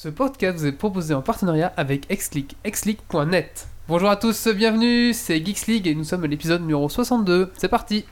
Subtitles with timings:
[0.00, 3.66] Ce podcast vous est proposé en partenariat avec Xleague, xleague.net.
[3.88, 7.50] Bonjour à tous, bienvenue, c'est Geeks League et nous sommes à l'épisode numéro 62.
[7.58, 8.04] C'est parti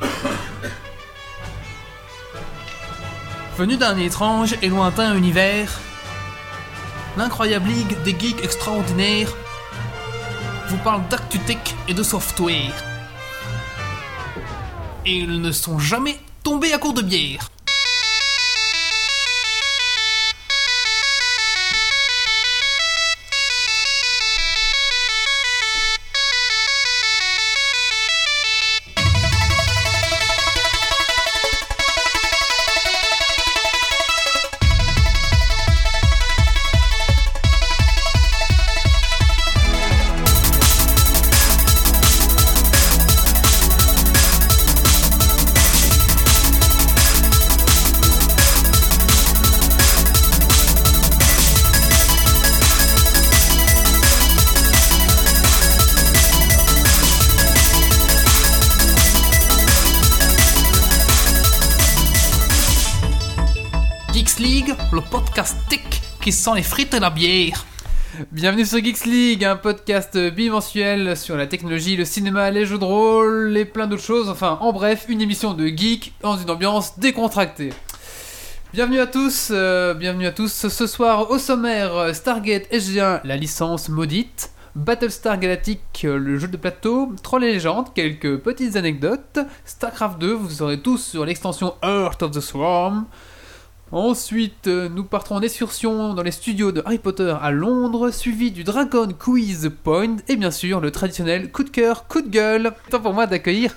[3.56, 5.80] Venu d'un étrange et lointain univers,
[7.16, 9.34] l'incroyable ligue des geeks extraordinaires
[10.68, 12.97] vous parle d'actu tech et de software.
[15.08, 17.48] Et ils ne sont jamais tombés à court de bière.
[66.54, 67.66] Les frites et la bière.
[68.32, 72.84] Bienvenue sur Geeks League, un podcast bimensuel sur la technologie, le cinéma, les jeux de
[72.84, 74.30] rôle et plein d'autres choses.
[74.30, 77.70] Enfin, en bref, une émission de geek dans une ambiance décontractée.
[78.72, 80.68] Bienvenue à tous, euh, bienvenue à tous.
[80.68, 84.50] Ce soir au sommaire, Stargate SG1, la licence maudite.
[84.74, 90.50] Battlestar Galactic, le jeu de plateau, Troll et Légende, quelques petites anecdotes, StarCraft 2, vous
[90.50, 93.06] saurez tous sur l'extension Earth of the Swarm.
[93.90, 98.50] Ensuite, euh, nous partons en excursion dans les studios de Harry Potter à Londres, suivi
[98.50, 102.72] du Dragon Quiz Point et bien sûr le traditionnel coup de cœur, coup de gueule.
[102.90, 103.74] Temps pour moi d'accueillir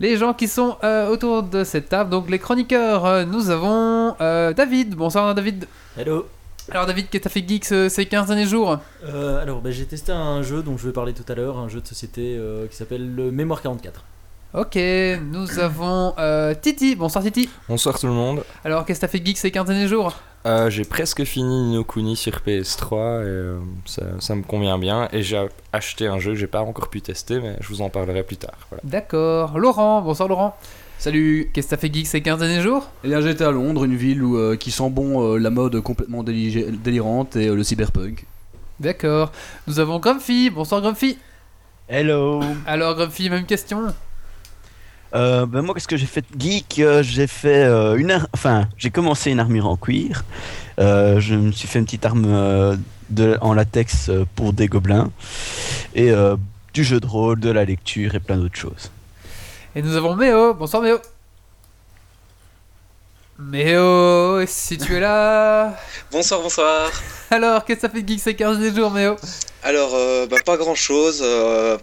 [0.00, 2.10] les gens qui sont euh, autour de cette table.
[2.10, 4.96] Donc les chroniqueurs, euh, nous avons euh, David.
[4.96, 5.66] Bonsoir David.
[5.96, 6.26] Hello.
[6.72, 8.78] Alors David, qu'est-ce que t'as fait geek ce- ces 15 derniers jours?
[9.04, 11.68] Euh, alors, bah, j'ai testé un jeu dont je vais parler tout à l'heure, un
[11.68, 14.02] jeu de société qui s'appelle le Mémoire 44.
[14.54, 16.94] Ok, nous avons euh, Titi.
[16.94, 17.48] Bonsoir Titi.
[17.68, 18.44] Bonsoir tout le monde.
[18.64, 20.14] Alors qu'est-ce que t'as fait geek ces 15 derniers jours?
[20.46, 25.08] Euh, j'ai presque fini Nino Kuni sur PS3 et euh, ça, ça me convient bien.
[25.12, 27.88] Et j'ai acheté un jeu que j'ai pas encore pu tester, mais je vous en
[27.88, 28.54] parlerai plus tard.
[28.70, 28.82] Voilà.
[28.84, 29.58] D'accord.
[29.58, 30.02] Laurent.
[30.02, 30.56] Bonsoir Laurent.
[30.98, 32.88] Salut Qu'est-ce que t'as fait geek ces 15 derniers jours?
[33.02, 35.80] Eh bien j'étais à Londres, une ville où, euh, qui sent bon euh, la mode
[35.80, 38.24] complètement déli- délirante et euh, le cyberpunk.
[38.78, 39.32] D'accord.
[39.66, 40.50] Nous avons Grumpy.
[40.50, 41.18] Bonsoir Grumpy.
[41.88, 42.40] Hello.
[42.66, 43.92] Alors Grumpy, même question?
[45.14, 48.26] Euh, ben moi, qu'est-ce que j'ai fait de geek Euh, J'ai fait euh, une, ar-
[48.34, 50.24] enfin, j'ai commencé une armure en cuir.
[50.80, 52.76] Euh, je me suis fait une petite arme euh,
[53.10, 55.10] de, en latex euh, pour des gobelins
[55.94, 56.36] et euh,
[56.72, 58.90] du jeu de rôle, de la lecture et plein d'autres choses.
[59.76, 60.52] Et nous avons Méo.
[60.54, 60.98] Bonsoir Méo.
[63.38, 65.76] Méo, si tu es là.
[66.12, 66.90] Bonsoir, bonsoir.
[67.30, 69.16] Alors, qu'est-ce que ça fait de geek ces 15 derniers jours, Méo?
[69.66, 71.24] Alors, euh, bah, pas grand chose,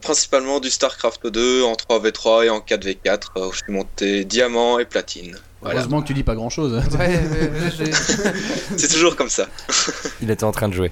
[0.02, 4.78] principalement du StarCraft 2 en 3v3 et en 4v4, euh, où je suis monté diamant
[4.78, 5.36] et platine.
[5.62, 5.80] Voilà.
[5.80, 6.74] Heureusement que tu dis pas grand chose.
[6.74, 7.92] Ouais, ouais, ouais, j'ai-
[8.78, 9.48] C'est toujours comme ça.
[10.22, 10.92] Il était en train de jouer.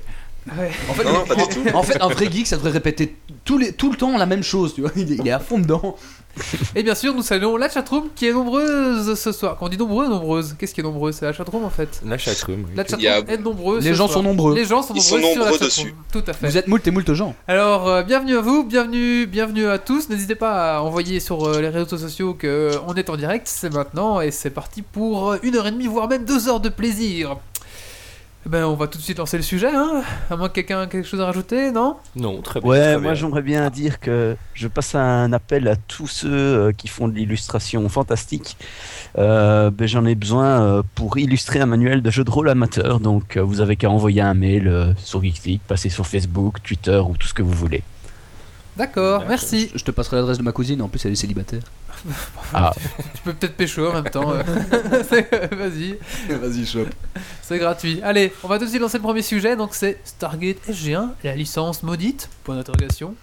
[0.58, 0.72] ouais.
[0.90, 1.64] En fait, Non, non, pas du tout.
[1.76, 3.16] en fait, un vrai geek ça devrait répéter
[3.58, 4.92] les, tout le temps la même chose, tu vois.
[4.96, 5.96] Il est, il est à fond dedans.
[6.76, 9.58] Et bien sûr, nous saluons la chatroom qui est nombreuse ce soir.
[9.60, 12.02] Quand on dit nombreux, nombreuse, qu'est-ce qui est nombreuse C'est la chatroom en fait.
[12.06, 12.66] La chatroom.
[12.68, 12.72] oui.
[12.76, 13.84] La chatroom a- est nombreuse.
[13.84, 14.20] Les ce gens soir.
[14.20, 14.56] sont nombreux.
[14.56, 15.86] Les gens sont Ils nombreux, sont sur la nombreux chatroom.
[15.88, 15.96] dessus.
[16.12, 16.48] Tout à fait.
[16.48, 17.36] Vous êtes moult et moult gens.
[17.48, 20.10] Alors, euh, bienvenue à vous, bienvenue, bienvenue à tous.
[20.10, 23.48] N'hésitez pas à envoyer sur euh, les réseaux sociaux que euh, on est en direct,
[23.50, 26.60] c'est maintenant et c'est parti pour euh, une heure et demie, voire même deux heures
[26.62, 27.38] de plaisir.
[28.50, 30.02] Ben, on va tout de suite lancer le sujet, hein
[30.32, 31.98] À moins que quelqu'un ait quelque chose à rajouter, non?
[32.16, 32.68] Non, très bien.
[32.68, 36.72] Ouais, très moi j'aimerais bien dire que je passe un appel à tous ceux euh,
[36.72, 38.58] qui font de l'illustration fantastique.
[39.20, 43.00] Euh, ben, J'en ai besoin euh, pour illustrer un manuel de jeu de rôle amateur,
[43.00, 47.28] donc vous avez qu'à envoyer un mail sur Geekly, passer sur Facebook, Twitter ou tout
[47.28, 47.84] ce que vous voulez.
[48.78, 49.30] D'accord, D'accord.
[49.30, 49.70] merci.
[49.76, 51.62] Je te passerai l'adresse de ma cousine, en plus elle est célibataire.
[52.54, 52.72] Ah.
[53.16, 54.32] Tu peux peut-être pécho en même temps.
[54.32, 54.42] euh.
[55.52, 55.98] Vas-y,
[56.30, 56.90] Vas-y, chope.
[57.42, 58.00] c'est gratuit.
[58.04, 61.36] Allez, on va tout de suite lancer le premier sujet, donc c'est Stargate SG1, la
[61.36, 63.16] licence maudite Point d'interrogation.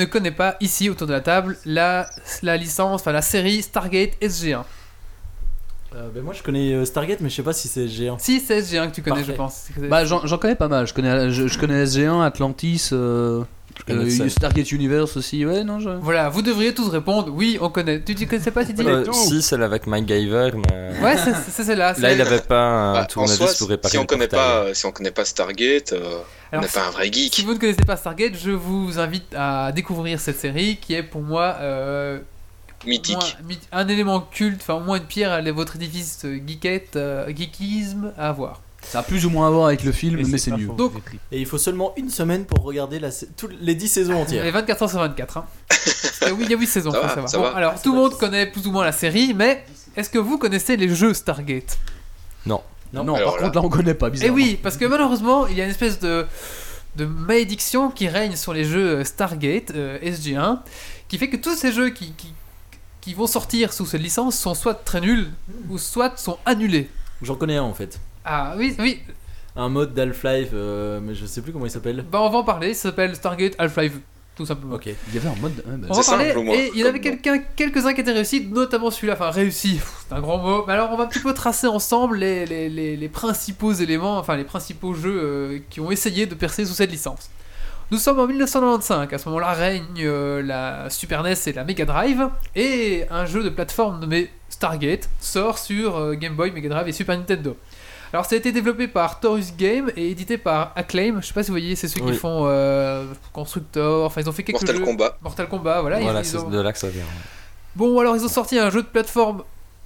[0.00, 2.08] Ne connaît pas ici autour de la table la,
[2.42, 4.62] la licence, enfin la série Stargate SG1
[5.94, 8.16] Euh, ben moi je connais euh, Stargate, mais je sais pas si c'est géant.
[8.18, 9.32] Si, c'est SG1 que tu connais, Parfait.
[9.32, 9.66] je pense.
[9.88, 10.86] Bah, j'en connais pas mal.
[10.86, 13.42] Je connais, je, je connais SG1, Atlantis, euh,
[13.88, 14.28] euh.
[14.28, 15.44] Stargate Universe aussi.
[15.46, 15.90] Ouais, non, je.
[15.90, 18.00] Voilà, vous devriez tous répondre oui, on connaît.
[18.02, 20.90] Tu ne connaissais pas, Titi Euh, si, celle avec MacGyver, mais.
[21.02, 21.94] Ouais, c'est- c'est celle-là.
[21.98, 24.28] Là, il avait pas un Bah, en tournevis soi, pour réparer si on le connaît
[24.28, 24.66] portail.
[24.68, 26.00] pas, si on connaît pas Stargate, euh,
[26.52, 27.44] on Alors, n'est pas un vrai Si geek.
[27.46, 31.22] vous ne connaissez pas Stargate, je vous invite à découvrir cette série qui est pour
[31.22, 32.18] moi euh,
[32.86, 33.16] Mythique.
[33.44, 38.12] moins- un élément culte, enfin au moins une pierre à votre édifice geekette, euh, geekisme
[38.18, 38.60] à avoir.
[38.82, 40.66] Ça a plus ou moins à voir avec le film, Et mais c'est mieux.
[40.66, 40.72] faux.
[40.72, 40.92] Donc,
[41.30, 44.18] Et il faut seulement une semaine pour regarder la, sa- toutes les 10 saisons il
[44.18, 44.46] y entières.
[44.46, 45.36] a 24 heures sur 24.
[45.38, 45.46] Hein.
[45.68, 47.28] Parce que oui, il y a 8 saisons, Ça faut va, savoir.
[47.30, 47.50] ça Bon, va.
[47.56, 49.64] alors, Ah, tout le monde connaît plus ou moins la série, mais
[49.96, 51.78] est-ce que vous connaissez les jeux Stargate?
[52.46, 52.62] Non.
[52.92, 53.42] Non, Alors par là.
[53.50, 54.34] contre, là, on connaît pas, Eh bizarrement.
[54.34, 56.26] oui, parce que malheureusement, il y a une espèce de,
[56.96, 60.58] de malédiction qui règne sur les jeux euh, Stargate, euh, SG1,
[61.06, 62.32] qui fait que tous ces jeux qui, qui,
[63.00, 65.30] qui vont sortir sous cette licence sont soit très nuls,
[65.68, 66.90] ou soit sont annulés.
[67.22, 68.00] J'en connais un en fait.
[68.24, 69.00] Ah oui, oui,
[69.56, 72.04] Un mode d'Half-Life, euh, mais je sais plus comment il s'appelle.
[72.10, 73.94] bah on va en parler, ça s'appelle Stargate Half-Life,
[74.36, 74.74] tout simplement.
[74.74, 74.86] Ok.
[74.86, 75.52] Il y avait un mode.
[75.66, 77.38] ouais, bah, On va C'est parler, simple, au moins, et il y en avait quelqu'un,
[77.56, 80.64] quelques-uns qui étaient réussis, notamment celui-là, enfin réussi, c'est un grand mot.
[80.66, 84.18] Mais alors on va un petit peu tracer ensemble les, les, les, les principaux éléments,
[84.18, 87.30] enfin les principaux jeux euh, qui ont essayé de percer sous cette licence.
[87.90, 91.84] Nous sommes en 1995, à ce moment-là règne euh, la Super NES et la Mega
[91.84, 96.86] Drive, et un jeu de plateforme nommé Stargate sort sur euh, Game Boy, Mega Drive
[96.86, 97.56] et Super Nintendo.
[98.12, 101.42] Alors ça a été développé par Taurus Game et édité par Acclaim, je sais pas
[101.44, 104.76] si vous voyez, c'est ceux qui font euh, Constructor, enfin ils ont fait quelques Mortal
[104.78, 104.84] jeux.
[104.84, 105.18] Kombat.
[105.22, 106.00] Mortal Kombat, voilà.
[106.00, 107.04] ils- Voilà, ils c'est ont- de là que ça vient.
[107.76, 109.44] Bon, alors ils ont sorti un jeu de plateforme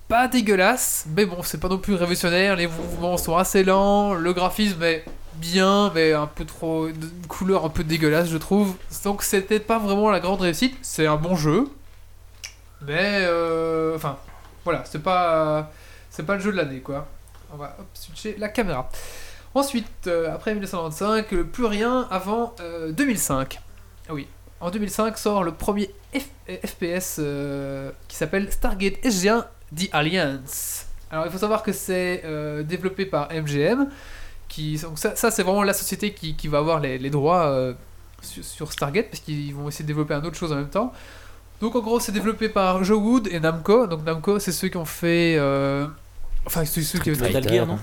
[0.08, 2.56] pas dégueulasse, mais bon, c'est pas non plus révolutionnaire.
[2.56, 5.04] Les mouvements sont assez lents, le graphisme est
[5.36, 6.88] bien, mais un peu trop.
[6.88, 6.96] une
[7.28, 8.74] couleur un peu dégueulasse, je trouve.
[9.04, 10.76] Donc c'était pas vraiment la grande réussite.
[10.80, 11.68] C'est un bon jeu,
[12.86, 14.16] mais euh, enfin,
[14.64, 15.70] voilà, c'est pas
[16.10, 17.06] c'est pas le jeu de l'année quoi.
[17.54, 18.88] On va hop, switcher la caméra.
[19.54, 23.60] Ensuite, euh, après 1995, euh, plus rien avant euh, 2005.
[24.08, 24.26] Ah oui,
[24.60, 30.86] en 2005 sort le premier euh, FPS euh, qui s'appelle Stargate SG1 The Alliance.
[31.12, 33.88] Alors il faut savoir que c'est euh, développé par MGM.
[34.48, 37.72] Qui, donc ça, c'est vraiment la société qui, va avoir les, droits euh,
[38.20, 40.92] sur, sur Stargate parce qu'ils vont essayer de développer un autre chose en même temps.
[41.60, 43.86] Donc en gros c'est développé par Joe Wood et Namco.
[43.86, 45.38] Donc Namco c'est ceux qui ont fait...
[46.46, 47.48] Enfin, ceux, ceux qui Street Metal.
[47.52, 47.78] Gear, non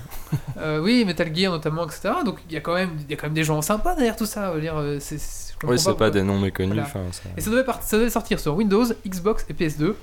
[0.58, 2.10] euh, oui, Metal Gear notamment, etc.
[2.24, 4.16] Donc il y a quand même, il y a quand même des gens sympas derrière
[4.16, 4.50] tout ça.
[4.50, 6.74] je veux dire, euh, c'est, c'est- je Oui, c'est pas pourquoi- des noms méconnus.
[6.74, 6.82] Voilà.
[6.88, 9.94] enfin, ça- Et ça devait, part- ça devait sortir sur Windows, Xbox et PS2.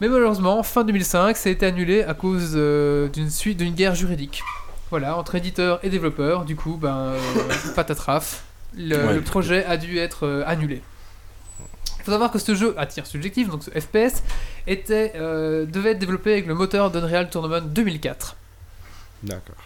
[0.00, 3.94] Mais malheureusement, fin 2005, ça a été annulé à cause euh, d'une suite d'une guerre
[3.94, 4.42] juridique.
[4.90, 6.44] Voilà, entre éditeurs et développeurs.
[6.44, 7.18] Du coup, ben, euh,
[7.74, 8.44] patatraf.
[8.76, 9.14] Le, Ouais.
[9.14, 10.82] le projet a dû être euh, annulé.
[12.06, 14.22] Il faut savoir que ce jeu à tir subjectif, donc ce FPS,
[14.68, 18.36] était, euh, devait être développé avec le moteur d'Unreal Tournament 2004.
[19.24, 19.56] D'accord.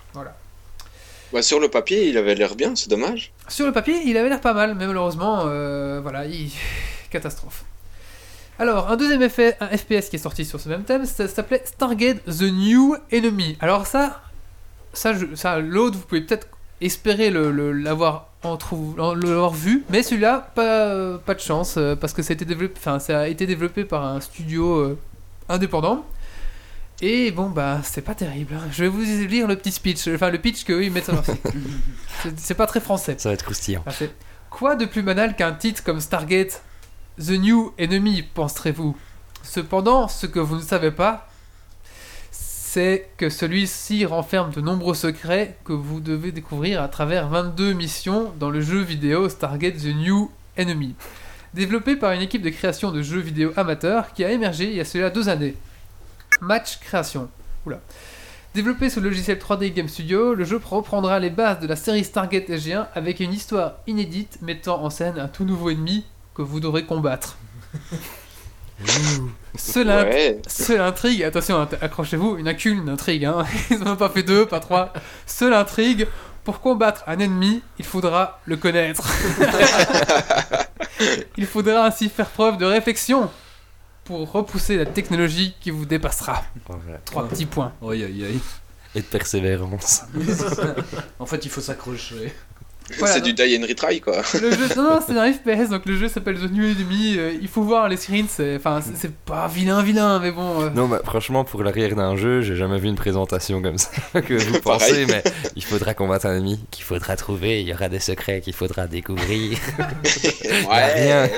[1.35, 3.31] Bah, sur le papier, il avait l'air bien, c'est dommage.
[3.47, 6.51] Sur le papier, il avait l'air pas mal, mais malheureusement, euh, voilà, il...
[7.11, 7.63] catastrophe.
[8.59, 11.61] Alors, un deuxième effet, un FPS qui est sorti sur ce même thème, ça s'appelait
[11.67, 13.59] Stargate The New Enemy.
[13.61, 14.23] Alors ça,
[14.95, 16.47] ça, je- ça l'autre, vous pouvez peut-être
[16.81, 17.51] espérer le-
[18.43, 22.33] le- l'avoir entrou- l'avoir vu, mais celui-là, pas, pas de chance, euh, parce que ça
[22.33, 24.99] a été développé, enfin, ça a été développé par un studio euh,
[25.49, 26.05] indépendant.
[27.03, 28.55] Et bon, bah, c'est pas terrible.
[28.55, 28.69] hein.
[28.73, 31.25] Je vais vous lire le petit speech, enfin le pitch qu'eux ils mettent sur leur
[31.25, 31.41] site.
[32.37, 33.15] C'est- pas très français.
[33.19, 33.83] Ça va être croustillant.
[33.91, 34.13] C'est-
[34.51, 36.61] Quoi de plus banal qu'un titre comme Stargate
[37.19, 38.97] The New Enemy, penserez-vous?
[39.43, 41.29] Cependant, ce que vous ne savez pas,
[42.73, 48.33] c'est que celui-ci renferme de nombreux secrets que vous devez découvrir à travers 22 missions
[48.39, 50.95] dans le jeu vidéo Stargate The New Enemy.
[51.53, 54.81] Développé par une équipe de création de jeux vidéo amateurs qui a émergé il y
[54.81, 55.57] a cela deux années.
[56.41, 57.29] Match Création.
[58.55, 62.05] Développé sous le logiciel 3D Game Studio, le jeu reprendra les bases de la série
[62.05, 66.05] Stargate SG1 avec une histoire inédite mettant en scène un tout nouveau ennemi
[66.37, 67.37] que vous devrez combattre.
[69.57, 70.43] Seule, int- Ouais.
[70.47, 73.45] seule intrigue, attention, accrochez-vous, une incule, une intrigue, hein.
[73.71, 74.93] ils n'en ont pas fait deux, pas trois.
[75.27, 76.07] Seule intrigue,
[76.45, 79.03] pour combattre un ennemi, il faudra le connaître.
[81.37, 83.31] il faudra ainsi faire preuve de réflexion
[84.05, 86.43] pour repousser la technologie qui vous dépassera.
[86.67, 86.99] Voilà.
[87.05, 87.73] Trois petits points.
[88.95, 90.03] Et de persévérance.
[91.19, 92.33] En fait, il faut s'accrocher.
[92.99, 94.23] Voilà, c'est du die and retry quoi.
[94.41, 97.15] Le jeu, non, non, c'est un FPS, donc le jeu s'appelle The New Enemy.
[97.19, 100.63] euh, il faut voir les screens, c'est, enfin, c'est, c'est pas vilain, vilain, mais bon.
[100.63, 103.91] euh, Non, bah, franchement, pour l'arrière d'un jeu, j'ai jamais vu une présentation comme ça
[104.21, 105.23] que vous pensez, mais
[105.57, 108.87] il faudra combattre un ennemi qu'il faudra trouver, il y aura des secrets qu'il faudra
[108.87, 109.59] découvrir.
[110.71, 111.29] A rien.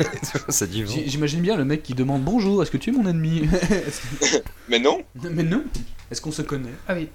[0.48, 0.86] C'est du.
[0.86, 4.42] J- J'imagine bien le mec qui demande bonjour, est-ce que tu es mon ennemi que-
[4.68, 5.62] Mais non, Mais non.
[6.10, 6.72] Est-ce qu'on se connaît?
[6.88, 7.08] Ah oui.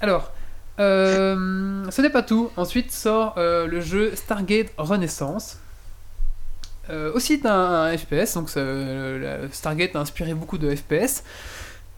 [0.00, 0.32] Alors,
[0.78, 2.50] euh, ce n'est pas tout.
[2.56, 5.58] Ensuite sort euh, le jeu Stargate Renaissance.
[6.90, 11.22] Euh, aussi un, un FPS, donc ça, la- Stargate a inspiré beaucoup de FPS.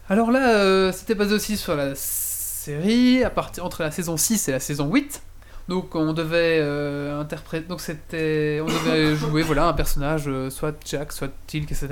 [0.09, 4.51] Alors là, c'était basé aussi sur la série, à partir entre la saison 6 et
[4.51, 5.21] la saison 8.
[5.69, 6.59] Donc on devait
[7.17, 11.87] interpréter, donc c'était, on devait jouer voilà un personnage, soit Jack, soit Tilk, etc.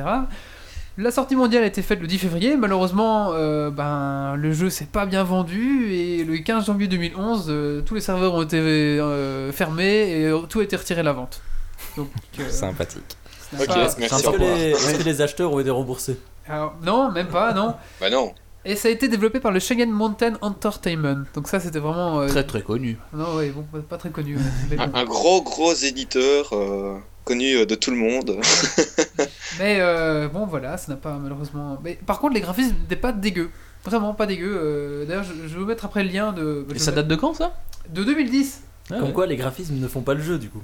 [1.02, 2.58] La sortie mondiale a été faite le 10 février.
[2.58, 7.82] Malheureusement, euh, ben, le jeu s'est pas bien vendu et le 15 janvier 2011, euh,
[7.82, 11.42] tous les serveurs ont été euh, fermés et tout a été retiré de la vente.
[11.96, 13.04] Donc, euh, Sympathique.
[13.52, 16.20] ça n'a Ok, pas- merci, Est-ce que, les, est-ce que les acheteurs ont été remboursés
[16.50, 17.76] Alors, non, même pas, non.
[18.02, 18.34] Bah non.
[18.66, 21.24] Et ça a été développé par le Cheyenne Mountain Entertainment.
[21.34, 22.20] Donc ça, c'était vraiment.
[22.20, 22.98] euh, Très très connu.
[23.14, 24.36] Non, ouais, bon, pas très connu.
[24.36, 24.42] ouais.
[24.70, 24.84] Mais, bon.
[24.84, 28.38] Un, un gros gros éditeur euh, connu euh, de tout le monde.
[29.60, 31.78] Mais, euh, bon, voilà, ça n'a pas malheureusement.
[31.84, 33.50] Mais par contre, les graphismes n'étaient pas dégueux.
[33.86, 34.58] Vraiment pas dégueux.
[34.62, 36.66] euh, D'ailleurs, je, je vais vous mettre après le lien de.
[36.70, 37.54] Et je ça date de quand ça?
[37.90, 38.62] De 2010.
[38.90, 40.62] Comme quoi les graphismes ne font pas le jeu du coup.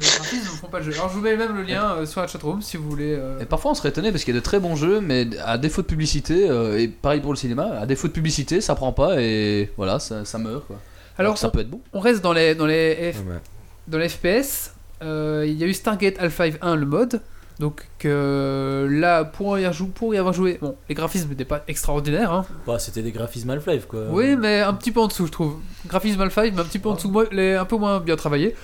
[0.00, 0.92] Les graphismes ne font pas le jeu.
[0.94, 3.14] Alors, je vous mets même le lien euh, sur la chatroom si vous voulez.
[3.18, 5.28] euh, Et parfois on serait étonné parce qu'il y a de très bons jeux, mais
[5.44, 8.74] à défaut de publicité, euh, et pareil pour le cinéma, à défaut de publicité, ça
[8.74, 10.80] prend pas et voilà, ça, ça meurt quoi.
[11.18, 11.80] Alors, ça on, peut être bon.
[11.92, 13.38] on reste dans les, dans les, F- Ouais.
[13.86, 14.72] dans les FPS.
[15.02, 17.20] Euh, Il y a eu Stargate Alpha 1, le mode.
[17.60, 21.62] Donc que là, pour y, rejou- pour y avoir joué, bon, les graphismes n'étaient pas
[21.68, 22.32] extraordinaires.
[22.32, 22.46] Hein.
[22.66, 24.00] Bah, c'était des graphismes Half-Life quoi.
[24.10, 25.58] Oui, mais un petit peu en dessous, je trouve.
[25.86, 28.56] Graphisme Alpha, mais un petit peu en dessous, moi, les, un peu moins bien travaillé.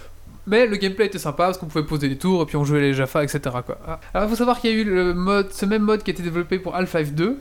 [0.48, 2.80] Mais le gameplay était sympa parce qu'on pouvait poser des tours et puis on jouait
[2.80, 3.38] les Jaffa, etc.
[3.64, 3.78] Quoi.
[3.86, 4.00] Ah.
[4.12, 6.14] Alors il faut savoir qu'il y a eu le mode, ce même mode qui a
[6.14, 7.38] été développé pour Alpha 2.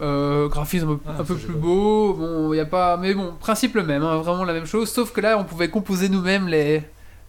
[0.00, 3.12] Euh, graphisme Ah, un peu ça, j'ai plus beau, bon, il y a pas, mais
[3.14, 6.10] bon, principe le même, hein, vraiment la même chose, sauf que là on pouvait composer
[6.10, 6.82] nous-mêmes les,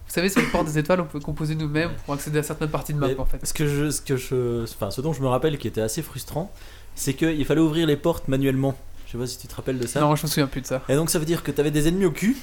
[0.08, 2.70] vous savez sur les portes des étoiles on pouvait composer nous-mêmes pour accéder à certaines
[2.70, 3.44] parties de map Mais en fait.
[3.46, 6.00] Ce que je, ce que je, enfin, ce dont je me rappelle qui était assez
[6.00, 6.50] frustrant,
[6.94, 8.74] c'est qu'il fallait ouvrir les portes manuellement.
[9.06, 10.00] Je sais pas si tu te rappelles de ça.
[10.00, 10.82] Non, je me souviens plus de ça.
[10.88, 12.38] Et donc ça veut dire que t'avais des ennemis au cul,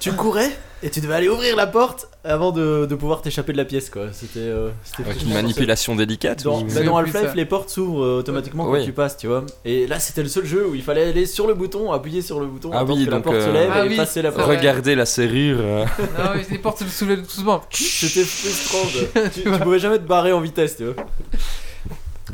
[0.00, 0.50] tu courais
[0.82, 3.90] et tu devais aller ouvrir la porte avant de, de pouvoir t'échapper de la pièce
[3.90, 4.06] quoi.
[4.12, 8.04] C'était, euh, c'était Avec une manipulation délicate Dans, ou- bah, dans Half-Life, les portes s'ouvrent
[8.04, 8.80] euh, automatiquement Oui.
[8.80, 9.44] quand tu passes, tu vois.
[9.64, 12.38] Et là, c'était le seul jeu où il fallait aller sur le bouton, appuyer sur
[12.38, 13.96] le bouton, Ah attendre oui, que la donc, porte se euh, lève Ah et oui,
[13.96, 14.46] passer la c'est porte.
[14.48, 14.56] vrai.
[14.58, 15.58] Regardez la serrure.
[15.60, 15.84] euh,
[16.18, 17.62] non, oui, les portes se soulevaient doucement.
[17.70, 18.88] C'était frustrant.
[19.12, 19.22] quoi.
[19.34, 20.94] tu, tu pouvais jamais te barrer en vitesse, tu vois.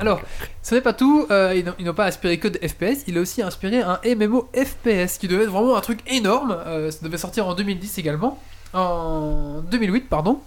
[0.00, 0.20] Alors,
[0.62, 3.42] ce n'est pas tout, euh, ils n'ont- pas inspiré que de FPS, il a aussi
[3.42, 6.56] inspiré un MMO FPS qui devait être vraiment un truc énorme.
[6.66, 8.40] euh, ça devait sortir en 2010 également,
[8.72, 10.40] en 2008 pardon,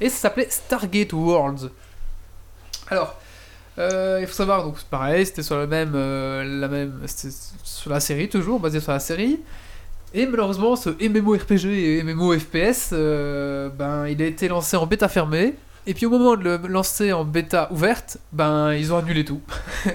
[0.00, 1.70] et ça s'appelait Stargate Worlds.
[2.88, 3.14] Alors,
[3.78, 7.00] euh, il faut savoir donc pareil, c'était sur la même, euh, la même,
[7.62, 9.38] sur la série toujours, basé sur la série.
[10.14, 15.54] Et malheureusement, ce MMORPG et MMO FPS, ben, il a été lancé en bêta fermée.
[15.86, 19.40] Et puis au moment de le lancer en bêta ouverte, ben ils ont annulé tout.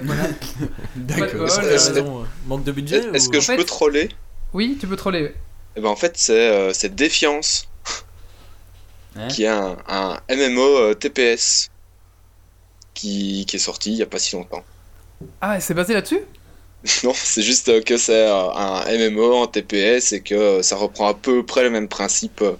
[0.95, 1.47] D'accord.
[1.47, 4.09] Est-ce- est-ce- euh, euh, manque de budget Est-ce ou- que En je fait- peux troller
[4.53, 5.33] Oui, tu peux troller.
[5.75, 7.67] Eh ben en fait c'est euh, c'est Défiance
[9.15, 11.69] Hein qui est un, un MMO euh, TPS
[12.93, 14.63] qui, qui est sorti il y a pas si longtemps.
[15.41, 16.19] Ah, et c'est basé là-dessus?
[17.03, 20.75] Non, c'est juste euh, que c'est euh, un MMO en TPS et que euh, ça
[20.75, 22.53] reprend à peu près le même principe euh,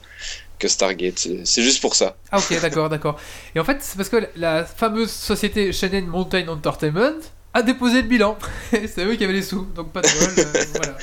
[0.60, 1.28] que Stargate.
[1.44, 2.16] C'est juste pour ça.
[2.32, 3.20] Ah ok, d'accord, d'accord.
[3.56, 7.14] Et en fait, c'est parce que la- fameuse société Shannon Mountain Entertainment
[7.54, 8.38] a déposé le bilan.
[8.72, 10.46] C'est eux qui avaient les sous, donc pas de bol.
[10.46, 10.98] euh, voilà.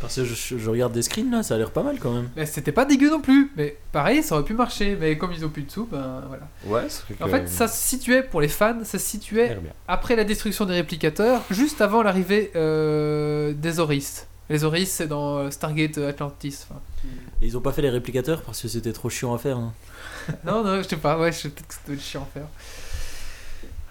[0.00, 2.30] Parce que je, regarde des screens là, ça a l'air pas mal quand même.
[2.36, 3.50] Mais c'était pas dégueu non plus.
[3.56, 4.96] Mais pareil, ça aurait pu marcher.
[4.98, 6.48] Mais comme ils ont plus de sous, ben voilà.
[6.64, 6.88] Ouais,
[7.20, 10.64] En que- fait, ça se situait pour les fans, ça se situait après la destruction
[10.64, 14.26] des réplicateurs, juste avant l'arrivée euh, des Oris.
[14.48, 16.64] Les Oris, c'est dans euh, Stargate Atlantis.
[16.70, 16.80] enfin.
[17.42, 19.56] Et ils ont pas fait les réplicateurs parce que c'était trop chiant à faire.
[19.56, 19.72] hein.
[20.44, 22.46] Non, non, je sais pas, ouais, je sais peut-être que c'était chiant à faire.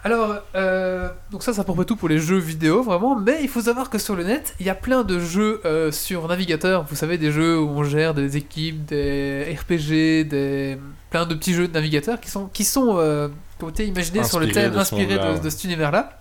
[0.02, 3.40] Alors, euh, donc ça, c'est à peu près tout pour les jeux vidéo, vraiment, mais
[3.42, 6.26] il faut savoir que sur le net, il y a plein de jeux euh, sur
[6.26, 10.78] navigateur, vous savez, des jeux où on gère des équipes, des RPG, des...
[11.10, 13.28] plein de petits jeux de navigateur qui sont, qui sont euh,
[13.58, 16.18] qui ont été imaginés sur le thème, de ce inspirés de, de cet univers-là.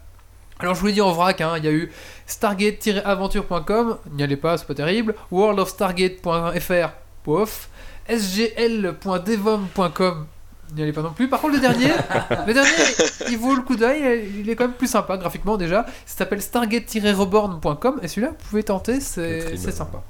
[0.60, 1.90] Alors je vous l'ai dit en vrac, hein, il y a eu
[2.28, 6.90] stargate-aventure.com, n'y allez pas, c'est pas terrible, worldofstargate.fr,
[9.00, 10.26] sgl.devom.com,
[10.76, 11.28] n'y allez pas non plus.
[11.28, 11.90] Par contre le dernier,
[12.48, 12.70] le dernier,
[13.30, 16.42] il vaut le coup d'œil, il est quand même plus sympa graphiquement déjà, ça s'appelle
[16.42, 20.02] stargate-reborn.com, et celui-là vous pouvez tenter, c'est sympa.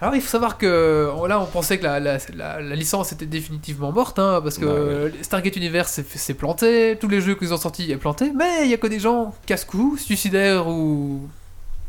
[0.00, 3.26] Alors il faut savoir que là on pensait que la, la- la- la licence était
[3.26, 7.54] définitivement morte hein, parce que Bah Stargate Universe s'est- s'est planté, tous les jeux qu'ils
[7.54, 11.20] ont sortis est planté, mais il y a que des gens casse-cou, suicidaires ou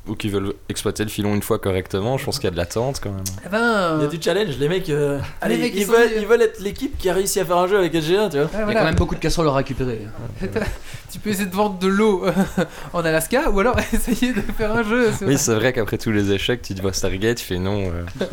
[0.08, 2.58] Ou qui veulent exploiter le filon une fois correctement, je pense qu'il y a de
[2.58, 3.24] l'attente quand même.
[3.44, 4.88] eh ben Il y a du challenge, les mecs.
[4.92, 7.58] euh, allez, mecs, ils veulent, dit- ils veulent être l'équipe qui a réussi à faire
[7.58, 8.46] un jeu avec SG1, tu vois.
[8.46, 10.02] ouais, Il y a quand même beaucoup de casseroles à récupérer.
[11.12, 12.24] tu peux essayer de vendre de l'eau
[12.94, 15.10] en Alaska ou alors essayer de faire un jeu.
[15.24, 18.26] Oui, c'est vrai qu'après tous les échecs, tu te vois Stargate, tu fais non, euh,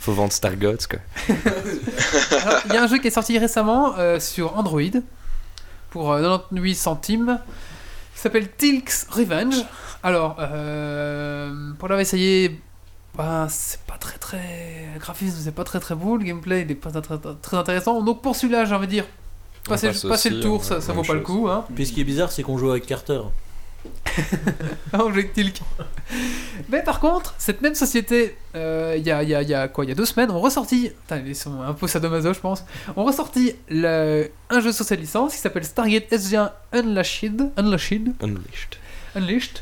[0.00, 0.98] faut vendre Stargots quoi.
[2.68, 4.80] Il y a un jeu qui est sorti récemment euh, sur Android
[5.90, 7.38] pour euh, 98 centimes
[8.20, 9.64] s'appelle Tilk's Revenge.
[10.02, 12.60] Alors, euh, pour l'avoir essayé,
[13.16, 14.88] bah, c'est pas très très.
[14.94, 17.56] Le graphisme, c'est pas très très beau, le gameplay, il est pas très, très, très
[17.56, 18.02] intéressant.
[18.02, 19.06] Donc, pour celui-là, j'ai envie de dire,
[19.66, 21.48] On passer, passe le tour, euh, ça, ça vaut pas le coup.
[21.48, 21.64] Hein.
[21.74, 23.20] Puis ce qui est bizarre, c'est qu'on joue avec Carter.
[24.92, 25.60] Jeu avec Tilk.
[26.68, 29.84] Mais par contre, cette même société, euh, il y, a, y, a, y a quoi
[29.84, 30.90] Il y a deux semaines, ont ressorti.
[31.02, 32.64] Putain, ils sont un peu sadomaso, je pense.
[32.96, 37.50] Ont ressorti le- un jeu sur cette licence qui s'appelle Stargate SG1 Unleashed.
[37.56, 38.14] Unleashed.
[38.22, 38.76] Unleashed.
[39.14, 39.60] Unleashed.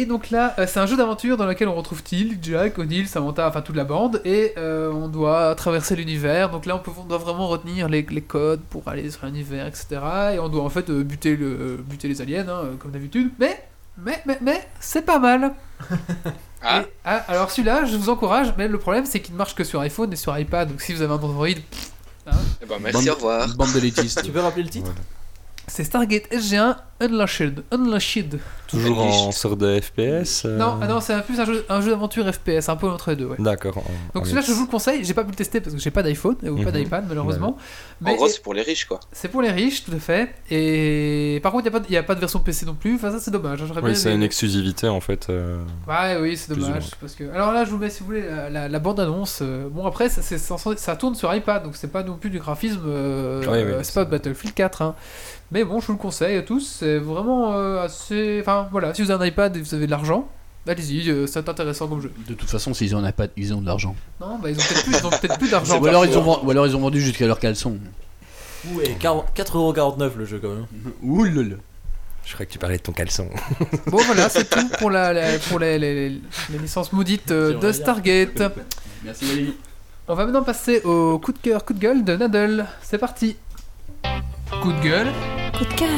[0.00, 3.08] Et donc là, euh, c'est un jeu d'aventure dans lequel on retrouve Tilk, Jack, O'Neill,
[3.08, 6.50] Samantha, enfin toute la bande, et euh, on doit traverser l'univers.
[6.50, 9.66] Donc là, on, peut, on doit vraiment retenir les, les codes pour aller sur l'univers,
[9.66, 9.86] etc.
[10.34, 13.30] Et on doit en fait euh, buter, le, buter les aliens, hein, comme d'habitude.
[13.40, 13.60] Mais,
[14.00, 15.52] mais, mais, mais, c'est pas mal.
[16.60, 16.80] Ah.
[16.80, 19.62] Et- ah, alors celui-là, je vous encourage, mais le problème, c'est qu'il ne marche que
[19.62, 20.68] sur iPhone et sur iPad.
[20.68, 21.54] Donc si vous avez un Android, Eh
[22.66, 23.48] ben, merci, Bande- au revoir.
[23.56, 24.22] Bande d'élitistes.
[24.24, 24.90] Tu peux rappeler le titre?
[25.68, 27.62] C'est Stargate SG1 Unleashed.
[27.70, 28.38] Unleashed.
[28.66, 31.80] Toujours en sorte de FPS euh, Non, ah non, c'est un plus un jeu, un
[31.80, 33.36] jeu d'aventure FPS, un peu entre les deux, ouais.
[33.38, 33.82] D'accord.
[34.14, 35.04] Donc celui-là, je vous le conseille.
[35.04, 36.72] J'ai pas pu le tester parce que j'ai pas d'iPhone ou pas Mhm.
[36.72, 37.50] d'iPad malheureusement.
[37.50, 37.56] En
[38.04, 39.00] Mais gros, c'est pour les riches, quoi.
[39.12, 40.34] c'est pour les riches, tout à fait.
[40.50, 42.74] Et par contre, il n'y a, pas de- y a pas de version PC non
[42.74, 42.96] plus.
[42.96, 43.60] Enfin, ça, c'est dommage.
[43.66, 45.28] J'aurais bien Oui, c'est une exclusivité en fait.
[45.30, 46.90] euh, Ouais, oui, c'est dommage.
[47.00, 47.24] Parce que...
[47.32, 49.38] Alors là, je vous mets, si vous voulez, la, la- la bande-annonce.
[49.40, 52.30] euh, Bon, après, ça, c'est- ça, ça tourne sur iPad, donc c'est pas non plus
[52.30, 52.82] du graphisme.
[52.86, 54.82] euh, c'est pas Battlefield 4.
[54.82, 54.94] hein.
[55.50, 56.80] Mais bon, je vous le conseille à tous.
[56.88, 58.38] C'est vraiment euh, assez.
[58.40, 60.26] Enfin, voilà, si vous avez un iPad et vous avez de l'argent,
[60.66, 62.12] allez-y, euh, c'est intéressant comme jeu.
[62.26, 63.94] De toute façon, s'ils ont pas, ils ont de l'argent.
[64.20, 65.78] Non, bah, ils ont peut-être plus, ils ont peut-être plus d'argent.
[65.80, 67.76] Ou alors, ils ont, ven- ou alors ils ont vendu jusqu'à leur caleçon.
[68.70, 70.66] Ouh, et 40 4,49€ le jeu quand même.
[71.50, 71.56] Là.
[72.24, 73.28] Je crois que tu parlais de ton caleçon.
[73.86, 77.72] Bon voilà, c'est tout pour, la, la- pour les, les- les licences maudites euh, de.
[77.72, 78.42] Stargate.
[79.04, 79.54] Merci Valérie.
[80.08, 82.66] On va maintenant passer au coup de cœur, coup de gueule de Nadal.
[82.82, 83.36] C'est parti.
[84.62, 85.08] Coup de gueule.
[85.56, 85.88] Coup de cœur.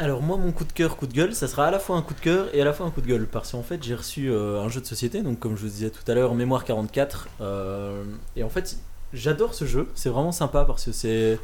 [0.00, 2.00] Alors moi mon coup de cœur, coup de gueule, ça sera à la fois un
[2.00, 3.94] coup de cœur et à la fois un coup de gueule parce qu'en fait j'ai
[3.94, 6.64] reçu euh, un jeu de société, donc comme je vous disais tout à l'heure, Mémoire
[6.64, 8.02] 44, euh,
[8.34, 8.78] et en fait
[9.12, 11.38] j'adore ce jeu, c'est vraiment sympa parce que c'est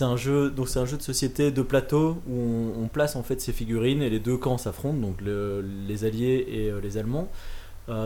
[0.00, 4.00] un jeu un jeu de société de plateau où on, place en fait ses figurines
[4.00, 7.28] et les deux camps s'affrontent, donc le- les alliés et euh, les allemands.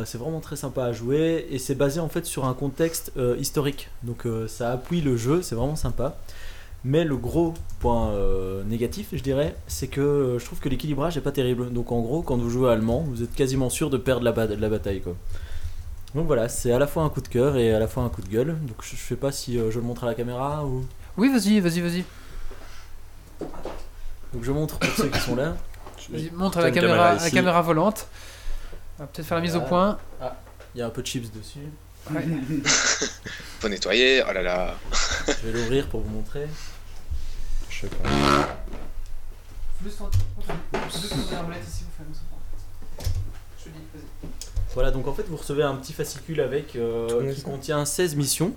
[0.04, 3.88] C'est vraiment très sympa à jouer et c'est basé en fait sur un contexte historique,
[4.02, 6.16] donc ça appuie le jeu, c'est vraiment sympa.
[6.88, 11.16] Mais le gros point euh, négatif, je dirais, c'est que euh, je trouve que l'équilibrage
[11.16, 11.72] est pas terrible.
[11.72, 14.46] Donc en gros, quand vous jouez allemand, vous êtes quasiment sûr de perdre la, ba-
[14.46, 15.00] la bataille.
[15.00, 15.16] Quoi.
[16.14, 18.08] Donc voilà, c'est à la fois un coup de cœur et à la fois un
[18.08, 18.56] coup de gueule.
[18.68, 20.84] Donc je, je sais pas si euh, je le montre à la caméra ou.
[21.16, 22.04] Oui, vas-y, vas-y, vas-y.
[24.32, 25.56] Donc je montre pour ceux qui sont là.
[26.10, 28.06] Vas-y, montre à la caméra, caméra à la caméra volante.
[28.98, 29.98] On va peut-être faire la mise au point.
[30.74, 31.58] Il y a un peu de chips dessus.
[32.14, 32.22] Ouais.
[33.60, 34.74] Faut nettoyer, oh là là.
[35.26, 36.46] Je vais l'ouvrir pour vous montrer.
[37.76, 38.08] Je sais pas.
[44.74, 48.52] Voilà, donc en fait vous recevez un petit fascicule avec euh, qui contient 16 missions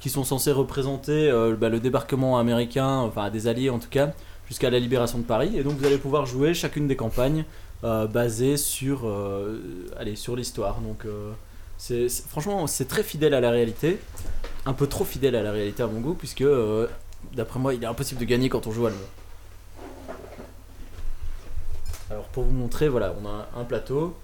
[0.00, 4.12] qui sont censées représenter euh, bah, le débarquement américain, enfin des alliés en tout cas,
[4.48, 5.52] jusqu'à la libération de Paris.
[5.56, 7.44] Et donc vous allez pouvoir jouer chacune des campagnes
[7.84, 9.60] euh, basées sur, euh,
[9.98, 10.80] allez, sur l'histoire.
[10.80, 11.30] Donc euh,
[11.78, 13.98] c'est, c'est- franchement c'est très fidèle à la réalité,
[14.66, 16.86] un peu trop fidèle à la réalité à mon goût, puisque euh,
[17.34, 18.98] d'après moi il est impossible de gagner quand on joue allemand.
[22.10, 24.14] Alors pour vous montrer, voilà, on a un plateau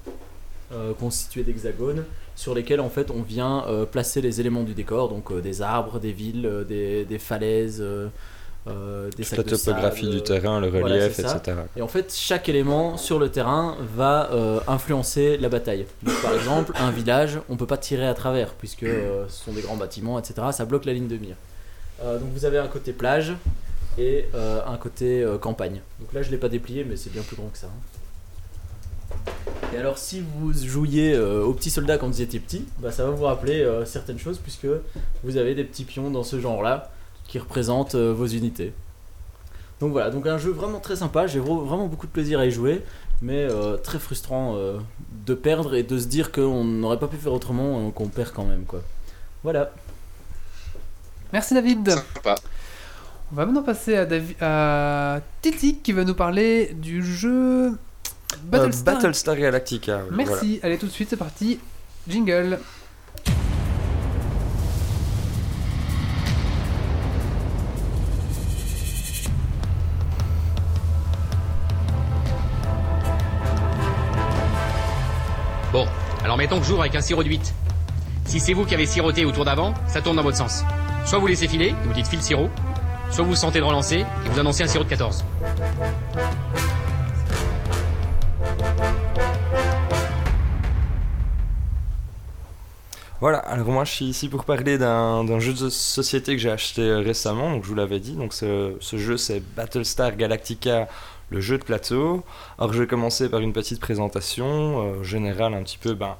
[0.72, 2.04] euh, constitué d'hexagones
[2.36, 5.62] sur lesquels en fait on vient euh, placer les éléments du décor, donc euh, des
[5.62, 10.68] arbres, des villes, des, des falaises, des Toute la de topographie sable, du terrain, le
[10.68, 11.56] relief, etc.
[11.76, 14.30] et en fait, chaque élément sur le terrain va
[14.68, 15.86] influencer la bataille.
[16.04, 19.62] Donc, par exemple, un village, on peut pas tirer à travers puisque ce sont des
[19.62, 20.34] grands bâtiments, etc.
[20.52, 21.36] Ça bloque la ligne de mire.
[22.02, 23.34] Euh, donc vous avez un côté plage
[23.98, 25.80] et euh, un côté euh, campagne.
[26.00, 27.66] Donc là, je l'ai pas déplié, mais c'est bien plus grand que ça.
[27.66, 29.20] hein.
[29.74, 33.10] Et alors, si vous jouiez aux petits soldats quand vous étiez petit, bah, ça va
[33.10, 34.66] vous rappeler certaines choses puisque
[35.22, 36.90] vous avez des petits pions dans ce genre-là
[37.28, 38.72] qui représentent vos unités.
[39.78, 42.46] Donc voilà, donc un jeu vraiment très sympa, j'ai vra- vraiment beaucoup de plaisir à
[42.46, 42.82] y jouer,
[43.22, 43.46] mais
[43.84, 44.56] très frustrant
[45.26, 48.30] de perdre et de se dire qu'on n'aurait pas pu faire autrement, euh, qu'on perd
[48.32, 48.82] quand même quoi.
[49.44, 49.70] Voilà.
[51.32, 51.90] Merci David.
[51.90, 52.34] Sympa.
[53.32, 57.72] On va maintenant passer à, Davi- à Titi qui va nous parler du jeu
[58.44, 58.94] Battlestar.
[58.94, 60.00] Euh, Battlestar Galactica.
[60.08, 60.16] voilà.
[60.16, 60.60] Merci.
[60.62, 61.60] Allez tout de suite, c'est parti.
[62.08, 62.58] Jingle.
[75.72, 75.86] Bon,
[76.24, 77.54] alors mettons que j'ouvre avec un sirop de 8.
[78.24, 80.64] Si c'est vous qui avez siroté au tour d'avant, ça tourne dans votre sens.
[81.04, 82.50] Soit vous laissez filer, et vous dites file sirop,
[83.10, 85.24] soit vous sentez de relancer et vous annoncez un sirop de 14.
[93.20, 96.80] Voilà, alors moi je suis ici pour parler d'un jeu de société que j'ai acheté
[96.80, 98.12] euh, récemment, donc je vous l'avais dit.
[98.12, 100.88] Donc ce, ce jeu c'est Battlestar Galactica,
[101.28, 102.24] le jeu de plateau.
[102.58, 104.46] Alors je vais commencer par une petite présentation
[105.00, 106.16] euh, générale un petit peu ben,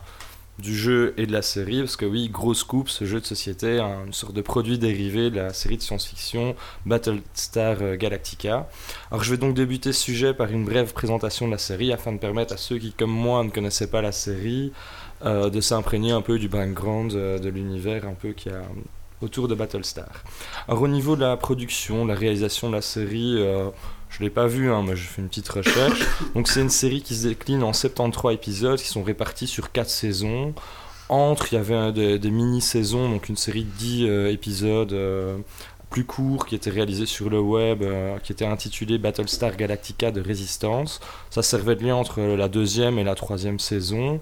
[0.61, 3.79] du jeu et de la série, parce que oui, gros scoop, ce jeu de société,
[3.79, 6.55] hein, une sorte de produit dérivé de la série de science-fiction
[6.87, 8.69] Battlestar euh, Galactica.
[9.11, 12.13] Alors je vais donc débuter ce sujet par une brève présentation de la série afin
[12.13, 14.73] de permettre à ceux qui comme moi ne connaissaient pas la série
[15.25, 18.63] euh, de s'imprégner un peu du background euh, de l'univers un peu qu'il y a
[19.21, 20.25] autour de Battlestar.
[20.67, 23.69] Alors au niveau de la production, la réalisation de la série, euh,
[24.11, 26.01] je l'ai pas vu, hein, mais j'ai fait une petite recherche.
[26.35, 29.89] Donc c'est une série qui se décline en 73 épisodes qui sont répartis sur 4
[29.89, 30.55] saisons.
[31.09, 35.39] Entre, il y avait des, des mini-saisons, donc une série de 10 euh, épisodes euh,
[35.91, 40.21] plus courts qui étaient réalisés sur le web, euh, qui était intitulé Battlestar Galactica de
[40.21, 41.01] Résistance.
[41.29, 44.21] Ça servait de lien entre la deuxième et la troisième saison.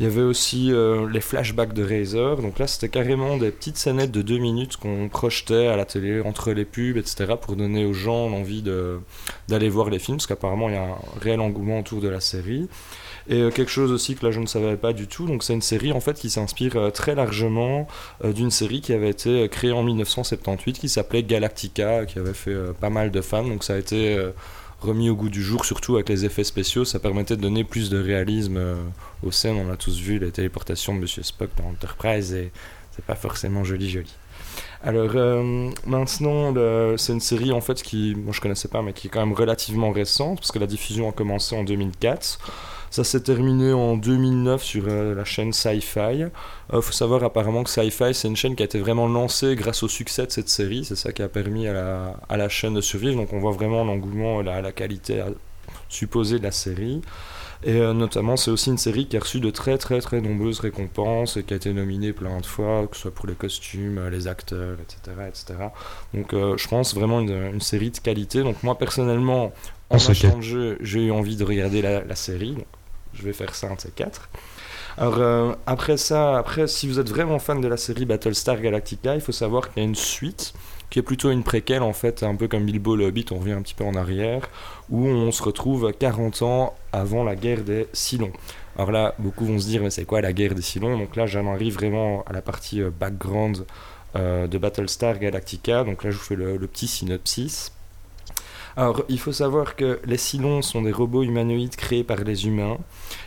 [0.00, 2.36] Il y avait aussi euh, les flashbacks de Razer.
[2.38, 6.22] Donc là, c'était carrément des petites scénettes de deux minutes qu'on projetait à la télé
[6.22, 8.64] entre les pubs, etc., pour donner aux gens l'envie
[9.48, 12.20] d'aller voir les films, parce qu'apparemment, il y a un réel engouement autour de la
[12.20, 12.66] série.
[13.28, 15.26] Et euh, quelque chose aussi que là, je ne savais pas du tout.
[15.26, 17.86] Donc, c'est une série en fait qui s'inspire euh, très largement
[18.24, 22.88] d'une série qui avait été créée en 1978, qui s'appelait Galactica, qui avait fait pas
[22.88, 23.44] mal de fans.
[23.44, 24.18] Donc, ça a été
[24.80, 26.84] remis au goût du jour, surtout avec les effets spéciaux.
[26.84, 28.76] Ça permettait de donner plus de réalisme euh,
[29.22, 29.56] aux scènes.
[29.56, 32.50] On a tous vu les téléportations de Monsieur Spock dans Enterprise et
[32.92, 34.12] c'est pas forcément joli joli.
[34.82, 36.54] Alors euh, maintenant,
[36.96, 39.34] c'est une série en fait qui, moi je connaissais pas, mais qui est quand même
[39.34, 42.38] relativement récente parce que la diffusion a commencé en 2004.
[42.90, 46.26] Ça s'est terminé en 2009 sur euh, la chaîne Sci-Fi.
[46.72, 49.82] Il faut savoir apparemment que Sci-Fi c'est une chaîne qui a été vraiment lancée grâce
[49.82, 50.84] au succès de cette série.
[50.84, 53.16] C'est ça qui a permis à la, à la chaîne de survivre.
[53.16, 55.30] Donc on voit vraiment l'engouement, la, la qualité euh,
[55.88, 57.00] supposée de la série.
[57.62, 60.60] Et euh, notamment, c'est aussi une série qui a reçu de très très très nombreuses
[60.60, 63.98] récompenses et qui a été nominée plein de fois, que ce soit pour les costumes,
[63.98, 65.16] euh, les acteurs, etc.
[65.28, 65.54] etc.
[66.14, 68.42] Donc euh, je pense vraiment une, une série de qualité.
[68.42, 69.52] Donc moi personnellement,
[69.90, 72.52] en achetant le jeu, j'ai eu envie de regarder la, la série.
[72.52, 72.66] Donc,
[73.14, 74.28] je vais faire ça un de ces quatre.
[74.98, 79.14] Alors euh, après ça, après si vous êtes vraiment fan de la série Battlestar Galactica,
[79.14, 80.52] il faut savoir qu'il y a une suite
[80.90, 83.52] qui est plutôt une préquelle en fait, un peu comme Bilbo le Hobbit, on revient
[83.52, 84.48] un petit peu en arrière,
[84.90, 88.32] où on se retrouve 40 ans avant la guerre des Cylons.
[88.76, 90.98] Alors là, beaucoup vont se dire, mais c'est quoi la guerre des Cylons?
[90.98, 93.64] Donc là, j'en arrive vraiment à la partie euh, background
[94.16, 95.84] euh, de Battlestar Galactica.
[95.84, 97.72] Donc là, je vous fais le, le petit synopsis.
[98.76, 102.78] Alors, il faut savoir que les Cylons sont des robots humanoïdes créés par les humains,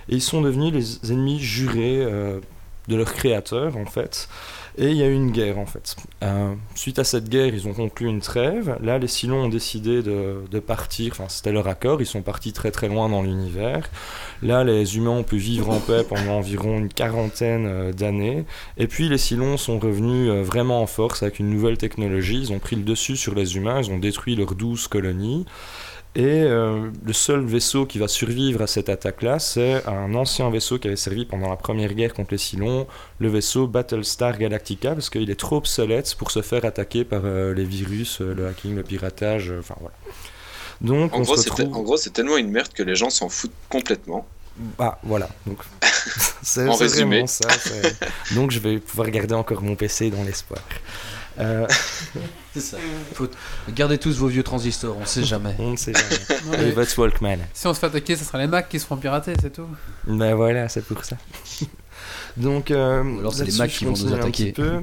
[0.09, 2.39] et ils sont devenus les ennemis jurés euh,
[2.87, 4.29] de leur créateur, en fait.
[4.75, 5.95] Et il y a eu une guerre, en fait.
[6.23, 8.75] Euh, suite à cette guerre, ils ont conclu une trêve.
[8.81, 12.53] Là, les Cylons ont décidé de, de partir, enfin, c'était leur accord, ils sont partis
[12.53, 13.87] très très loin dans l'univers.
[14.41, 18.45] Là, les humains ont pu vivre en paix pendant environ une quarantaine euh, d'années.
[18.77, 22.39] Et puis, les Cylons sont revenus euh, vraiment en force avec une nouvelle technologie.
[22.39, 25.45] Ils ont pris le dessus sur les humains, ils ont détruit leurs douze colonies.
[26.15, 30.77] Et euh, le seul vaisseau qui va survivre à cette attaque-là, c'est un ancien vaisseau
[30.77, 32.87] qui avait servi pendant la première guerre contre les Cylons,
[33.19, 37.53] le vaisseau Battlestar Galactica, parce qu'il est trop obsolète pour se faire attaquer par euh,
[37.55, 39.95] les virus, euh, le hacking, le piratage, enfin voilà.
[40.81, 41.73] Donc En on gros, se c'est retrouve...
[41.73, 44.27] en gros, c'est tellement une merde que les gens s'en foutent complètement.
[44.79, 45.29] Ah, voilà.
[45.45, 45.59] Donc,
[46.43, 47.05] c'est En c'est résumé.
[47.05, 47.57] vraiment ça.
[48.29, 50.61] Donc, je vais pouvoir garder encore mon PC dans l'espoir.
[51.39, 51.67] Euh,
[52.53, 52.77] C'est ça.
[53.13, 53.27] Faut...
[53.69, 55.55] Gardez tous vos vieux transistors, on sait jamais.
[55.59, 56.57] on ne sait jamais.
[56.57, 57.39] Non, Et votre Walkman.
[57.53, 59.67] si on se fait attaquer, ce sera les Macs qui se feront pirater, c'est tout.
[60.05, 61.15] Ben voilà, c'est pour ça.
[62.37, 64.51] Donc, euh, alors c'est les Macs qui vont nous continue un attaquer.
[64.51, 64.81] petit peu.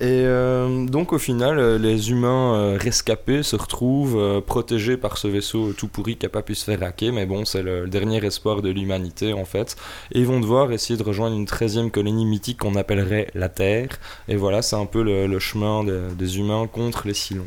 [0.00, 5.26] Et euh, donc au final, euh, les humains euh, rescapés se retrouvent protégés par ce
[5.26, 8.24] vaisseau tout pourri qui n'a pas pu se faire hacker, mais bon, c'est le, dernier
[8.24, 9.74] espoir de l'humanité en fait.
[10.12, 13.88] Et ils vont devoir essayer de rejoindre une 13e colonie mythique qu'on appellerait la Terre.
[14.28, 17.44] Et voilà, c'est un peu le, chemin de- des humains contre les Cylons.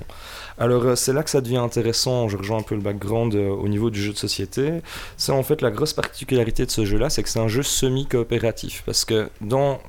[0.58, 3.90] Alors c'est là que ça devient intéressant, je rejoins un peu le background au niveau
[3.90, 4.82] du jeu de société.
[5.16, 8.84] C'est en fait la grosse particularité de ce jeu-là, c'est que c'est un jeu semi-coopératif.
[8.86, 9.80] Parce que dans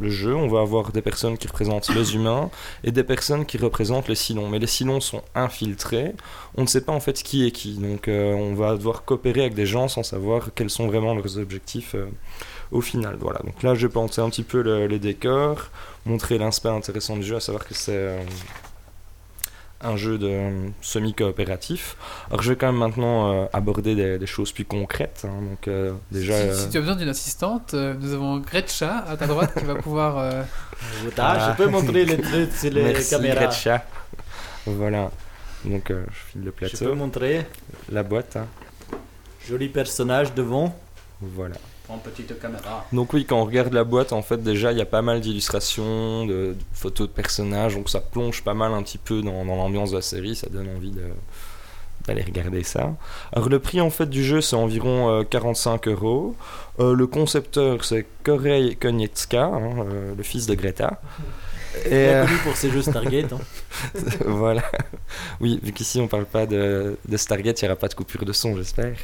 [0.00, 2.50] le jeu, on va avoir des personnes qui représentent les humains
[2.84, 4.48] et des personnes qui représentent les Cylons.
[4.48, 6.14] Mais les Cylons sont infiltrés,
[6.56, 7.74] on ne sait pas en fait qui est qui.
[7.74, 11.38] Donc euh, on va devoir coopérer avec des gens sans savoir quels sont vraiment leurs
[11.38, 12.06] objectifs euh,
[12.72, 13.16] au final.
[13.20, 15.68] Voilà, donc là je vais planter un petit peu le- les décors,
[16.06, 18.18] montrer l'aspect intéressant du jeu, à savoir que c'est...
[19.82, 21.96] un jeu de euh, semi-coopératif.
[22.28, 25.24] Alors je vais quand même maintenant euh, aborder des, des choses plus concrètes.
[25.26, 25.40] hein.
[25.42, 28.98] donc euh, déjà, si, euh, si tu as besoin d'une assistante, euh, nous avons Gretcha
[29.08, 30.18] à ta droite qui va pouvoir.
[30.18, 30.42] euh,
[31.18, 33.46] Ah, je peux montrer les trucs sur les merci caméras.
[33.46, 33.84] Gretcha.
[34.66, 35.10] Voilà.
[35.64, 37.46] Donc euh, je file le Je peux plateau, montrer.
[37.90, 38.36] la boîte.
[38.36, 38.46] hein.
[39.48, 40.78] Joli personnage devant.
[41.20, 41.56] Voilà.
[41.98, 42.86] Petite caméra.
[42.92, 45.20] Donc oui, quand on regarde la boîte, en fait, déjà, il y a pas mal
[45.20, 49.90] d'illustrations, de, photos de personnages, donc ça plonge pas mal un petit peu dans, l'ambiance
[49.90, 50.92] de la série, ça donne envie
[52.06, 52.94] d'aller regarder ça.
[53.32, 56.34] Alors le prix en fait du jeu c'est environ euh, 45 euros.
[56.78, 61.00] Euh, Le concepteur c'est Korei Konietzka, hein, euh, le fils de Greta.
[61.86, 63.32] Et euh, connu pour ses jeux Stargate.
[63.32, 63.38] hein.
[64.26, 64.62] voilà.
[65.40, 68.24] Oui, vu qu'ici on parle pas de, de Stargate, il n'y aura pas de coupure
[68.24, 68.94] de son, j'espère.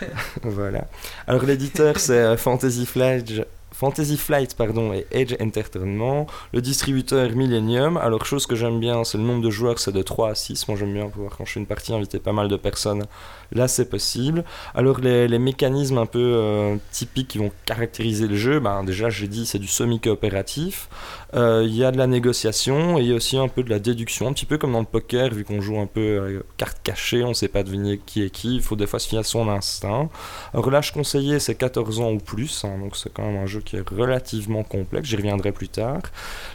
[0.42, 0.86] voilà.
[1.26, 3.32] Alors l'éditeur c'est euh, Fantasy Flight.
[3.72, 7.96] Fantasy Flight pardon, et Edge Entertainment, le distributeur Millennium.
[7.96, 10.68] Alors, chose que j'aime bien, c'est le nombre de joueurs, c'est de 3 à 6.
[10.68, 13.04] Moi, j'aime bien pouvoir, quand je fais une partie, inviter pas mal de personnes.
[13.50, 14.44] Là, c'est possible.
[14.76, 19.10] Alors, les, les mécanismes un peu euh, typiques qui vont caractériser le jeu, ben, déjà,
[19.10, 20.88] j'ai dit, c'est du semi-coopératif.
[21.34, 23.70] Euh, Il y a de la négociation et il y a aussi un peu de
[23.70, 26.44] la déduction, un petit peu comme dans le poker, vu qu'on joue un peu euh,
[26.56, 29.08] carte cachée, on ne sait pas deviner qui est qui, il faut des fois se
[29.08, 30.08] fier à son instinct.
[30.54, 33.76] Je conseillais, c'est 14 ans ou plus, hein, donc c'est quand même un jeu qui
[33.76, 36.02] est relativement complexe, j'y reviendrai plus tard.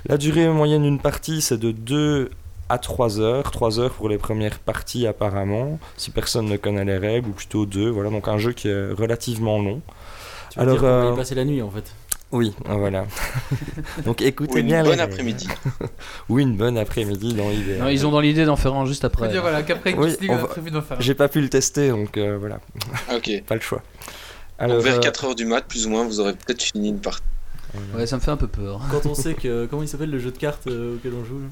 [0.07, 2.29] La durée moyenne d'une partie, c'est de 2
[2.69, 6.97] à 3 heures, 3 heures pour les premières parties apparemment, si personne ne connaît les
[6.97, 9.81] règles, ou plutôt 2, voilà, donc un jeu qui est relativement long.
[10.51, 11.93] Tu veux Alors, dire va euh, y passer la nuit en fait?
[12.31, 13.05] Oui, voilà.
[14.05, 15.47] donc Ou écoutez une bien les bonne après-midi.
[16.29, 17.77] Ou une bonne après-midi dans l'idée.
[17.77, 19.29] Non, ils ont dans l'idée d'en faire un juste après.
[19.29, 21.01] dire voilà, qu'après Oui, on va- prévu d'en faire un.
[21.01, 22.59] J'ai pas pu le tester, donc euh, voilà,
[23.09, 23.31] Ah, Ok.
[23.47, 23.81] pas le choix.
[24.61, 27.23] Donc vers euh, 4h du mat, plus ou moins, vous aurez peut-être fini une partie.
[27.95, 28.81] Ouais, ça me fait un peu peur.
[28.91, 29.65] Quand on sait que.
[29.67, 31.47] Comment il s'appelle le jeu de cartes euh, auquel on joue Euh,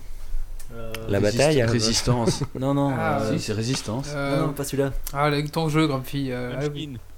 [1.10, 1.68] La Résist- bataille, hein.
[1.70, 2.44] Résistance.
[2.60, 2.92] Non, non.
[2.98, 4.08] Ah, euh, si, c'est résistance.
[4.14, 4.92] Euh, Non, non, pas celui-là.
[5.14, 6.32] Ah, le- ton jeu, grande fille.
[6.32, 6.54] Euh.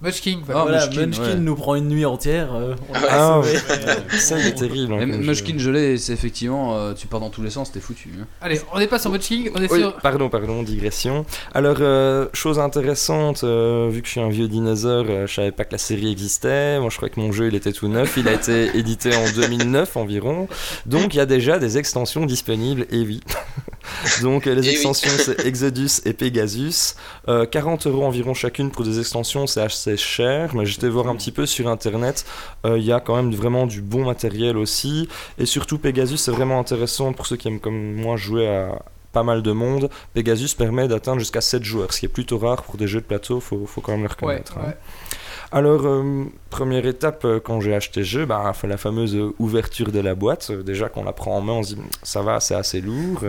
[0.01, 0.59] Munchkin, voilà.
[0.61, 1.35] Ah, voilà, Munchkin, Munchkin, ouais.
[1.35, 2.53] nous prend une nuit entière.
[2.53, 3.57] euh, on l'a Ah, sauvé.
[4.19, 4.93] ça, il est terrible.
[4.93, 5.73] hein, Mais comme Munchkin jeu.
[5.73, 8.09] gelé, c'est effectivement, euh, tu pars dans tous les sens, t'es foutu.
[8.21, 8.25] hein.
[8.41, 9.95] Allez, on n'est pas sur Munchkin, on est Oui, sur.
[9.97, 11.25] pardon, pardon, digression.
[11.53, 15.51] Alors, euh, chose intéressante, euh, vu que je suis un vieux dinosaure, euh, je savais
[15.51, 16.79] pas que la série existait.
[16.79, 18.15] Moi, je crois que mon jeu, il était tout neuf.
[18.17, 20.47] Il a été édité en 2009 environ.
[20.85, 23.19] Donc, il y a déjà des extensions disponibles, et oui.
[24.21, 24.75] Donc, euh, les Eh oui.
[24.75, 26.95] extensions, c'est Exodus et Pegasus.
[27.27, 30.55] Euh, 40 euros environ chacune pour des extensions, c'est assez cher.
[30.55, 32.25] Mais j'étais voir un petit peu sur Internet.
[32.65, 35.07] Euh, Il y a quand même vraiment du bon matériel aussi.
[35.37, 39.23] Et surtout, Pegasus, c'est vraiment intéressant pour ceux qui aiment comme moi jouer à pas
[39.23, 39.89] mal de monde.
[40.13, 43.05] Pegasus permet d'atteindre jusqu'à 7 joueurs, ce qui est plutôt rare pour des jeux de
[43.05, 44.57] plateau, faut, faut quand même le Ouais, reconnaître.
[44.59, 44.67] hein.
[44.67, 44.77] ouais.
[45.51, 49.91] Alors, euh, première étape, euh, quand j'ai acheté le jeu, bah, la fameuse euh, ouverture
[49.91, 50.49] de la boîte.
[50.51, 52.81] Euh, déjà, quand on la prend en main, on se dit, ça va, c'est assez
[52.81, 53.23] lourd.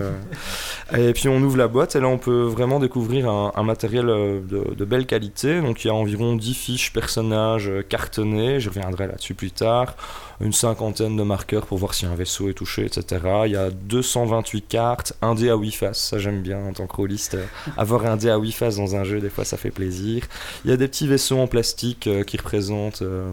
[0.96, 4.74] et puis, on ouvre la boîte, et là, on peut vraiment découvrir un, matériel de,
[4.74, 5.62] de belle qualité.
[5.62, 9.94] Donc, il y a environ 10 fiches personnages cartonnées, je reviendrai là-dessus plus tard.
[10.40, 13.20] Une cinquantaine de marqueurs pour voir si un vaisseau est touché, etc.
[13.44, 16.86] Il y a 228 cartes, un dé à 8 faces, ça j'aime bien en tant
[16.86, 17.34] que rôliste.
[17.34, 17.44] euh,
[17.76, 20.24] avoir un dé à 8 faces dans un jeu, des fois, ça fait plaisir.
[20.64, 23.30] Il y a des petits vaisseaux en plastique euh, qui représentent euh,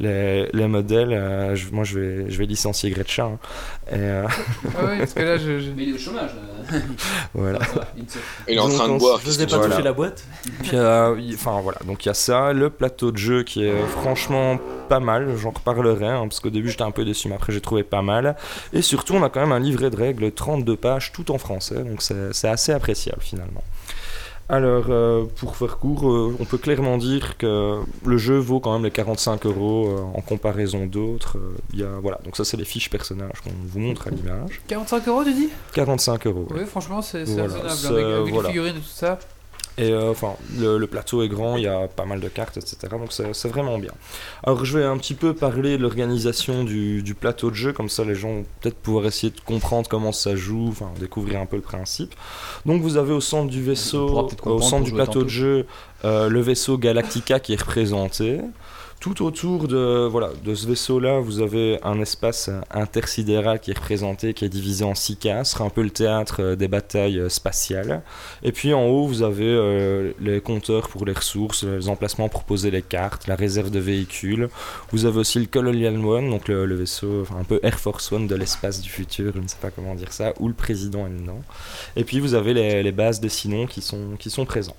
[0.00, 1.12] les, les modèles.
[1.12, 3.24] Euh, je- moi, je vais, je vais licencier Gretcha.
[3.24, 3.38] hein.
[3.90, 4.26] Et, euh,
[4.78, 5.58] Ah ouais, parce que là, je.
[5.60, 6.30] je- Mais il est au chômage.
[7.34, 7.58] voilà.
[8.48, 9.20] Il est en Donc, train de boire.
[9.24, 10.24] Je que pas toucher la boîte.
[10.62, 13.86] Puis, euh, enfin voilà, donc il y a ça, le plateau de jeu qui est
[14.00, 17.52] franchement pas mal, j'en reparlerai, hein, parce qu'au début j'étais un peu déçu, mais après
[17.52, 18.36] j'ai trouvé pas mal.
[18.72, 21.76] Et surtout, on a quand même un livret de règles, 32 pages, tout en français,
[21.84, 23.62] donc c'est assez appréciable finalement.
[24.48, 28.74] Alors, euh, pour faire court, euh, on peut clairement dire que le jeu vaut quand
[28.74, 31.38] même les 45 euros euh, en comparaison d'autres.
[31.38, 34.10] euh, il y a, voilà, donc ça c'est les fiches personnages qu'on vous montre à
[34.10, 34.60] l'image.
[34.66, 35.48] 45 euros, tu dis?
[35.72, 36.46] 45 euros.
[36.54, 37.96] Oui, franchement, c'est Voilà, raisonnable.
[37.98, 38.48] Avec, avec voilà.
[38.48, 39.18] les figurines et tout ça.
[39.76, 42.56] Et euh, enfin, le, le plateau est grand, il y a pas mal de cartes,
[42.56, 42.76] etc.
[42.92, 43.90] Donc c'est vraiment bien.
[44.44, 47.88] Alors je vais un petit peu parler de l'organisation du, du plateau de jeu, comme
[47.88, 51.46] ça les gens vont peut-être pouvoir essayer de comprendre comment ça joue, enfin découvrir un
[51.46, 52.14] peu le principe.
[52.66, 55.24] Donc vous avez au centre du vaisseau, au centre du plateau tantôt.
[55.24, 55.66] de jeu,
[56.04, 58.40] euh, le vaisseau Galactica qui est représenté.
[59.04, 64.32] Tout autour de, voilà, de ce vaisseau-là, vous avez un espace intersidéral qui est représenté,
[64.32, 68.00] qui est divisé en six sera un peu le théâtre euh, des batailles euh, spatiales.
[68.42, 72.44] Et puis en haut, vous avez euh, les compteurs pour les ressources, les emplacements pour
[72.44, 74.48] poser les cartes, la réserve de véhicules.
[74.90, 78.26] Vous avez aussi le Colonial One, donc le, vaisseau, enfin, un peu Air Force One
[78.26, 82.00] de l'espace du futur, je ne sais pas comment dire ça, où le président est.
[82.00, 84.76] Et puis vous avez les, bases des Sinons qui sont, qui sont présents.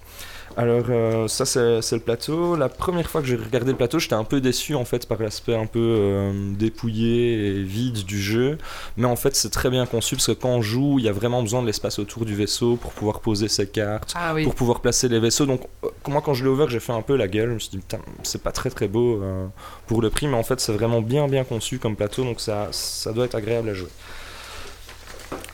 [0.58, 2.56] Alors ça c'est le plateau.
[2.56, 5.22] La première fois que j'ai regardé le plateau, j'étais un peu déçu en fait par
[5.22, 8.58] l'aspect un peu euh, dépouillé et vide du jeu.
[8.98, 11.12] Mais en fait c'est très bien conçu parce que quand on joue, il y a
[11.12, 14.44] vraiment besoin de l'espace autour du vaisseau pour pouvoir poser ses cartes, Ah oui.
[14.44, 15.46] pour pouvoir placer les vaisseaux.
[15.46, 17.50] Donc euh, moi quand je l'ai ouvert, j'ai fait un peu la gueule.
[17.50, 19.46] Je me suis dit putain c'est pas très très beau euh,
[19.88, 22.70] pour le prix, mais en fait c'est vraiment bien bien conçu comme plateau, donc ça
[22.72, 23.90] ça doit être agréable à jouer.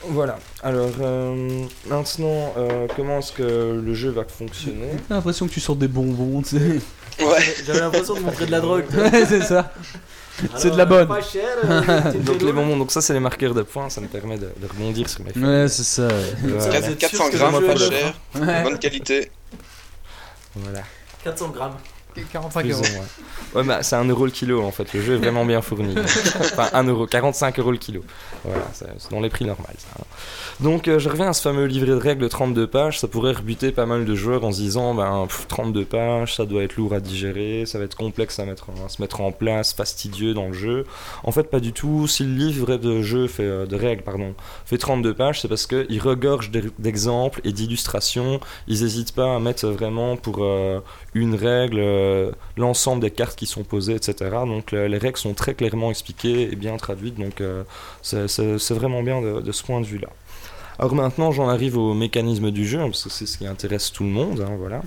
[0.08, 0.38] Voilà.
[0.62, 4.88] Alors euh, maintenant, euh, comment est-ce que le jeu va fonctionner?
[5.08, 6.80] J'ai l'impression que tu sors des bonbons, tu sais.
[7.20, 7.54] Ouais.
[7.66, 8.84] J'avais l'impression de montrer de la drogue.
[8.94, 9.72] Ouais, c'est ça.
[10.56, 11.08] C'est de la bonne.
[11.08, 11.44] Pas cher.
[11.64, 14.48] euh, Donc les bonbons, donc ça c'est les marqueurs de points, ça me permet de,
[14.56, 16.08] de rebondir sur mes Ouais, c'est ça.
[16.08, 16.14] ouais.
[16.42, 16.60] Voilà.
[16.72, 18.62] Ça, vous êtes 400 sûr que grammes, pas cher, Ouais.
[18.62, 19.30] bonne qualité.
[20.56, 20.80] Voilà.
[21.24, 21.76] 400 grammes.
[22.32, 23.04] 45 Plus ou euros.
[23.54, 25.94] Ouais, bah, c'est 1 euro le kilo en fait, le jeu est vraiment bien fourni.
[26.40, 28.02] enfin 1 euro, 45 euros le kilo.
[28.44, 29.64] Voilà, c'est dans les prix normaux.
[29.78, 29.86] ça.
[29.98, 30.04] hein.
[30.60, 33.32] Donc euh, je reviens à ce fameux livret de règles de 32 pages, ça pourrait
[33.32, 36.76] rebuter pas mal de joueurs en se disant ben, pff, 32 pages, ça doit être
[36.76, 40.34] lourd à digérer, ça va être complexe à, mettre, à se mettre en place, fastidieux
[40.34, 40.86] dans le jeu.
[41.24, 44.34] En fait pas du tout, si le livret de jeu fait, euh, de règles pardon,
[44.66, 49.38] fait 32 pages, c'est parce qu'il regorge d'e- d'exemples et d'illustrations, ils n'hésitent pas à
[49.40, 50.38] mettre vraiment pour...
[50.42, 50.80] euh,
[51.14, 54.46] une règle, euh, l'ensemble des cartes qui sont posées, etc.
[54.46, 57.64] Donc le- les règles sont très clairement expliquées et bien traduites, donc euh,
[58.02, 58.26] c'est-
[58.74, 60.08] vraiment bien de, de ce point de vue-là.
[60.82, 64.02] Alors maintenant, j'en arrive au mécanisme du jeu, parce que c'est ce qui intéresse tout
[64.02, 64.82] le monde, hein, voilà.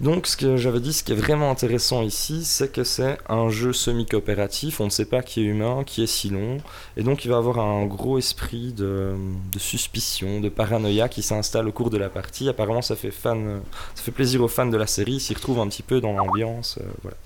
[0.00, 3.48] Donc ce que j'avais dit, ce qui est vraiment intéressant ici, c'est que c'est un
[3.48, 6.56] jeu semi-coopératif, on ne sait pas qui est humain, qui est Silon,
[6.96, 9.14] et donc il va avoir un gros esprit de,
[9.52, 12.48] de suspicion, de paranoïa qui s'installe au cours de la partie.
[12.48, 13.60] Apparemment, ça fait fan,
[13.94, 16.14] ça fait plaisir aux fans de la série, ils s'y retrouvent un petit peu dans
[16.14, 16.78] l'ambiance.
[16.80, 17.16] euh, voilà.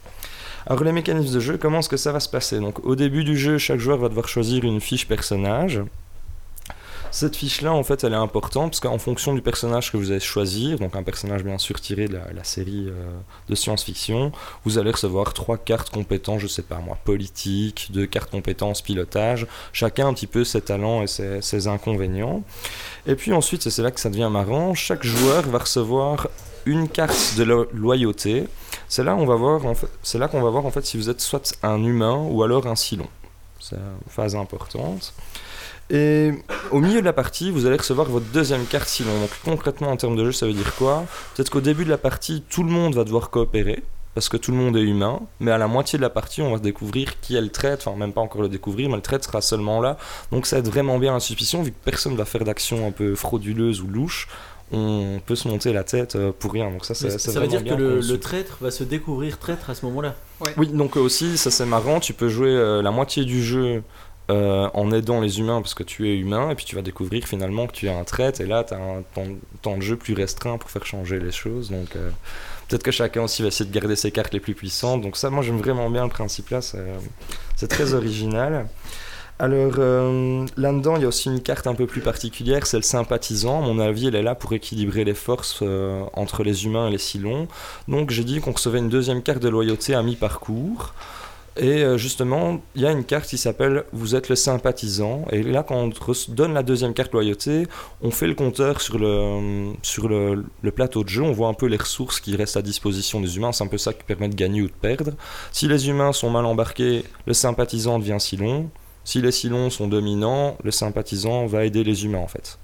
[0.66, 2.61] Alors les mécanismes de jeu, comment est-ce que ça va se passer?
[2.61, 5.81] Donc au début du jeu, chaque joueur va devoir choisir une fiche personnage.
[7.12, 10.18] Cette fiche-là, en fait, elle est importante parce qu'en fonction du personnage que vous allez
[10.18, 13.11] choisir, donc un personnage bien sûr tiré de la, série euh,
[13.51, 14.33] de science-fiction,
[14.64, 19.46] vous allez recevoir trois cartes compétences, je sais pas moi, politique, deux cartes compétences pilotage,
[19.75, 22.42] chacun un petit peu ses talents et ses, inconvénients.
[23.07, 26.29] Et puis ensuite, et c'est là que ça devient marrant, chaque joueur va recevoir
[26.64, 28.48] une carte de lo- loyauté.
[28.88, 31.11] C'est là, on va voir, en fait, là qu'on va voir en fait si vous
[31.11, 33.09] êtes soit un humain ou alors un silon.
[33.61, 35.12] C'est une phase importante.
[35.90, 36.33] Et
[36.71, 39.12] au milieu de la partie, vous allez recevoir votre deuxième carte silon.
[39.21, 41.05] Donc concrètement en termes de jeu, ça veut dire quoi?
[41.35, 43.83] Peut-être qu'au début de la partie, tout le monde va devoir coopérer
[44.14, 46.53] parce que tout le monde est humain, mais à la moitié de la partie, on
[46.53, 49.25] va découvrir qui est le traître, enfin même pas encore le découvrir, mais le traître
[49.25, 49.97] sera seulement là.
[50.31, 53.14] Donc ça aide vraiment bien la suspicion, vu que personne va faire d'action un peu
[53.14, 54.29] frauduleuse ou louche,
[54.71, 56.71] on peut se monter la tête euh, pour rien.
[56.71, 59.85] Donc ça, c'est Ça veut dire que le traître va se découvrir traître à ce
[59.87, 60.14] moment-là.
[60.57, 63.83] Oui, donc euh, aussi, ça c'est marrant, tu peux jouer euh, la moitié du jeu
[64.33, 67.25] euh, en aidant les humains parce que tu es humain, et puis tu vas découvrir
[67.27, 69.27] finalement que tu es un traître, et là tu as un temps,
[69.62, 71.71] temps de jeu plus restreint pour faire changer les choses.
[71.71, 72.11] Donc euh,
[72.68, 75.03] peut-être que chacun aussi va essayer de garder ses cartes les plus puissantes.
[75.03, 78.66] Donc ça, moi j'aime vraiment bien le principe là, c'est très original.
[79.42, 82.85] Alors euh, là-dedans, il y a aussi une carte un peu plus particulière, c'est le
[82.85, 83.64] sympathisant.
[83.64, 86.92] À mon avis, elle est là pour équilibrer les forces euh, entre les humains et
[86.92, 87.49] les silons.
[87.88, 90.95] Donc j'ai dit qu'on recevait une deuxième carte de loyauté à mi-parcours.
[91.56, 95.24] Et euh, justement, il y a une carte qui s'appelle Vous êtes le sympathisant.
[95.30, 95.92] Et là, quand on
[96.28, 97.66] donne la deuxième carte loyauté,
[98.00, 101.22] on fait le compteur sur le, sur le, le plateau de jeu.
[101.22, 103.52] On voit un peu les ressources qui restent à disposition des humains.
[103.52, 105.12] C'est un peu ça qui permet de gagner ou de perdre.
[105.52, 108.70] Si les humains sont mal embarqués, le sympathisant devient silon.
[109.04, 112.58] Si les silons sont dominants, le sympathisant va aider les humains en fait.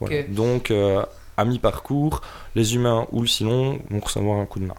[0.00, 0.24] Voilà.
[0.24, 1.04] Donc, euh,
[1.36, 2.20] à mi-parcours,
[2.54, 4.74] les humains ou le silon vont recevoir un coup de main.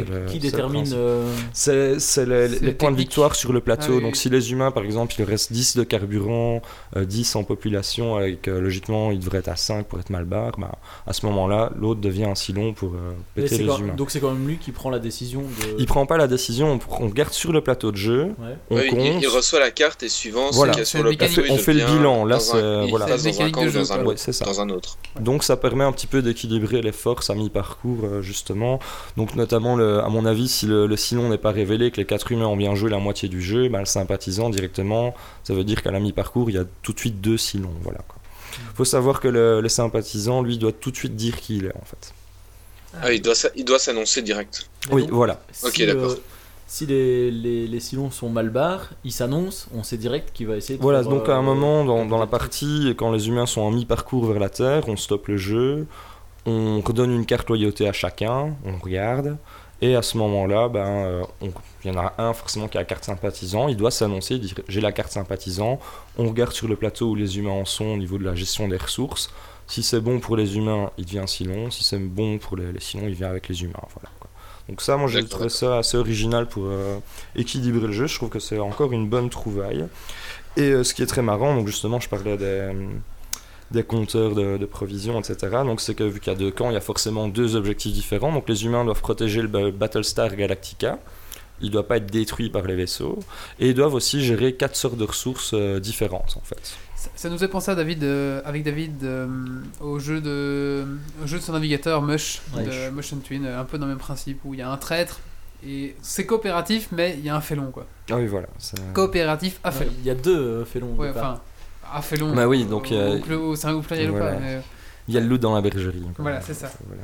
[0.00, 0.02] Voilà.
[0.02, 0.92] Et C'est le- qui c'est le détermine.
[0.94, 3.86] euh, C'est c'est les, points de victoire sur le plateau.
[3.88, 6.62] Ah oui, Donc si les humains, par exemple, il reste 10 de carburant,
[6.96, 10.24] euh, 10 en population, avec euh, logiquement il devrait être à 5 pour être mal
[10.24, 10.72] barre, bah,
[11.06, 13.94] à ce moment-là, l'autre devient un silon pour euh, péter les quand- humains.
[13.94, 15.76] Donc c'est quand même lui qui prend la décision de.
[15.78, 18.56] Il prend pas la décision, on, on regarde sur le plateau de jeu, Ouais.
[18.70, 19.22] on Ouais, il, compte.
[19.22, 20.72] il reçoit la carte et suivant Voilà.
[20.72, 21.34] ce qu'il y a C'est sur une le mécanique.
[21.34, 23.06] plateau, On fait le bilan, là, dans c'est- voilà.
[23.06, 24.06] dans un camp dans un autre.
[24.08, 24.44] Ouais, c'est ça.
[24.44, 24.98] Dans un autre.
[25.20, 28.78] Donc ça permet un petit peu d'équilibrer les forces à mi-parcours euh, justement.
[29.16, 32.06] Donc notamment, le, à mon avis, si le, le silon n'est pas révélé, que les
[32.06, 35.14] quatre humains ont bien joué la moitié du jeu, ben, le sympathisant directement,
[35.44, 37.74] ça veut dire qu'à la mi-parcours, il y a tout de suite deux silons.
[37.82, 38.18] Voilà, quoi.
[38.74, 41.76] faut savoir que le, le sympathisant, lui, doit tout de suite dire qui il est
[41.76, 42.12] en fait.
[43.00, 44.68] Ah, il doit il doit s'annoncer direct.
[44.88, 45.40] Mais Oui, donc, voilà.
[45.64, 46.10] Ok, si, d'accord.
[46.10, 46.16] euh,
[46.66, 50.56] si les, les, les silons sont mal barres, il s'annonce, on sait direct qu'il va
[50.56, 53.46] essayer de Voilà, donc à un euh, moment dans, dans la partie, quand les humains
[53.46, 55.86] sont en mi-parcours vers la Terre, on stoppe le jeu,
[56.46, 59.36] on redonne une carte loyauté à chacun, on regarde,
[59.82, 61.24] et à ce moment-là, ben, euh,
[61.84, 64.54] il y en a un forcément qui a la carte sympathisant, il doit s'annoncer, dire
[64.68, 65.80] j'ai la carte sympathisant,
[66.16, 68.68] on regarde sur le plateau où les humains en sont au niveau de la gestion
[68.68, 69.30] des ressources,
[69.66, 72.80] si c'est bon pour les humains, il devient Silon, si c'est bon pour les, les
[72.80, 73.82] Silons, il vient avec les humains.
[73.94, 74.30] Voilà, quoi.
[74.68, 76.98] Donc ça, moi j'ai trouvé ça assez original pour euh,
[77.34, 79.86] équilibrer le jeu, je trouve que c'est encore une bonne trouvaille.
[80.56, 82.70] Et euh, ce qui est très marrant, donc justement, je parlais des,
[83.72, 85.36] des compteurs de, de provisions, etc.
[85.64, 87.92] Donc c'est que vu qu'il y a deux camps, il y a forcément deux objectifs
[87.92, 88.32] différents.
[88.32, 90.98] Donc les humains doivent protéger le ba- Battlestar Galactica.
[91.60, 93.20] Il ne doit pas être détruit par les vaisseaux.
[93.60, 96.76] Et ils doivent aussi gérer quatre sortes de ressources euh, différentes, en fait.
[96.96, 99.26] Ça, ça nous fait penser à David, euh, avec David euh,
[99.80, 100.84] au, jeu de,
[101.22, 102.64] au jeu de son navigateur Mush, Ouais.
[102.64, 105.20] de Motion Twin, un peu dans le même principe où il y a un traître
[105.64, 107.86] et c'est coopératif, mais il y a un félon quoi.
[108.10, 108.48] Ah oui, voilà.
[108.58, 109.92] c'est- Coopératif à félon.
[110.00, 110.94] Il y a deux félons.
[110.96, 111.40] Ouais, départ.
[111.92, 112.34] Enfin, à félon.
[112.34, 113.18] Bah oui, donc, euh,
[113.56, 114.32] c'est un groupe pluriel ou voilà.
[114.32, 114.60] pas mais, euh,
[115.08, 116.02] Il y a le loup dans la bergerie.
[116.18, 116.70] Voilà, c'est ça.
[116.86, 117.02] Voilà.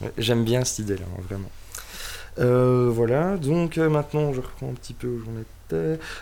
[0.00, 1.50] Ouais, J'aime bien cette idée-là, hein, vraiment.
[2.38, 5.46] Euh, voilà, donc euh, maintenant je reprends un petit peu où j'en étais.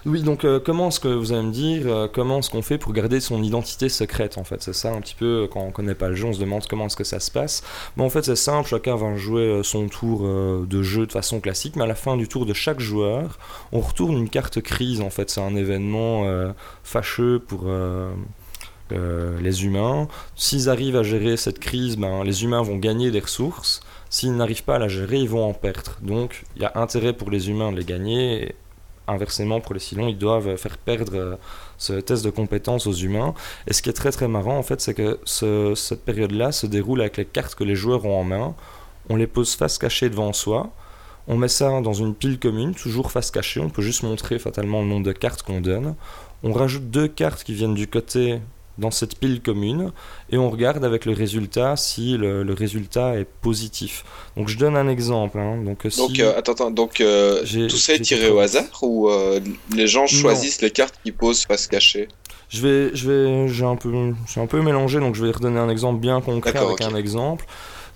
[0.06, 2.78] Oui, donc euh, comment est-ce que vous allez me dire, euh, comment est-ce qu'on fait
[2.78, 4.62] pour garder son identité secrète en fait?
[4.62, 6.66] C'est ça un petit peu, euh, quand on connaît pas le jeu, on se demande
[6.68, 7.62] comment est-ce que ça se passe.
[7.96, 11.12] Bon, en fait, c'est simple, chacun va jouer euh, son tour euh, de jeu de
[11.12, 13.38] façon classique, mais à la fin du tour de chaque joueur,
[13.72, 15.30] on retourne une carte crise en fait.
[15.30, 17.62] C'est un événement euh, fâcheux pour.
[17.66, 18.10] euh,
[18.92, 20.08] euh, les humains.
[20.34, 23.80] S'ils arrivent à gérer cette crise, ben, les humains vont gagner des ressources.
[24.08, 25.96] S'ils n'arrivent pas à la gérer, ils vont en perdre.
[26.02, 28.54] Donc, il y a intérêt pour les humains de les gagner.
[29.08, 31.36] Inversement, pour les Silons, ils doivent faire perdre euh,
[31.78, 33.34] ce test de compétence aux humains.
[33.66, 36.66] Et ce qui est très très marrant, en fait, c'est que ce- cette période-là se
[36.66, 38.54] déroule avec les cartes que les joueurs ont en main.
[39.08, 40.70] On les pose face cachée devant soi.
[41.26, 43.60] On met ça dans une pile commune, toujours face cachée.
[43.60, 45.94] On peut juste montrer fatalement le nombre de cartes qu'on donne.
[46.42, 48.40] On rajoute deux cartes qui viennent du côté
[48.80, 49.92] dans cette pile commune
[50.30, 54.04] et on regarde avec le résultat si le, le résultat est positif.
[54.36, 55.38] Donc je donne un exemple.
[55.38, 55.62] hein.
[55.62, 59.08] Donc, euh, Donc, euh, attends, attends, donc euh, tout ça est tiré au hasard ou
[59.08, 59.38] euh,
[59.76, 62.08] les gens choisissent les cartes qu'ils posent face cachée
[62.48, 63.92] Je vais, je vais, j'ai un peu,
[64.26, 66.96] j'ai un peu mélangé, donc je vais redonner un exemple bien concret D'accord, avec un
[66.96, 67.44] exemple.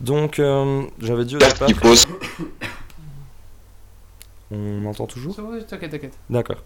[0.00, 2.06] Donc, euh, j'avais dit au Cartes départ, posent.
[4.50, 5.36] on m'entend toujours?
[5.68, 6.14] T'inquiète, t'inquiète.
[6.30, 6.62] D'accord.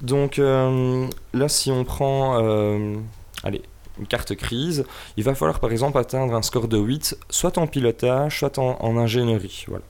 [0.00, 2.96] Donc euh, là, si on prend, euh,
[3.44, 3.62] allez,
[3.98, 4.84] une carte crise,
[5.16, 8.96] il va falloir par exemple atteindre un score de 8, soit en pilotage, soit en,
[8.96, 9.64] ingénierie.
[9.68, 9.84] Voilà.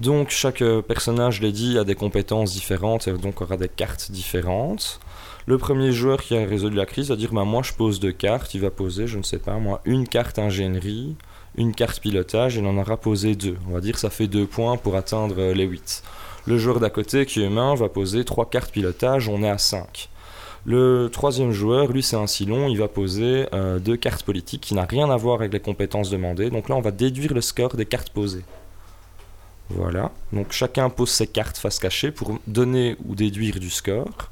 [0.00, 3.68] Donc chaque euh, personnage, je l'ai dit, a des compétences différentes et donc aura des
[3.68, 5.00] cartes différentes.
[5.46, 8.12] Le premier joueur qui a résolu la crise va dire bah, Moi je pose deux
[8.12, 11.16] cartes, il va poser, je ne sais pas, moi, une carte ingénierie,
[11.56, 13.56] une carte pilotage, il en aura posé deux.
[13.68, 16.02] On va dire ça fait deux points pour atteindre euh, les 8.
[16.46, 19.58] Le joueur d'à côté qui est humain va poser trois cartes pilotage, on est à
[19.58, 20.08] 5.
[20.66, 24.74] Le troisième joueur, lui c'est un Silon, il va poser euh, deux cartes politiques qui
[24.74, 26.50] n'a rien à voir avec les compétences demandées.
[26.50, 28.44] Donc là on va déduire le score des cartes posées.
[29.70, 34.30] Voilà, donc chacun pose ses cartes face cachée pour donner ou déduire du score.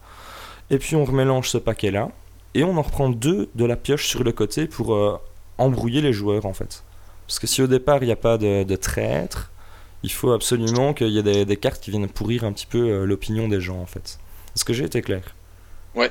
[0.71, 2.11] Et puis on remélange ce paquet-là,
[2.55, 5.17] et on en reprend deux de la pioche sur le côté pour euh,
[5.57, 6.83] embrouiller les joueurs en fait.
[7.27, 9.51] Parce que si au départ il n'y a pas de, traître,
[10.03, 12.79] il faut absolument qu'il y ait des, des cartes qui viennent pourrir un petit peu
[12.79, 14.19] euh, l'opinion des gens en fait.
[14.55, 15.23] Est-ce que j'ai été clair?
[15.95, 16.07] Oui,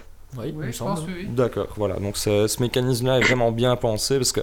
[0.45, 1.27] il Oui, je pense, oui, oui.
[1.29, 1.95] D'accord, voilà.
[1.95, 4.41] Donc ce, ce mécanisme-là est vraiment bien pensé parce que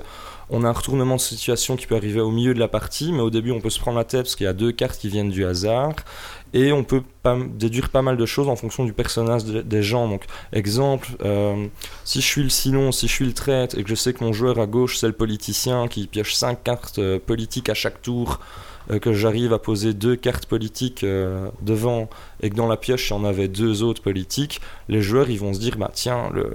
[0.50, 3.20] on a un retournement de situation qui peut arriver au milieu de la partie, mais
[3.20, 5.08] au début on peut se prendre la tête parce qu'il y a deux cartes qui
[5.08, 5.94] viennent du hasard
[6.52, 9.82] et on peut pas, déduire pas mal de choses en fonction du personnage de- des
[9.82, 10.06] gens.
[10.08, 11.66] Donc exemple, euh,
[12.04, 14.22] si je suis le Silon, si je suis le traître et que je sais que
[14.22, 18.00] mon joueur à gauche c'est le politicien qui pioche cinq cartes euh, politiques à chaque
[18.02, 18.40] tour,
[19.00, 22.08] que j'arrive à poser deux cartes politiques euh, devant
[22.42, 25.38] et que dans la pioche il y en avait deux autres politiques, les joueurs ils
[25.38, 26.50] vont se dire bah tiens le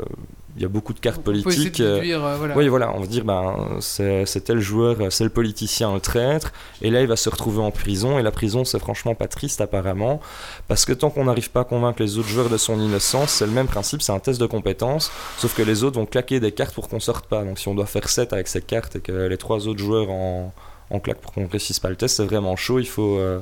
[0.60, 1.80] il y a beaucoup de cartes On de politiques.
[1.80, 2.58] euh, déduire, euh, voilà.
[2.58, 6.52] Oui, voilà, on va dire, ben, c'est tel joueur, euh, c'est le politicien, le traître,
[6.82, 9.62] et là il va se retrouver en prison, et la prison c'est franchement pas triste
[9.62, 10.20] apparemment,
[10.68, 13.46] parce que tant qu'on n'arrive pas à convaincre les autres joueurs de son innocence, c'est
[13.46, 16.52] le même principe, c'est un test de compétence, sauf que les autres vont claquer des
[16.52, 17.44] cartes pour qu'on sorte pas.
[17.46, 20.10] Donc si on doit faire 7 avec ces cartes et que les trois autres joueurs
[20.10, 20.54] en,
[20.90, 23.40] en claquent pour qu'on réussisse pas le test, c'est vraiment chaud, il faut, euh,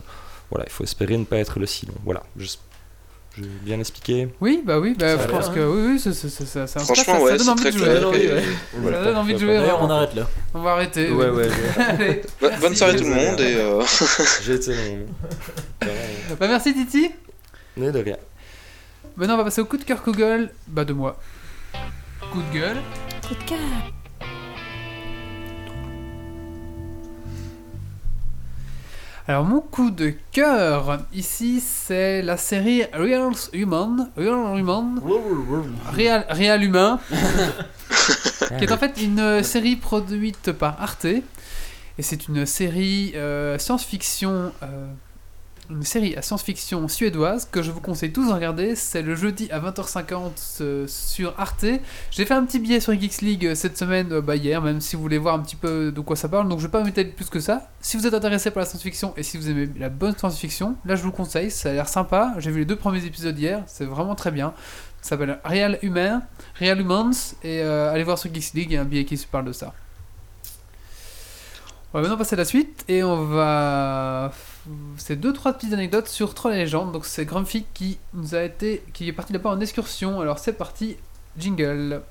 [0.52, 1.94] voilà, il faut espérer ne pas être le silon.
[2.04, 2.48] Voilà, je-
[3.38, 4.30] j'ai bien expliqué.
[4.42, 5.54] Oui, bah oui, bah, Ça je pense hein.
[5.54, 7.64] que oui, oui, ça, ça, ça, ça, ça- Franchement, ça, ça ouais, donne c'est envie
[7.66, 7.86] de jouer.
[7.86, 8.08] clair.
[8.10, 8.40] Ouais,
[8.84, 8.92] ouais.
[8.92, 9.58] Ça donne envie de jouer.
[9.58, 9.94] D'ailleurs, on vraiment.
[10.02, 10.28] arrête là.
[10.56, 11.12] On va arrêter.
[11.12, 11.44] Ouais, oui.
[11.44, 11.50] ouais,
[11.88, 12.22] Allez.
[12.42, 13.84] Bo- Bonne soirée tout le monde et euh,
[14.44, 15.06] j'ai été long.
[16.40, 17.12] Bah, merci Titi.
[17.78, 18.18] Mais de rien.
[19.16, 20.50] Maintenant, on va passer au coup de cœur Google.
[20.68, 21.20] Bah, de moi.
[22.32, 22.78] Coup de gueule.
[23.28, 23.60] Coup de cœur.
[29.28, 34.10] Alors, mon coup de cœur, ici, c'est la série Real Human.
[34.16, 35.02] Real Human.
[35.94, 37.00] Real, Real Humain.
[38.58, 41.06] qui est en fait une série produite par Arte.
[41.06, 41.24] Et
[42.04, 44.54] c'est une série euh, science-fiction.
[44.64, 44.88] euh,
[45.70, 48.76] une série à science-fiction suédoise que je vous conseille tous de regarder.
[48.76, 51.66] C'est le jeudi à 20h50 euh, sur Arte.
[52.12, 54.82] J'ai fait un petit billet sur Geeks League euh, cette semaine, euh, bah hier, même
[54.82, 56.48] si vous voulez voir un petit peu de quoi ça parle.
[56.48, 57.70] Donc je vais pas m'étaler plus que ça.
[57.82, 60.96] Si vous êtes intéressé par la science-fiction et si vous aimez la bonne science-fiction, là
[60.96, 61.52] je vous le conseille.
[61.52, 62.34] Ça a l'air sympa.
[62.38, 63.64] J'ai vu les deux premiers épisodes hier.
[63.68, 64.54] C'est vraiment très bien.
[65.02, 66.22] Ça s'appelle Real Humain,
[66.60, 67.36] Real Humans.
[67.44, 69.54] Et allez voir sur Geeks League, il y a un billet qui se parle de
[69.54, 69.74] ça.
[71.94, 74.32] On va maintenant passer à la suite et on va.
[74.98, 76.92] C'est deux trois petites anecdotes sur Troll et Légende.
[76.92, 80.20] Donc c'est Grumpy qui nous a été, qui est parti là-bas en excursion.
[80.22, 80.98] Alors c'est parti,
[81.38, 82.02] jingle.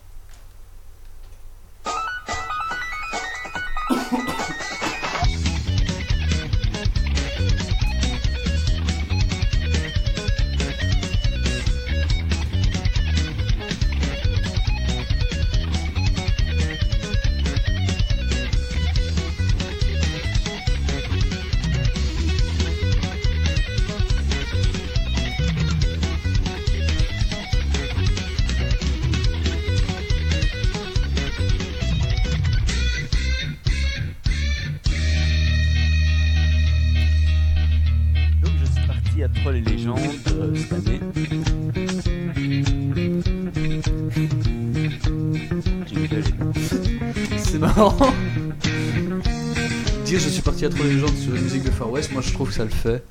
[50.71, 52.71] Trop les gens sur la musique de Far West, moi je trouve que ça le
[52.71, 53.03] fait.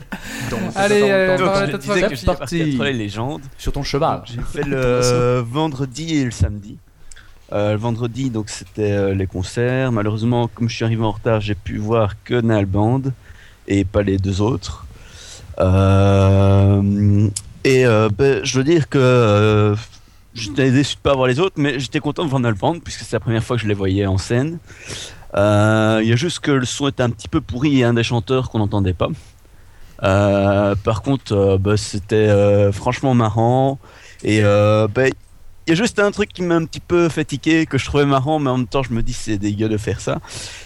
[0.52, 3.42] Dans- Allez, euh, Donc, je disais que je suis parti et Légendes.
[3.58, 4.22] sur ton cheval.
[4.26, 6.78] J'ai fait le vendredi et le samedi.
[7.54, 9.92] Euh, le vendredi, donc c'était euh, les concerts.
[9.92, 13.02] Malheureusement, comme je suis arrivé en retard, j'ai pu voir que Nalband
[13.68, 14.86] et pas les deux autres.
[15.60, 17.30] Euh,
[17.64, 19.76] et euh, ben, je dois dire que euh,
[20.34, 23.16] j'étais déçu de pas voir les autres, mais j'étais content de voir Nalband puisque c'est
[23.16, 24.58] la première fois que je les voyais en scène.
[25.36, 27.94] Euh, Il y a juste que le son était un petit peu pourri et un
[27.94, 29.10] des chanteurs qu'on n'entendait pas.
[30.04, 33.80] Euh, par contre, euh, bah, c'était franchement marrant.
[34.24, 35.08] Et bah,
[35.68, 38.06] il y a juste un truc qui m'a un petit peu fatigué, que je trouvais
[38.06, 40.20] marrant, mais en même temps, je me dis c'est dégueu de faire ça.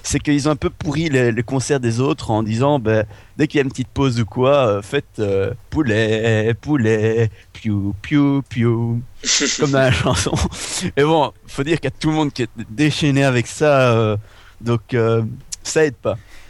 [0.03, 3.03] C'est qu'ils ont un peu pourri les, les concerts des autres en disant bah,
[3.37, 7.95] dès qu'il y a une petite pause ou quoi, euh, faites euh, poulet, poulet, piou,
[8.01, 9.01] piou, piou,
[9.59, 10.33] comme dans la chanson.
[10.97, 13.93] Et bon, faut dire qu'il y a tout le monde qui est déchaîné avec ça,
[13.93, 14.17] euh,
[14.61, 15.23] donc euh,
[15.63, 16.17] ça aide pas.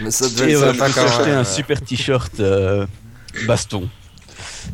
[0.00, 2.86] Mais ça Et devait être ouais, je me suis quand acheté un super t-shirt euh,
[3.46, 3.88] baston.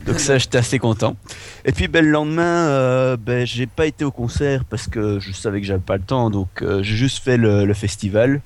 [0.07, 1.17] Donc ça, j'étais assez content.
[1.65, 5.33] Et puis ben, le lendemain, euh, ben, j'ai pas été au concert parce que je
[5.33, 8.41] savais que j'avais pas le temps, donc euh, j'ai juste fait le, le festival.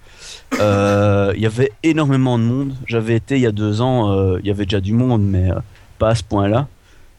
[0.61, 2.75] Euh, Il y avait énormément de monde.
[2.87, 5.51] J'avais été il y a deux ans, euh, il y avait déjà du monde, mais
[5.51, 5.55] euh,
[5.99, 6.69] pas à ce point-là.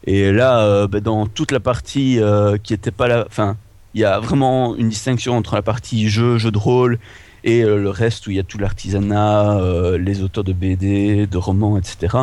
[0.04, 3.56] Et là, euh, ben, dans toute la partie euh, qui était pas là, enfin,
[3.94, 6.98] il y a vraiment une distinction entre la partie jeu, jeu de rôle
[7.44, 11.26] et euh, le reste où il y a tout l'artisanat, euh, les auteurs de BD,
[11.26, 12.16] de romans, etc.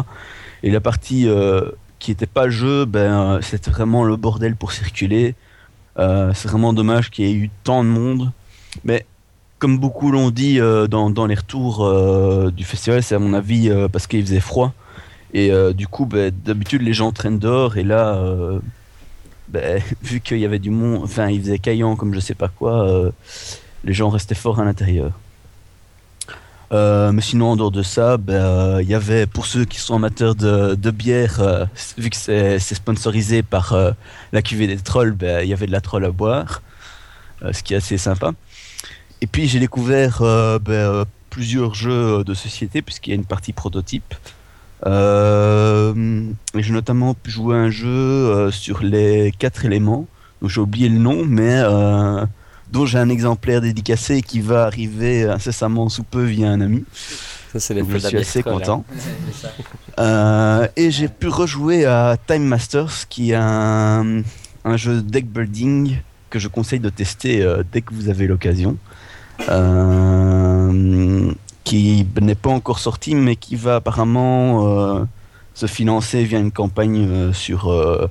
[0.64, 5.36] Et la partie euh, qui n'était pas jeu, ben, c'était vraiment le bordel pour circuler.
[5.98, 8.32] C'est vraiment dommage qu'il y ait eu tant de monde.
[8.84, 9.06] Mais
[9.60, 11.90] comme beaucoup l'ont dit dans, les retours
[12.52, 14.74] du festival, c'est à mon avis parce qu'il faisait froid.
[15.34, 17.78] Et du coup, ben, d'habitude, les gens traînent dehors.
[17.78, 18.22] Et là,
[19.48, 22.48] ben, vu qu'il y avait du monde, enfin, il faisait caillant comme je sais pas
[22.48, 23.12] quoi, euh,
[23.84, 25.12] les gens restaient fort à l'intérieur.
[26.72, 29.96] Euh, mais sinon, en dehors de ça, euh, il y avait, pour ceux qui sont
[29.96, 31.66] amateurs de, bière, euh,
[31.98, 33.76] vu que c'est sponsorisé par
[34.32, 36.62] la cuvée des trolls, ben, il y avait de la troll à boire,
[37.52, 38.32] ce qui est assez sympa.
[39.22, 40.24] Et puis j'ai découvert
[41.30, 44.14] plusieurs jeux de société, puisqu'il y a une partie prototype.
[44.86, 46.24] Euh,
[46.54, 50.08] j'ai notamment pu jouer à un jeu euh, sur les quatre éléments.
[50.42, 52.26] dont j'ai oublié le nom, mais euh,
[52.72, 56.84] dont j'ai un exemplaire dédicacé qui va arriver incessamment sous peu via un ami.
[57.54, 58.52] Ça, c'est Donc je suis assez hein.
[58.52, 58.86] content.
[59.98, 64.24] Euh, et j'ai pu rejouer à Time Masters, qui est un,
[64.66, 68.76] un jeu deck building que je conseille de tester euh, dès que vous avez l'occasion.
[69.48, 71.32] Euh,
[71.66, 75.04] qui n'est pas encore sorti, mais qui va apparemment euh,
[75.54, 78.08] se financer via une campagne euh, sur euh,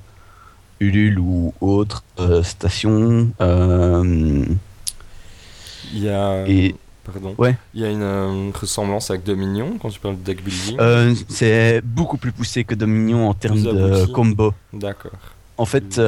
[0.81, 2.05] Ulule ou autre
[2.43, 3.31] station.
[3.41, 4.59] Il
[5.95, 6.47] y a.
[6.47, 6.75] Et-
[7.05, 7.35] Pardon.
[7.37, 7.55] Ouais.
[7.75, 10.79] Il y a une ressemblance avec Dominion quand tu parles de deck building.
[11.29, 14.55] c'est beaucoup plus poussé que Dominion en termes de combo.
[14.73, 15.13] D'accord.
[15.59, 16.01] En fait,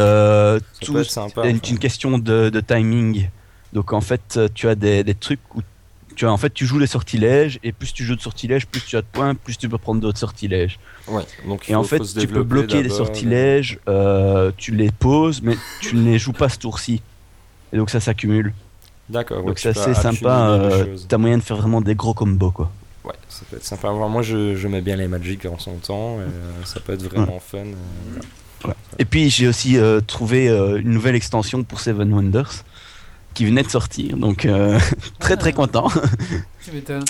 [0.81, 3.29] tout c'est une, question de, de timing.
[3.75, 5.61] Donc en fait, tu as des, des trucs où
[6.17, 8.81] tu as en fait tu joues les sortilèges et plus tu joues de sortilèges, plus
[8.85, 10.79] tu as de points, plus tu peux prendre d'autres sortilèges.
[11.07, 11.23] Ouais.
[11.47, 15.95] Donc Et en fait, tu peux bloquer les sortilèges, euh, tu les poses, mais tu
[15.95, 17.01] ne les joues pas ce tour-ci.
[17.73, 18.53] Et donc ça s'accumule.
[19.09, 19.39] D'accord.
[19.39, 20.49] ouais, donc tu c'est assez sympa.
[20.49, 20.97] Euh.
[21.09, 22.73] T'as moyen de faire vraiment des gros combos quoi.
[23.05, 23.91] Ouais, ça peut être sympa.
[23.93, 26.17] Moi, je, je mets bien les Magic en son temps.
[26.19, 27.59] Et, euh, ça peut être vraiment fun.
[27.59, 32.65] euh, Et puis j'ai aussi euh, trouvé euh, une nouvelle extension pour Seven Wonders
[33.37, 34.79] qui venait de sortir, donc euh,
[35.21, 35.89] très très content.
[36.65, 37.05] Tu m'étonnes.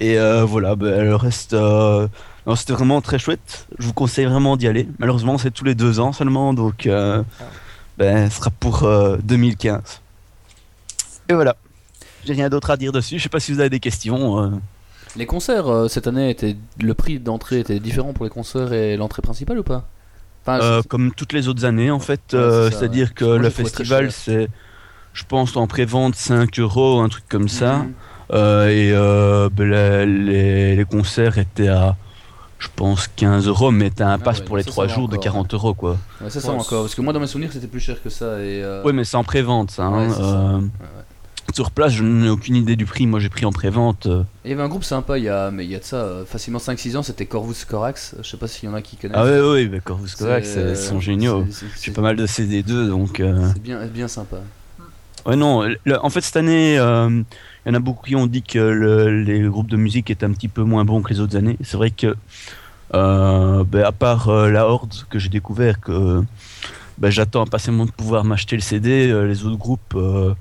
[0.00, 2.08] Et euh, voilà, bah, le reste, euh,
[2.56, 3.66] c'était vraiment très chouette.
[3.78, 4.88] Je vous conseille vraiment d'y aller.
[4.98, 7.22] Malheureusement, c'est tous les deux ans seulement, donc euh,
[7.96, 10.00] ben, ce sera pour euh, 2015.
[11.28, 11.56] Et voilà.
[12.24, 13.18] J'ai rien d'autre à dire dessus.
[13.18, 14.42] Je sais pas si vous avez des questions.
[14.42, 14.50] euh.
[15.16, 18.96] Les concerts euh, cette année, étaient, le prix d'entrée était différent pour les concerts et
[18.96, 19.86] l'entrée principale ou pas?
[20.44, 22.20] Enfin, Euh, je- comme toutes les autres années, en fait.
[22.32, 23.14] Ouais, euh, c'est ça, C'est-à dire ouais.
[23.14, 24.48] que Moi, le festival, c'est,
[25.16, 27.78] je pense, en prévente 5 euros, un truc comme ça.
[27.78, 27.92] Mhm.
[28.32, 31.96] Euh, et euh, ben, les, les concerts étaient à,
[32.58, 34.88] je pense, 15 euros, mais t'as un Ah pass ouais, pour les ça, 3 ça
[34.88, 35.24] va jours de encore.
[35.24, 35.92] 40 euros, quoi.
[36.20, 36.82] Ouais, c'est ça Ouais, encore.
[36.82, 38.38] Parce que moi, dans mes souvenirs, c'était plus cher que ça.
[38.40, 39.84] Et, euh, Ouais, mais c'est en prévente, ça.
[39.84, 40.06] hein.
[40.08, 40.54] Ouais, c'est ça.
[40.54, 40.64] Ouais.
[41.54, 43.06] Sur place, je n'ai aucune idée du prix.
[43.06, 44.06] Moi, j'ai pris en prévente.
[44.06, 44.24] euh.
[44.44, 45.96] Il y avait un groupe sympa il y a, mais il y a de ça
[45.98, 48.16] euh, facilement 5-6 ans, c'était Corvus Corax.
[48.20, 49.16] Je sais pas s'il y en a qui connaissent.
[49.16, 51.46] Ah ouais, bah, Corvus C'est, Corax, ils sont géniaux.
[51.80, 53.20] J'ai pas mal de CD2, donc.
[53.20, 54.38] euh, C'est bien, bien sympa.
[55.26, 55.64] Ouais, non.
[56.02, 57.08] en fait, cette année, euh,
[57.64, 60.24] il y en a beaucoup qui ont dit que le- les groupes de musique étaient
[60.24, 61.56] un petit peu moins bons que les autres années.
[61.62, 62.14] C'est vrai que,
[62.94, 66.22] euh, ben, à part euh, la Horde que j'ai découvert, que
[66.98, 69.94] ben, j'attends impatiemment de pouvoir m'acheter le CD, euh, les autres groupes.
[69.96, 70.34] euh,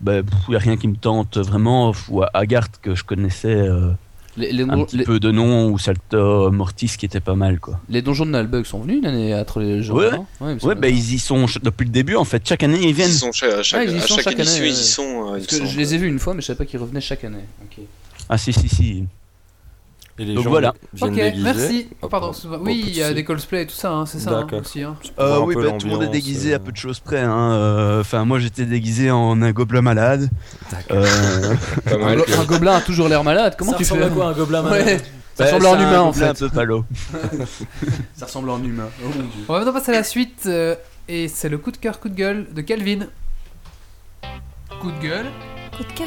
[0.00, 1.92] ben, il n'y a rien qui me tente vraiment.
[2.10, 3.92] Ou Agarth que je connaissais euh,
[4.36, 7.34] Les, les, un don- petit les- peu de nom, ou Salto Mortis qui était pas
[7.34, 7.78] mal quoi.
[7.90, 9.98] les donjons de Nalbug sont venus une année à les jours.
[9.98, 10.10] Ouais.
[10.40, 12.42] ouais, Ouais, bah ils y sont depuis le début en fait.
[12.48, 13.10] Chaque année ils viennent.
[13.10, 14.68] Ils sont chaque, à chaque, Ouais, ils y à sont chaque chaque année, ils y
[14.68, 14.72] ouais.
[14.74, 15.02] sont.
[15.02, 15.68] euh, il Parce me que semble.
[15.68, 17.44] je les ai vus une fois, mais je savais pas qu'ils revenaient chaque année.
[17.62, 17.84] Ok.
[18.30, 19.04] Ah si si si.
[20.18, 20.74] Et les Donc gens voilà.
[20.92, 21.42] viennent Ok, déguisés.
[21.42, 21.88] merci.
[22.02, 22.58] Hop, Pardon, hop, excuse-moi.
[22.58, 23.14] hop, Oui, pas de il y a souci.
[23.14, 24.60] des cosplays et tout ça, hein, c'est ça hein, D'accord.
[24.60, 24.82] aussi.
[24.82, 24.94] hein.
[25.16, 26.70] Pour voir un oui, peu bah, tout le monde est l'ambiance, déguisé euh, à peu
[26.72, 27.20] de choses près.
[27.20, 27.52] hein.
[27.52, 30.28] Euh, Enfin, moi j'étais déguisé en un gobelin malade.
[30.90, 31.54] Euh,
[31.84, 32.18] Pas Un, mal.
[32.18, 33.54] go- un gobelin a toujours l'air malade.
[33.58, 34.98] Comment ça tu ressemble fais à quoi un gobelin malade Ouais.
[35.34, 36.38] Ça bah, ressemble à c'est un humain en gobelin un fait.
[36.44, 36.84] peu palo.
[38.14, 38.88] Ça ressemble à un humain.
[39.02, 39.44] Oh mon dieu.
[39.48, 40.74] On va maintenant passer à la suite euh,
[41.08, 43.06] et c'est le coup de cœur, coup de gueule de Calvin.
[44.78, 45.26] Coup de gueule.
[45.74, 46.06] Coup de cœur.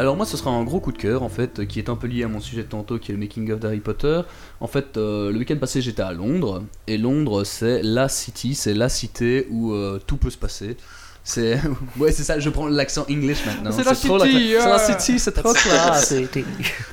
[0.00, 2.06] Alors moi ce sera un gros coup de cœur en fait qui est un peu
[2.06, 4.22] lié à mon sujet de tantôt qui est le making of d'Harry Potter.
[4.60, 8.72] En fait euh, le week-end passé j'étais à Londres et Londres c'est la city, c'est
[8.72, 10.78] la cité où euh, tout peut se passer.
[11.22, 11.60] C'est
[11.98, 13.72] ouais c'est ça, je prends l'accent English maintenant.
[13.72, 16.14] C'est la trop city, C'est la city, c'est trop classe.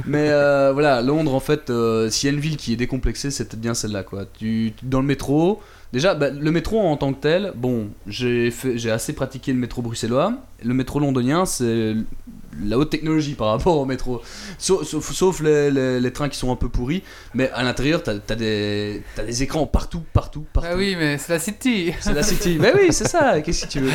[0.05, 3.31] Mais euh, voilà, Londres en fait, euh, s'il y a une ville qui est décomplexée,
[3.31, 4.25] c'est peut-être bien celle-là quoi.
[4.37, 5.61] Tu, dans le métro,
[5.93, 8.51] déjà bah, le métro en tant que tel, bon, j'ai
[8.91, 10.33] assez pratiqué le métro bruxellois.
[10.63, 11.93] Le métro londonien, c'est
[12.65, 14.19] la haute technologie par rapport au métro.
[14.57, 17.03] Sauf, sauf, sauf les, les- les trains qui sont un peu pourris,
[17.35, 20.69] mais à l'intérieur, t'as as des, t'as des écrans partout, partout, partout.
[20.71, 21.91] Ah oui, mais c'est la city.
[21.99, 22.57] C'est la city.
[22.61, 23.39] mais oui, c'est ça.
[23.41, 23.91] Qu'est-ce que tu veux?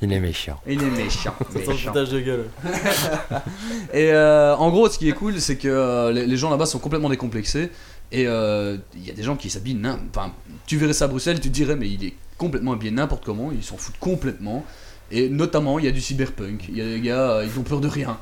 [0.00, 0.58] Il est méchant.
[0.66, 1.34] Il est méchant.
[1.54, 1.72] Méchant.
[1.88, 2.46] foutage de gueule.
[3.92, 6.66] Et euh, en gros, ce qui est cool, c'est que euh, les, les gens là-bas
[6.66, 7.70] sont complètement décomplexés.
[8.12, 9.80] Et euh, il y a des gens qui s'habillent.
[10.14, 10.32] Enfin,
[10.66, 13.50] tu verrais ça à Bruxelles, tu te dirais, mais il est complètement habillé n'importe comment.
[13.52, 14.64] Ils s'en foutent complètement.
[15.10, 16.66] Et notamment, il y a du cyberpunk.
[16.68, 18.18] Il y a des gars, euh, ils ont peur de rien.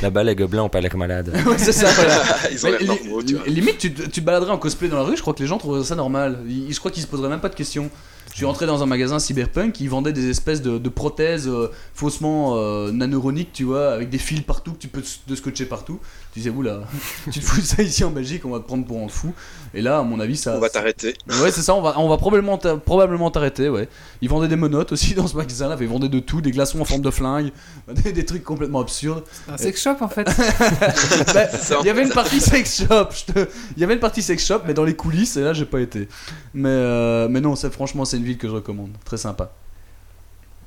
[0.00, 1.30] Là-bas, les gobelins ont pas l'air malades.
[1.46, 2.24] Ouais, c'est ça, voilà.
[2.50, 3.46] Ils ont Mais l'air normaux, tu vois.
[3.46, 5.46] limite, tu, te- tu te baladerais en cosplay dans la rue, je crois que les
[5.46, 6.38] gens trouveraient ça normal.
[6.48, 7.90] Ils- je crois qu'ils se poseraient même pas de questions.
[8.30, 11.68] Je suis rentré dans un magasin cyberpunk, ils vendaient des espèces de, de prothèses euh,
[11.92, 16.00] faussement euh, nanoroniques, tu vois, avec des fils partout que tu peux te scotcher partout.
[16.32, 16.80] Tu disais, oula,
[17.30, 19.34] tu te fous de ça ici en Belgique, on va te prendre pour un fou.
[19.74, 20.56] Et là, à mon avis, ça.
[20.56, 21.14] On va t'arrêter.
[21.42, 23.86] Ouais, c'est ça, on va, on va probablement t'a- probablement t'arrêter, ouais.
[24.22, 26.86] Ils vendaient des menottes aussi dans ce magasin-là, ils vendaient de tout, des glaçons en
[26.86, 27.52] forme de flingue,
[27.92, 29.24] des, des trucs complètement absurdes.
[29.46, 30.26] Un sex shop en fait.
[31.34, 31.46] Bah,
[31.82, 34.60] il y avait une partie sex shop, te- il y avait une partie sex shop,
[34.66, 36.08] mais dans les coulisses, et là j'ai pas été.
[36.54, 38.90] Mais, euh, mais non, c'est franchement, c'est une ville que je recommande.
[39.04, 39.50] Très sympa.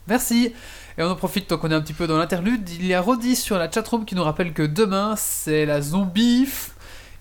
[0.08, 0.54] Merci.
[0.98, 2.70] Et on en profite tant qu'on est un petit peu dans l'interlude.
[2.70, 6.48] Il y a Rodi sur la chatroom qui nous rappelle que demain c'est la zombie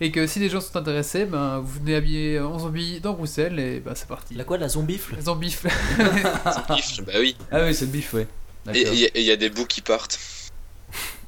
[0.00, 3.58] et que si les gens sont intéressés, ben vous venez habiller en zombie dans Bruxelles
[3.58, 4.34] et ben c'est parti.
[4.34, 5.22] La quoi, la zombifle La
[7.06, 7.36] bah oui.
[7.50, 8.26] Ah oui, c'est le bif, ouais.
[8.74, 10.18] Et il y, a- et il y a des bouts qui partent.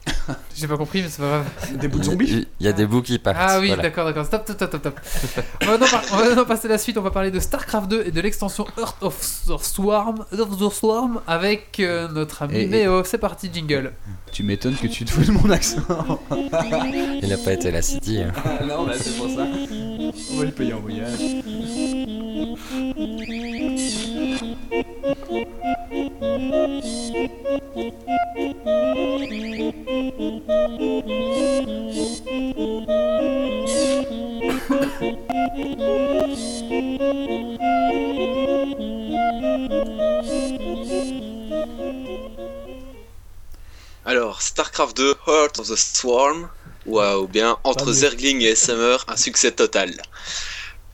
[0.56, 1.78] J'ai pas compris, mais c'est pas grave.
[1.78, 3.36] Des bouts de Il zombies il y a des bouts qui partent.
[3.38, 3.82] Ah oui, voilà.
[3.82, 4.24] d'accord, d'accord.
[4.24, 5.00] Stop, stop, stop, stop.
[5.62, 6.96] on, va maintenant par- on va maintenant passer à la suite.
[6.98, 10.58] On va parler de StarCraft 2 et de l'extension Earth of the Swarm, Earth of
[10.58, 13.04] the Swarm avec euh, notre ami Et- et- Méo.
[13.04, 13.92] C'est parti, jingle.
[14.32, 15.80] Tu m'étonnes que tu te fous de mon accent.
[17.22, 18.20] Il n'a pas été la City.
[18.22, 18.32] hein.
[18.66, 19.46] non, bah c'est pour ça.
[20.32, 21.18] On va le payer en voyage.
[44.04, 46.48] Alors, StarCraft 2, Heart of the Swarm,
[46.86, 47.92] ou, euh, ou bien entre.
[47.92, 50.00] Zergling et Summer, un succès total.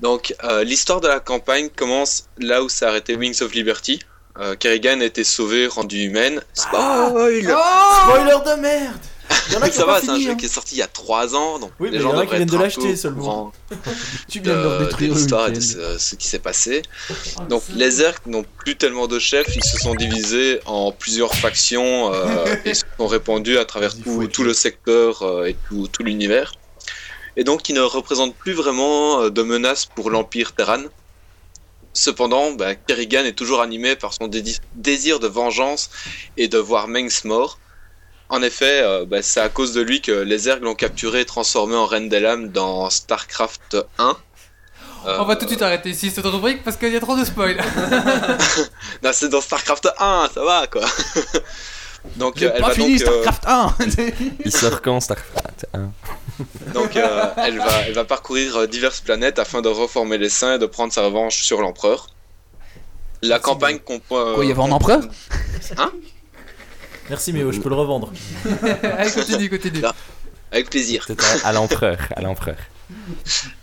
[0.03, 4.01] Donc, euh, l'histoire de la campagne commence là où s'est arrêté Wings of Liberty.
[4.39, 6.41] Euh, Kerrigan a été sauvée, rendue humaine.
[6.55, 8.99] Spoil Spoiler de merde
[9.49, 10.35] Il y en a qui Ça va, c'est un jeu hein.
[10.35, 12.17] qui est sorti il y a 3 ans, donc Oui, les mais gens il y
[12.17, 13.53] en a qui viennent de l'acheter seulement.
[14.29, 16.83] Tu viens de leur de, détruire l'histoire et de ce, ce qui s'est passé.
[17.49, 22.13] Donc les Zerg n'ont plus tellement de chefs, ils se sont divisés en plusieurs factions
[22.13, 26.55] euh, et se sont répandus à travers tout, le secteur euh, et tout, tout l'univers.
[27.37, 30.83] Et donc ils ne représentent plus vraiment euh, de menace pour l'Empire Terran.
[31.95, 34.29] Cependant, bah, Kerrigan est toujours animé par son
[34.75, 35.91] désir de vengeance
[36.37, 37.59] et de voir Mengs mort.
[38.31, 41.25] En effet, euh, bah, c'est à cause de lui que les Zerg l'ont capturé et
[41.27, 44.17] transformé en Reine des Lames dans StarCraft 1.
[45.05, 47.25] On va tout de suite arrêter ici cette rubrique parce qu'il y a trop de
[47.25, 47.57] spoil.
[49.03, 50.83] Non, c'est dans StarCraft 1, ça va quoi.
[52.17, 53.77] donc J'ai euh, elle pas va fini donc, euh, StarCraft 1
[54.45, 55.91] Il sort quand Starcraft hein
[56.75, 60.55] donc euh, elle va elle va parcourir euh, diverses planètes afin de reformer les saints
[60.55, 62.09] et de prendre sa revanche sur l'empereur.
[63.23, 64.35] La campagne comprend.
[64.35, 65.01] Quoi, il y avait un empereur?
[67.09, 68.13] Merci Méo, je peux le revendre.
[68.99, 69.81] Allez, continue, continue.
[69.81, 69.95] Là.
[70.51, 71.07] Avec plaisir.
[71.45, 71.99] À- à l'empereur.
[72.15, 72.57] À l'empereur.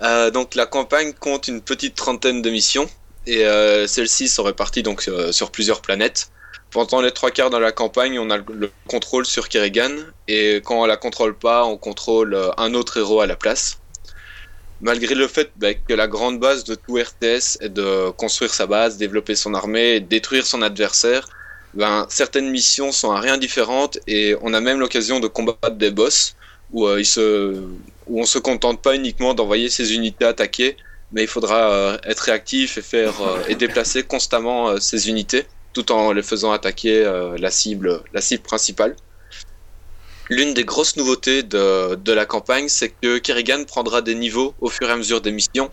[0.01, 2.89] Euh, donc la campagne compte une petite trentaine de missions
[3.27, 6.31] et euh, celles-ci sont réparties donc euh, sur plusieurs planètes.
[6.71, 9.91] Pendant les trois quarts de la campagne, on a le, le contrôle sur Kerrigan.
[10.27, 13.79] Et quand on la contrôle pas, on contrôle euh, un autre héros à la place.
[14.81, 18.65] Malgré le fait bah, que la grande base de tout RTS est de construire sa
[18.65, 21.27] base, développer son armée, détruire son adversaire,
[21.73, 23.99] ben, certaines missions sont à rien différentes.
[24.07, 26.35] Et on a même l'occasion de combattre des boss
[26.71, 27.61] où, euh, ils se,
[28.07, 30.77] on se contente pas uniquement d'envoyer ses unités attaquer,
[31.11, 35.91] mais il faudra euh, être réactif et faire euh, et déplacer constamment ses unités, tout
[35.91, 38.95] en les faisant attaquer euh, la cible, la cible principale.
[40.29, 44.69] L'une des grosses nouveautés de, de la campagne, c'est que Kerrigan prendra des niveaux au
[44.69, 45.71] fur et à mesure des missions,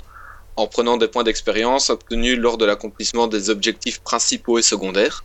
[0.57, 5.24] en prenant des points d'expérience obtenus lors de l'accomplissement des objectifs principaux et secondaires.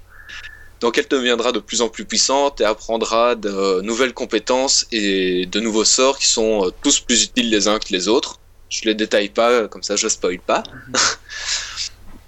[0.82, 5.60] Donc elle deviendra de plus en plus puissante et apprendra de nouvelles compétences et de
[5.60, 8.40] nouveaux sorts qui sont euh, tous plus utiles les uns que les autres.
[8.70, 10.64] Je les détaille pas, comme ça je spoil pas.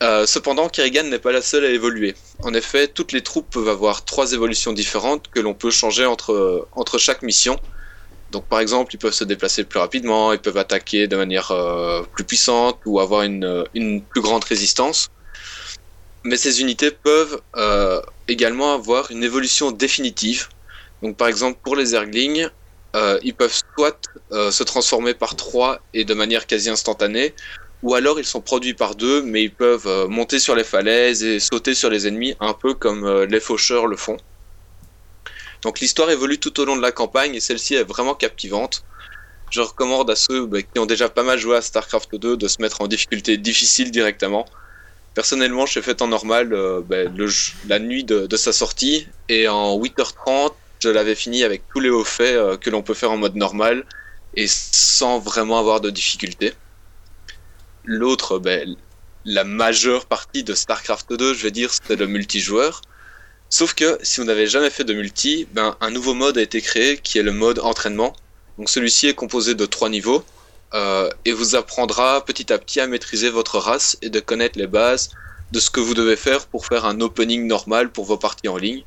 [0.04, 2.14] Euh, cependant, Kerrigan n'est pas la seule à évoluer.
[2.40, 6.34] En effet, toutes les troupes peuvent avoir trois évolutions différentes que l'on peut changer entre,
[6.34, 7.58] euh, entre chaque mission.
[8.32, 12.02] Donc par exemple, ils peuvent se déplacer plus rapidement, ils peuvent attaquer de manière euh,
[12.16, 15.10] plus puissante ou avoir une, une plus grande résistance.
[16.26, 17.42] Mais ces unités peuvent
[18.28, 20.48] également avoir une évolution définitive.
[21.02, 22.48] Donc par exemple pour les Zerglings,
[22.96, 24.00] euh, ils peuvent soit
[24.32, 27.36] se transformer par trois et de manière quasi instantanée,
[27.84, 31.22] ou alors ils sont produits par deux, mais ils peuvent euh, monter sur les falaises
[31.24, 34.18] et sauter sur les ennemis, un peu comme euh, les faucheurs le font.
[35.62, 38.86] Donc l'histoire évolue tout au long de la campagne et celle-ci est vraiment captivante.
[39.52, 42.48] Je recommande à ceux bah, qui ont déjà pas mal joué à StarCraft 2 de
[42.48, 44.46] se mettre en difficulté difficile directement.
[45.14, 47.04] Personnellement, j'ai fait en normal euh, bah,
[47.68, 52.04] la nuit de, sa sortie et en 8h30, je l'avais fini avec tous les hauts
[52.06, 53.86] faits que l'on peut faire en mode normal
[54.36, 56.54] et sans vraiment avoir de difficulté.
[57.86, 58.76] L'autre, ben,
[59.26, 62.82] la majeure partie de StarCraft 2, je vais dire, c'était le multijoueur.
[63.50, 66.62] Sauf que si vous n'avez jamais fait de multi, ben, un nouveau mode a été
[66.62, 68.16] créé qui est le mode entraînement.
[68.58, 70.24] Donc celui-ci est composé de trois niveaux
[70.74, 74.68] euh, et vous apprendra petit à petit à maîtriser votre race et de connaître les
[74.68, 75.12] bases
[75.52, 78.58] de ce que vous devez faire pour faire un opening normal pour vos parties en
[78.58, 78.84] ligne.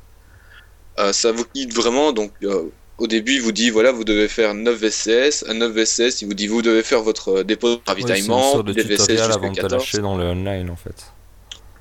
[0.99, 2.63] Euh, ça vous guide vraiment, donc euh,
[2.97, 6.25] au début il vous dit voilà vous devez faire 9 VCS, à 9 VCS il
[6.27, 9.55] vous dit vous devez faire votre euh, dépôt de ravitaillement, de des VCS avant de
[9.55, 9.71] te 14.
[9.73, 10.95] lâcher dans le online en fait.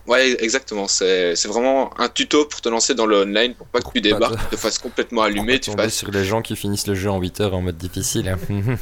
[0.07, 0.87] Ouais, exactement.
[0.87, 4.01] C'est c'est vraiment un tuto pour te lancer dans le online, pour pas que tu
[4.01, 6.95] débarques, te- tu te fasses complètement allumer, tu fasses sur les gens qui finissent le
[6.95, 8.29] jeu en 8 heures en mode difficile.
[8.29, 8.39] hein.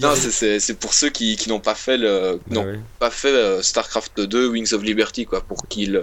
[0.00, 2.78] Non, c'est- pour ceux qui, qui n'ont pas fait le Bah oui.
[2.98, 5.96] pas fait euh, StarCraft 2 Wings of Liberty quoi pour qu'ils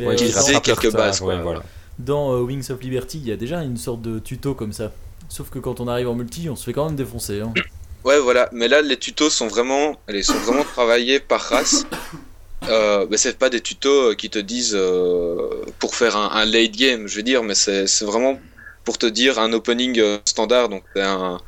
[0.00, 1.34] Ouais, aient quelques bases quoi.
[1.34, 1.62] ouais, voilà.
[1.98, 4.92] Dans euh, Wings of Liberty, il y a déjà une sorte de tuto comme ça.
[5.28, 7.40] Sauf que quand on arrive en multi, on se fait quand même défoncer.
[7.40, 7.52] Hein.
[8.04, 11.84] Ouais voilà, mais là les tutos sont vraiment allez, sont vraiment travaillés par race.
[12.68, 16.72] Euh, mais c'est pas des tutos euh, qui te disent euh, pour faire un, late
[16.72, 18.38] game, je veux dire, mais c'est vraiment
[18.84, 21.38] pour te dire un opening standard, donc un,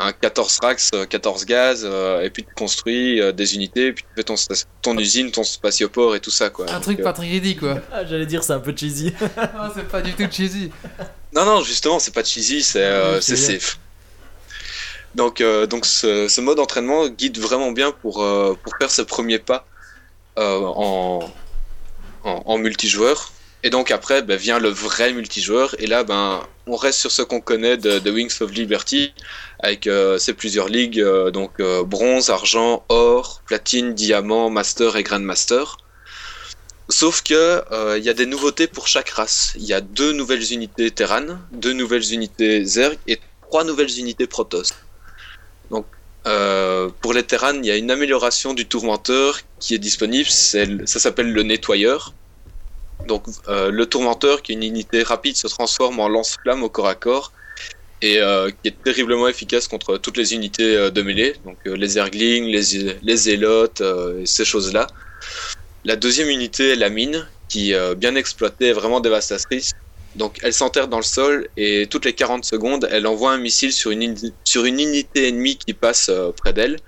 [0.00, 3.92] un 14 racks, euh, 14 gaz, euh, et puis tu construis euh, des unités, et
[3.92, 4.34] puis tu fais ton,
[4.82, 6.68] ton usine, ton spatioport et tout ça quoi.
[6.70, 7.76] Un Donc, truc euh, pas très greedy quoi.
[7.92, 9.12] Ah, j'allais dire, c'est un peu cheesy.
[9.36, 10.70] Ah, c'est pas du tout cheesy.
[11.32, 13.78] Non, non, justement, c'est pas cheesy, c'est euh, safe.
[15.14, 19.02] Donc, euh, donc ce, ce mode entraînement guide vraiment bien pour, euh, pour faire ce
[19.02, 19.66] premier pas
[20.38, 21.20] euh, en,
[22.24, 23.32] en, en multijoueur.
[23.62, 25.74] Et donc après, ben, vient le vrai multijoueur.
[25.78, 29.12] Et là, ben, on reste sur ce qu'on connaît de, de Wings of Liberty,
[29.62, 35.02] avec euh, ces plusieurs ligues, euh, donc euh, bronze, argent, or, platine, diamant, master et
[35.02, 35.76] grandmaster.
[36.88, 39.52] Sauf que euh, il y a des nouveautés pour chaque race.
[39.56, 44.26] Il y a deux nouvelles unités Terran, deux nouvelles unités Zerg et trois nouvelles unités
[44.26, 44.74] Protoss.
[45.70, 45.86] Donc
[46.26, 50.28] euh, pour les Terran, il y a une amélioration du tourmenteur qui est disponible.
[50.28, 52.12] Ça s'appelle le nettoyeur.
[53.06, 56.88] Donc euh, le tourmenteur, qui est une unité rapide, se transforme en lance-flamme au corps
[56.88, 57.32] à corps
[58.02, 61.76] et euh, qui est terriblement efficace contre toutes les unités euh, de mêlée, donc euh,
[61.76, 64.86] les Zerglings, les, les Zélotes, euh, et ces choses-là.
[65.84, 69.72] La deuxième unité est la mine, qui, euh, bien exploitée, est vraiment dévastatrice.
[70.16, 73.72] Donc elle s'enterre dans le sol et toutes les 40 secondes, elle envoie un missile
[73.72, 76.78] sur une, sur une unité ennemie qui passe près d'elle.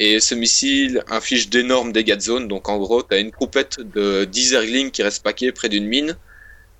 [0.00, 2.48] Et ce missile inflige d'énormes dégâts de zone.
[2.48, 5.86] Donc en gros, tu as une groupette de 10 Zerglings qui reste paquée près d'une
[5.86, 6.16] mine.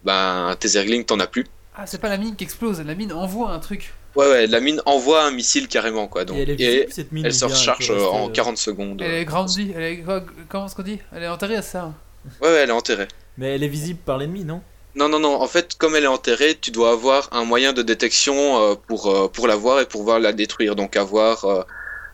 [0.05, 1.47] Ben, tes Zerglings, t'en as plus.
[1.77, 3.93] Ah, c'est pas la mine qui explose, la mine envoie un truc.
[4.15, 6.25] Ouais, ouais, la mine envoie un missile carrément, quoi.
[6.25, 7.27] Donc, et elle est et visible, cette mine.
[7.27, 9.03] elle se recharge euh, en rester, euh, 40 secondes.
[9.03, 10.05] Elle est grandi, elle est.
[10.49, 10.99] Comment est-ce qu'on dit?
[11.15, 11.93] Elle est enterrée à ça?
[12.41, 13.09] Ouais, ouais, elle est enterrée.
[13.37, 14.63] Mais elle est visible par l'ennemi, non?
[14.95, 15.43] Non, non, non.
[15.43, 19.11] En fait, comme elle est enterrée, tu dois avoir un moyen de détection euh, pour,
[19.15, 20.75] euh, pour la voir et pour pouvoir la détruire.
[20.75, 21.63] Donc, avoir euh,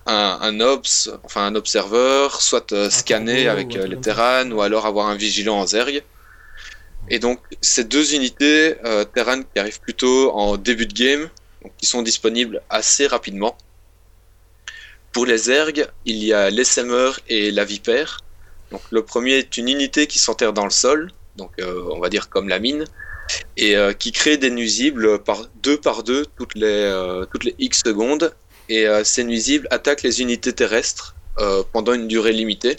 [0.07, 4.15] un, un obs, enfin un observeur, soit scanner avec les comme ça.
[4.15, 6.03] Terran, ou alors avoir un vigilant en Zerg.
[7.09, 11.29] Et donc, ces deux unités euh, Terran qui arrivent plutôt en début de game,
[11.63, 13.57] donc qui sont disponibles assez rapidement.
[15.13, 18.21] Pour les Zerg, il y a l'Essemer et la Vipère.
[18.71, 22.09] Donc, le premier est une unité qui s'enterre dans le sol, donc euh, on va
[22.09, 22.85] dire comme la mine,
[23.57, 27.55] et euh, qui crée des nuisibles par deux par deux toutes les, euh, toutes les
[27.59, 28.35] X secondes.
[28.69, 31.15] Et ces nuisibles attaquent les unités terrestres
[31.73, 32.77] pendant une durée limitée.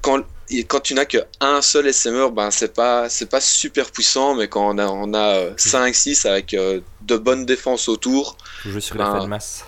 [0.00, 4.34] Quand, et quand tu n'as qu'un seul SMR, ben c'est pas c'est pas super puissant,
[4.34, 8.80] mais quand on a on a 5-6 avec euh, de bonnes défenses autour, Faut jouer
[8.80, 9.64] sur Ben, l'effet de masse.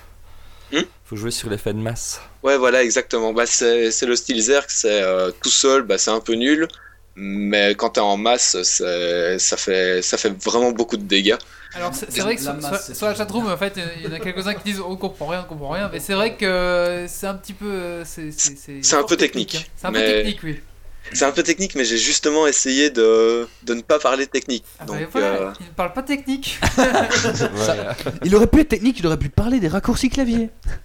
[0.72, 0.82] Hmm?
[1.04, 2.20] Faut jouer sur l'effet de masse.
[2.42, 3.32] Ouais, voilà, exactement.
[3.32, 6.68] Bah, c'est c'est le style Zerg, c'est euh, tout seul, bah, c'est un peu nul,
[7.16, 11.36] mais quand t'es en masse, ça fait, ça fait vraiment beaucoup de dégâts.
[11.74, 14.12] Alors c'est vrai que sur, masse, sur- sur la chatroom en fait il y en
[14.12, 17.28] a quelques-uns qui disent on comprend rien, on comprend rien, mais c'est vrai que c'est
[17.28, 19.62] un petit peu euh, c'est un peu technique, hein.
[19.76, 20.60] C'est un peu technique oui.
[21.12, 24.64] C'est un peu technique, mais j'ai justement essayé de, de ne pas parler technique.
[24.78, 26.58] Ah bah voilà, euh, il ne parle pas technique.
[27.52, 27.96] Voilà.
[28.24, 30.50] Il aurait pu être technique, il aurait pu parler des raccourcis clavier.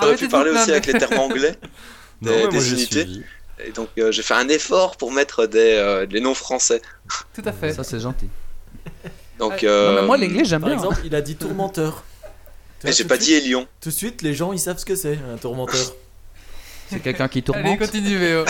[0.00, 1.54] j'aurais pu parler aussi avec les termes anglais.
[2.22, 3.06] Des- unités.
[3.64, 6.80] Et donc euh, j'ai fait un effort pour mettre des, euh, des noms français.
[7.34, 7.72] Tout à fait.
[7.72, 8.28] Ça c'est gentil.
[9.38, 9.58] Donc, Ouais.
[9.64, 10.78] euh, Non, mais moi l'anglais j'aime Par bien.
[10.78, 12.04] exemple, il a dit tourmenteur.
[12.82, 13.66] Mais j'ai pas dit Elion.
[13.80, 15.80] Tout de suite, les gens ils savent ce que c'est, un tourmenteur.
[16.90, 17.78] C'est quelqu'un qui Allez tourmente.
[17.78, 18.44] continue Véo.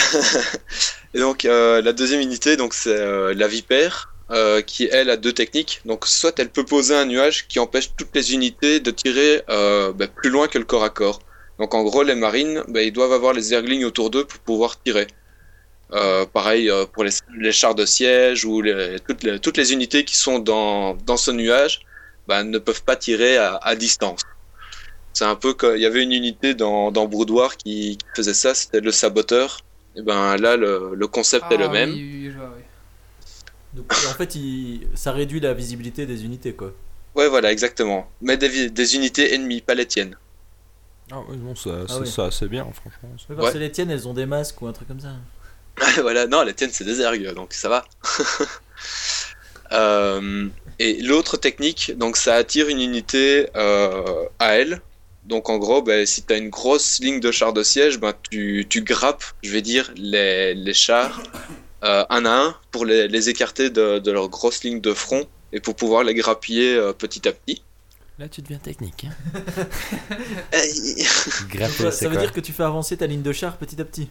[1.14, 5.16] Et donc euh, la deuxième unité, donc c'est euh, la vipère, euh, qui elle a
[5.16, 5.80] deux techniques.
[5.84, 9.92] Donc soit elle peut poser un nuage qui empêche toutes les unités de tirer euh,
[9.92, 11.20] bah, plus loin que le corps à corps.
[11.58, 14.80] Donc en gros les marines, bah, ils doivent avoir les zerglings autour d'eux pour pouvoir
[14.82, 15.06] tirer.
[15.92, 19.72] Euh, pareil euh, pour les, les chars de siège ou les- toutes, les, toutes les
[19.72, 21.80] unités qui sont dans, dans ce nuage
[22.26, 24.22] bah, ne peuvent pas tirer à, à distance.
[25.14, 28.34] C'est un peu comme il y avait une unité dans, dans Broudoir qui, qui faisait
[28.34, 29.60] ça, c'était le saboteur.
[29.96, 31.90] Et ben là le, le concept est le Ah, même.
[31.92, 32.62] oui, oui, oui.
[33.74, 36.72] Donc, en fait, il- ça réduit la visibilité des unités, quoi.
[37.14, 38.08] Ouais, voilà, exactement.
[38.20, 40.16] Mais des, des unités ennemies, pas les tiennes.
[41.10, 42.06] Ah ouais, non, ça, Ah c'est oui.
[42.08, 43.08] ça, c'est bien, franchement.
[43.28, 43.52] Ouais, parce Ouais.
[43.54, 45.12] que les tiennes, elles ont des masques ou un truc comme ça.
[46.02, 47.84] voilà, non, les tiennes, c'est des ergs, donc ça va.
[49.72, 50.46] Euh,
[50.78, 54.80] et l'autre technique, donc ça attire une unité euh, à elle.
[55.24, 58.12] Donc en gros, ben, si tu as une grosse ligne de chars de siège, ben,
[58.30, 61.22] tu, tu grappes, je vais dire, les, les chars
[61.82, 65.24] euh, un à un pour les, les écarter de, de leur grosse ligne de front
[65.52, 67.62] et pour pouvoir les grappiller euh, petit à petit.
[68.18, 69.06] Là, tu deviens technique.
[69.06, 69.40] Hein.
[71.50, 74.08] Grapper, Ça, veut dire que tu fais avancer ta ligne de char petit à petit.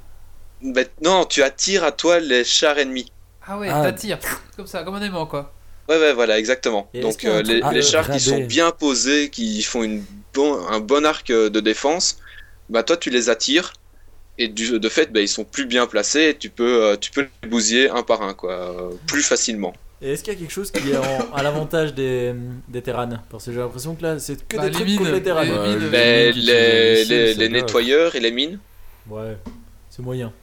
[0.62, 3.12] ben, non, tu attires à toi les chars ennemis.
[3.46, 3.82] Ah ouais, Ah.
[3.84, 4.20] t'attires.
[4.56, 5.54] Comme ça, comme un aimant quoi.
[5.90, 6.90] Ouais, ouais, voilà, exactement.
[6.94, 10.04] Et Donc euh, les, Ah, chars qui sont bien posés, qui font une
[10.34, 12.18] bon, un bon arc euh, de défense,
[12.70, 13.74] bah toi tu les attires
[14.38, 17.12] et du, de fait bah, ils sont plus bien placés et tu peux, euh, tu
[17.12, 19.74] peux les bousiller un par un quoi, euh, plus facilement.
[20.02, 22.34] Et est-ce qu'il y a quelque chose qui est en- à l'avantage des,
[22.68, 23.22] des terranes?
[23.30, 25.24] Parce que j'ai l'impression que là, c'est que Bah, des les trucs mines, contre les
[25.24, 25.48] terranes.
[25.48, 27.50] les mines, les Les, mines qui les, utilisent les- ici, les c'est là.
[27.50, 28.60] nettoyeurs et les mines.
[29.10, 29.38] Ouais,
[29.90, 30.34] c'est moyen.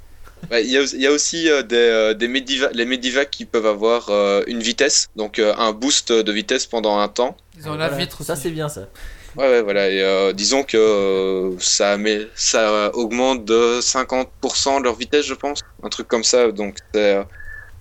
[0.49, 3.31] Bah, Il y, a, il y a aussi euh, des, euh, des Medivac, les Medivac
[3.31, 7.37] qui peuvent avoir euh, une vitesse, donc euh, un boost de vitesse pendant un temps.
[7.59, 7.99] Ils ont la Voilà.
[7.99, 8.89] vitre Ça, c'est bien ça.
[9.37, 9.89] Ouais, ouais, voilà.
[9.89, 15.61] Et, euh, disons que euh, ça, met, ça augmente de 50% leur vitesse, je pense.
[15.83, 16.51] Un truc comme ça.
[16.51, 17.23] Donc, euh,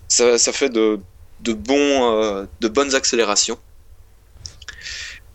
[0.07, 0.99] ça, ça fait de,
[1.41, 3.57] de, bons, de bonnes accélérations.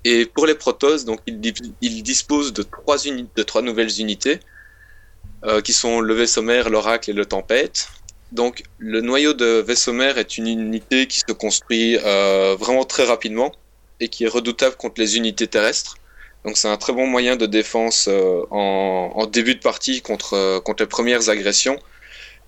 [0.05, 1.41] Et pour les Protoss, donc, ils,
[1.81, 4.41] ils disposent de trois, de trois nouvelles unités
[5.63, 7.89] qui sont le vaisseau mère, l'oracle et le tempête.
[8.33, 13.53] Donc, le noyau de vaisseau mère est une unité qui se construit vraiment très rapidement
[14.01, 15.97] et qui est redoutable contre les unités terrestres.
[16.45, 20.61] Donc c'est un très bon moyen de défense euh, en, début de partie contre, euh,
[20.61, 21.79] contre les premières agressions,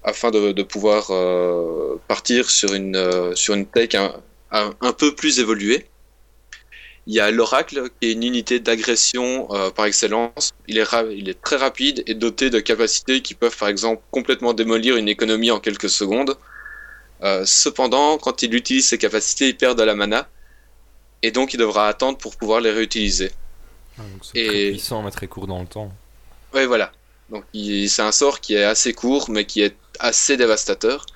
[0.04, 2.92] afin de, pouvoir euh, partir sur une,
[3.72, 3.94] tech
[4.50, 5.86] un, peu plus évoluée.
[7.06, 10.52] Il y a l'Oracle, qui est une unité d'agression par excellence.
[10.66, 14.54] Il est, il est très rapide et doté de capacités qui peuvent par exemple complètement
[14.54, 16.36] démolir une économie en quelques secondes.
[17.44, 20.28] Cependant, quand il utilise ses capacités, il perd de la mana,
[21.22, 23.30] et donc il devra attendre pour pouvoir les réutiliser.
[23.98, 25.92] Ah, donc c'est Et- très puissant, mais très court dans le temps.
[26.54, 26.92] Ouais, voilà.
[27.30, 31.06] Donc il- c'est un sort qui est assez court, mais qui est assez dévastateur.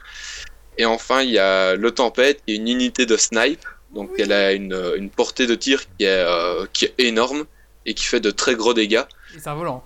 [0.79, 3.65] Et enfin, il y a le Tempête, qui est une unité de snipe.
[3.95, 7.45] Donc elle a une, une portée de tir qui est, euh, qui est énorme
[7.87, 9.03] et qui fait de très gros dégâts.
[9.35, 9.85] Et c'est un volant.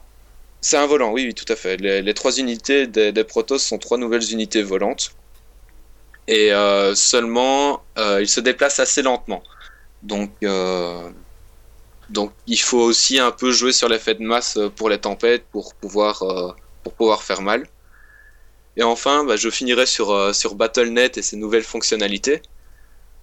[0.61, 1.77] C'est un volant, oui, oui, tout à fait.
[1.79, 5.13] Les, les trois unités des, des Protoss sont trois nouvelles unités volantes.
[6.27, 9.43] Et euh, seulement, euh, ils se déplacent assez lentement.
[10.03, 11.11] Donc, euh,
[12.11, 15.75] donc, il faut aussi un peu jouer sur l'effet de masse pour les tempêtes pour
[15.75, 16.53] pouvoir, euh,
[16.83, 17.67] pour pouvoir faire mal.
[18.77, 22.43] Et enfin, bah, je finirai sur, euh, sur Battle.net et ses nouvelles fonctionnalités.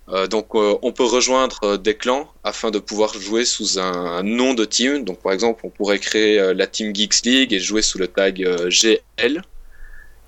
[0.10, 4.24] Euh, donc, euh, on peut rejoindre euh, des clans afin de pouvoir jouer sous un,
[4.24, 5.04] nom de team.
[5.04, 8.08] Donc, par exemple, on pourrait créer euh, la team Geeks League et jouer sous le
[8.08, 9.42] tag euh, GL.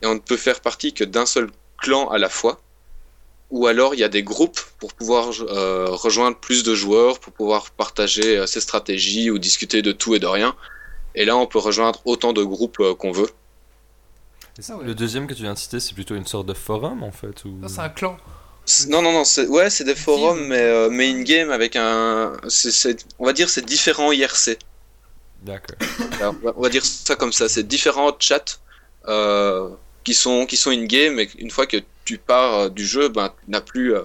[0.01, 2.61] Et on ne peut faire partie que d'un seul clan à la fois.
[3.55, 7.31] Ou alors, il y a des groupes pour pouvoir euh, rejoindre plus de joueurs, pour
[7.33, 10.55] pouvoir partager euh, ses stratégies ou discuter de tout et de rien.
[11.13, 13.29] Et là, on peut rejoindre autant de groupes euh, qu'on veut.
[14.69, 14.85] Ah ouais.
[14.85, 17.45] Le deuxième que tu viens de citer, c'est plutôt une sorte de forum en fait
[17.45, 17.59] ou...
[17.67, 18.17] C'est un clan.
[18.87, 22.33] Non, non, non, c'est- ouais, c'est des forums, mais, euh, mais in-game avec un.
[22.47, 24.57] c'est- c'est- on va dire c'est différents IRC.
[25.43, 25.77] D'accord.
[26.19, 28.57] Alors, on va- on va dire ça comme ça, c'est différents chats
[29.09, 29.69] euh,
[30.03, 33.29] qui sont qui sont in-game, et une fois que tu pars euh, du jeu, ben,
[33.45, 34.03] tu n'as plus, euh,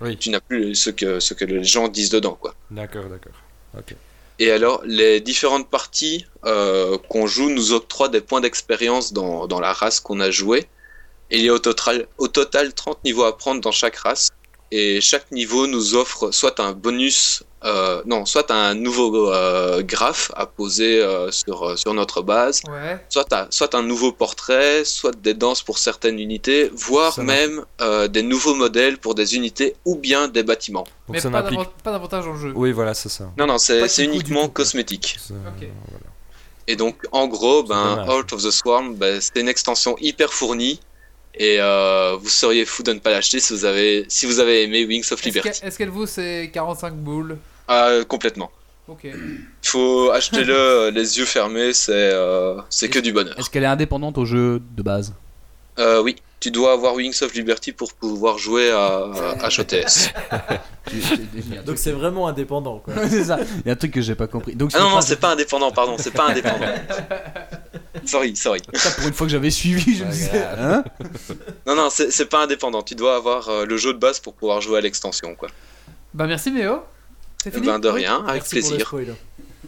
[0.00, 0.16] Oui.
[0.16, 2.36] tu n'as plus ce que, ce que les gens disent dedans.
[2.40, 2.54] Quoi.
[2.70, 3.32] D'accord, d'accord.
[3.76, 3.94] Ok.
[4.40, 9.58] Et alors, les différentes parties euh, qu'on joue nous octroient des points d'expérience dans, dans
[9.60, 10.68] la race qu'on a joué.
[11.30, 14.30] Et il y a au total, au total 30 niveaux à prendre dans chaque race.
[14.70, 20.30] Et chaque niveau nous offre soit un bonus, euh, non, soit un nouveau euh, graphe
[20.36, 22.98] à poser euh, sur, sur notre base, Ouais.
[23.08, 27.64] soit, un- soit un nouveau portrait, soit des danses pour certaines unités, voire Ça même
[27.80, 30.84] euh, des nouveaux modèles pour des unités ou bien des bâtiments.
[31.08, 32.52] Donc mais ça pas d'avantage le jeu.
[32.54, 33.30] Oui, voilà, c'est ça.
[33.36, 35.18] Non, non, c'est uniquement cosmétique.
[35.28, 35.56] Voilà.
[36.70, 38.04] Et donc, en gros, ben.
[38.08, 40.80] Out of the Swarm, ben, c'est une extension hyper fournie.
[41.38, 44.64] Et euh, vous seriez fou de ne pas l'acheter si vous avez, si vous avez
[44.64, 45.60] aimé Wings of Est-ce Liberty.
[45.60, 47.38] qu'elle est-ce qu'elle vaut ses 45 boules?
[47.68, 48.50] Ah, complètement.
[48.88, 49.04] Ok.
[49.04, 53.38] Il faut acheter-le euh, les yeux fermés, c'est euh, c'est que du bonheur.
[53.38, 55.14] Est-ce qu'elle est indépendante au jeu de base?
[55.78, 59.06] Euh, oui, tu dois avoir Wings of Liberty pour pouvoir jouer à,
[59.40, 60.12] à HOTS.
[61.66, 62.94] Donc c'est vraiment indépendant quoi.
[63.08, 63.38] c'est ça.
[63.64, 64.54] Il y a un truc que j'ai pas compris.
[64.54, 66.66] Donc Ah non, non, c'est pas indépendant, pardon, c'est pas indépendant.
[68.04, 68.60] sorry, sorry.
[68.74, 70.42] ça, pour une fois que j'avais suivi, je me disais.
[70.58, 70.84] Hein
[71.66, 72.82] Non, non, c'est c'est pas indépendant.
[72.82, 75.48] Tu dois avoir euh, le jeu de base pour pouvoir jouer à l'extension, quoi.
[76.14, 76.80] Bah merci Méo.
[77.42, 78.86] C'est fini Ben de rien, avec Merci pour le plaisir.
[78.86, 79.14] spoil.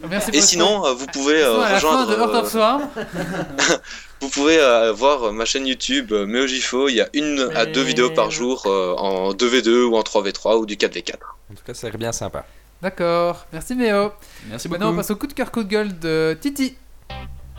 [0.09, 2.09] Merci Et sinon, euh, vous pouvez euh, à la fin rejoindre.
[2.09, 2.89] de Heart euh, of Swarm,
[4.21, 7.81] Vous pouvez euh, voir ma chaîne YouTube euh, Meojifo, il y a une à deux
[7.81, 11.13] vidéos par jour euh, en 2v2 ou en 3v3 ou du 4v4.
[11.51, 12.45] En tout cas, ça a l'air bien sympa.
[12.81, 14.11] D'accord, merci Méo.
[14.49, 14.79] Merci beaucoup.
[14.79, 16.75] Maintenant on passe au coup de cœur, coup de gueule de Titi.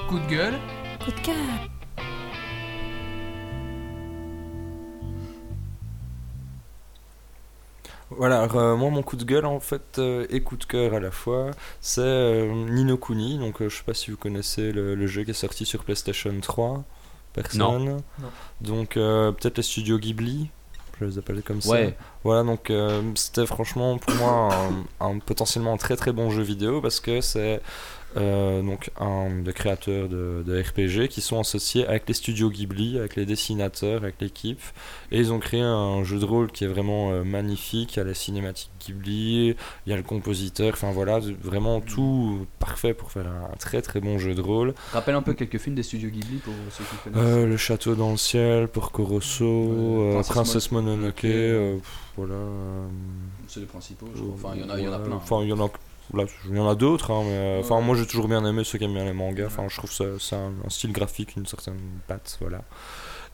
[0.08, 0.54] Coup de gueule.
[1.04, 1.36] Coup de cœur.
[8.22, 10.94] Voilà, alors, euh, moi mon coup de gueule en fait euh, et coup de cœur
[10.94, 11.50] à la fois,
[11.80, 13.36] c'est euh, Nino Kuni.
[13.36, 15.82] Donc euh, je sais pas si vous connaissez le, le jeu qui est sorti sur
[15.82, 16.84] PlayStation 3.
[17.32, 17.84] Personne.
[17.84, 17.96] Non.
[18.60, 20.50] Donc euh, peut-être les studios Ghibli,
[21.00, 21.70] je les appelle comme ça.
[21.70, 21.96] Ouais.
[22.22, 24.50] Voilà, donc euh, c'était franchement pour moi
[25.00, 27.60] un, un potentiellement un très très bon jeu vidéo parce que c'est
[28.16, 32.98] euh, donc un des créateurs de, de RPG qui sont associés avec les studios Ghibli,
[32.98, 34.60] avec les dessinateurs, avec l'équipe,
[35.10, 37.94] et ils ont créé un jeu de rôle qui est vraiment euh, magnifique.
[37.94, 39.56] Il y a la cinématique Ghibli,
[39.86, 44.00] il y a le compositeur, enfin voilà, vraiment tout parfait pour faire un, très très
[44.00, 44.74] bon jeu de rôle.
[44.92, 47.22] Rappelle un peu quelques films des studios Ghibli pour ceux qui connaissent.
[47.22, 51.26] Euh, le château dans le ciel, Porco Rosso, euh, Princesse Mononoke,
[52.16, 52.34] voilà.
[53.48, 54.34] C'est les principaux, je crois.
[54.34, 55.16] Enfin, il y en a, il y en a plein.
[55.16, 55.70] Enfin, il y en a,
[56.14, 57.82] là, il y en a d'autres, hein, mais euh, enfin, Ouais.
[57.82, 59.46] moi j'ai toujours bien aimé ceux qui aiment bien les mangas.
[59.46, 62.62] Enfin, je trouve ça, c'est un, un style graphique, une certaine patte, voilà.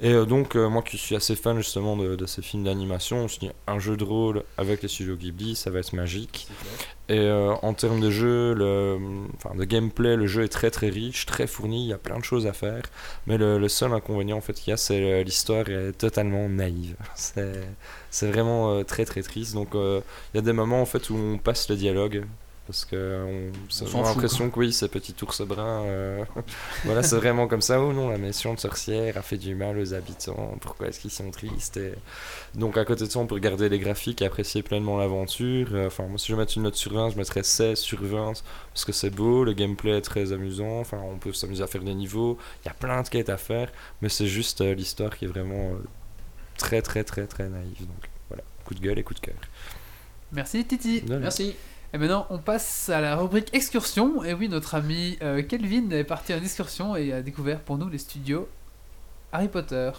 [0.00, 3.24] Et euh, donc, euh, moi qui suis assez fan justement de, de ces films d'animation,
[3.24, 6.46] on se dit un jeu de rôle avec les studios Ghibli, ça va être magique.
[7.08, 8.98] Et euh, en termes de jeu, le,
[9.36, 12.18] enfin, de gameplay, le jeu est très très riche, très fourni, il y a plein
[12.18, 12.82] de choses à faire.
[13.26, 16.94] Mais le, le seul inconvénient en fait qu'il y a, c'est l'histoire est totalement naïve.
[17.16, 17.60] C'est,
[18.10, 19.54] c'est vraiment euh, très très triste.
[19.54, 20.02] Donc il
[20.34, 22.24] y a des moments en fait où on passe le dialogue.
[22.68, 26.22] Parce que on, j'ai fout, l'impression que oui, ces petits ours bruns, euh,
[26.84, 27.80] voilà, c'est vraiment comme ça.
[27.80, 30.54] Oh non, la méchante sorcière a fait du mal aux habitants.
[30.60, 31.94] Pourquoi est-ce qu'ils sont tristes et...
[32.54, 35.68] Donc à côté de ça, on peut regarder les graphiques et apprécier pleinement l'aventure.
[35.72, 38.42] Euh, Enfin, moi, si je mets une note sur 20, je mettrais 16 sur 20
[38.72, 40.80] parce que c'est beau, le gameplay est très amusant.
[40.80, 42.38] Enfin, on peut s'amuser à faire des niveaux.
[42.62, 45.28] Il y a plein de quêtes à faire, mais c'est juste euh, l'histoire qui est
[45.28, 45.82] vraiment euh,
[46.58, 47.80] très, très, très, très naïve.
[47.80, 49.36] Donc voilà, coup de gueule et coup de cœur.
[50.32, 51.00] Merci Titi.
[51.00, 51.16] De.
[51.16, 51.56] Merci.
[51.94, 54.22] Et maintenant, on passe à la rubrique excursion.
[54.22, 57.88] Et oui, notre ami euh, Kelvin est parti en excursion et a découvert pour nous
[57.88, 58.48] les studios
[59.32, 59.90] Harry Potter.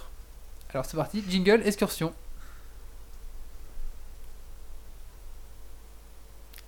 [0.72, 2.14] Alors c'est parti, jingle excursion.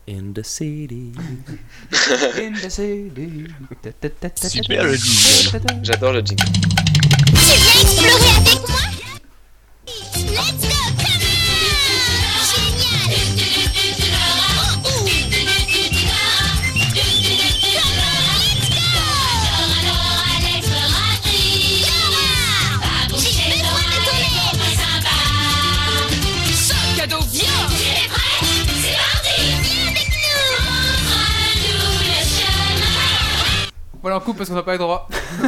[0.09, 1.11] In the city.
[1.91, 3.47] In the city.
[4.49, 5.79] Super le jingle.
[5.83, 6.43] J'adore le jingle.
[7.85, 8.81] Tu viens explorer avec moi?
[10.33, 10.80] Let's go,
[34.01, 35.07] Voilà, on coupe parce qu'on n'a pas les droits.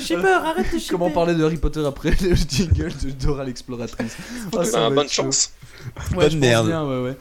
[0.00, 4.16] Shipper, arrête de Comment parler de Harry Potter après le jingle de Dora l'exploratrice
[4.56, 5.52] Ah, ça bonne chance.
[6.12, 6.66] Ouais, Bonne merde.
[6.66, 7.16] bien, ouais, ouais.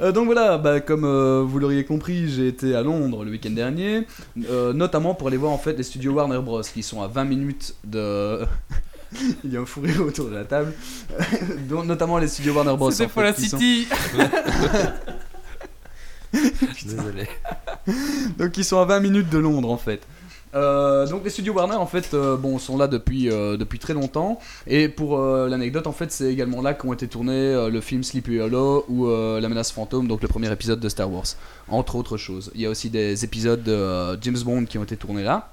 [0.00, 3.50] Euh, donc voilà, bah, comme euh, vous l'auriez compris, j'ai été à Londres le week-end
[3.50, 4.06] dernier,
[4.50, 6.62] euh, notamment pour aller voir en fait les studios Warner Bros.
[6.62, 8.40] qui sont à 20 minutes de.
[9.44, 10.72] Il y a un fou rire autour de la table.
[11.68, 12.90] Donc, notamment les studios Warner Bros.
[12.90, 13.86] C'était en pour fait, la qui sont- City.
[16.86, 17.28] Désolé.
[18.38, 20.06] Donc ils sont à 20 minutes de Londres en fait.
[20.54, 23.94] Euh, donc les studios Warner en fait euh, bon sont là depuis euh, depuis très
[23.94, 28.38] longtemps et pour l'anecdote en fait c'est également là qu'ont été tournés le film Sleepy
[28.38, 31.24] Hollow ou La menace fantôme donc le premier épisode de Star Wars
[31.68, 32.50] entre autres choses.
[32.54, 35.50] Il y a aussi des épisodes de James Bond qui ont été tournés là.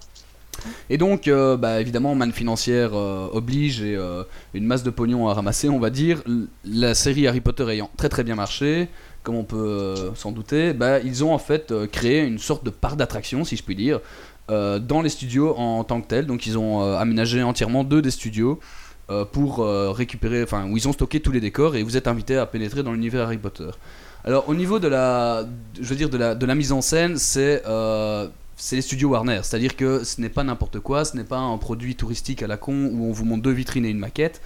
[0.90, 3.98] Et donc, bah, évidemment, manne financière oblige et
[4.54, 6.22] une masse de pognon à ramasser, on va dire.
[6.66, 8.90] La série Harry Potter ayant très très bien marché,
[9.24, 12.64] comme on peut euh, s'en douter, bah, ils ont en fait euh, créé une sorte
[12.64, 14.00] de parc d'attraction, si je puis dire,
[14.50, 16.26] euh, dans les studios en tant que tel.
[16.26, 18.60] Donc, ils ont aménagé entièrement deux des studios
[19.32, 19.66] pour
[19.96, 22.84] récupérer, enfin, où ils ont stocké tous les décors et vous êtes invité à pénétrer
[22.84, 23.70] dans l'univers Harry Potter.
[24.24, 25.46] Alors, au niveau de la,
[25.82, 27.64] je veux dire, de la, de la mise en scène, c'est
[28.72, 31.96] les studios Warner, c'est-à-dire que ce n'est pas n'importe quoi, ce n'est pas un produit
[31.96, 34.42] touristique à la con où on vous montre deux vitrines et une maquette.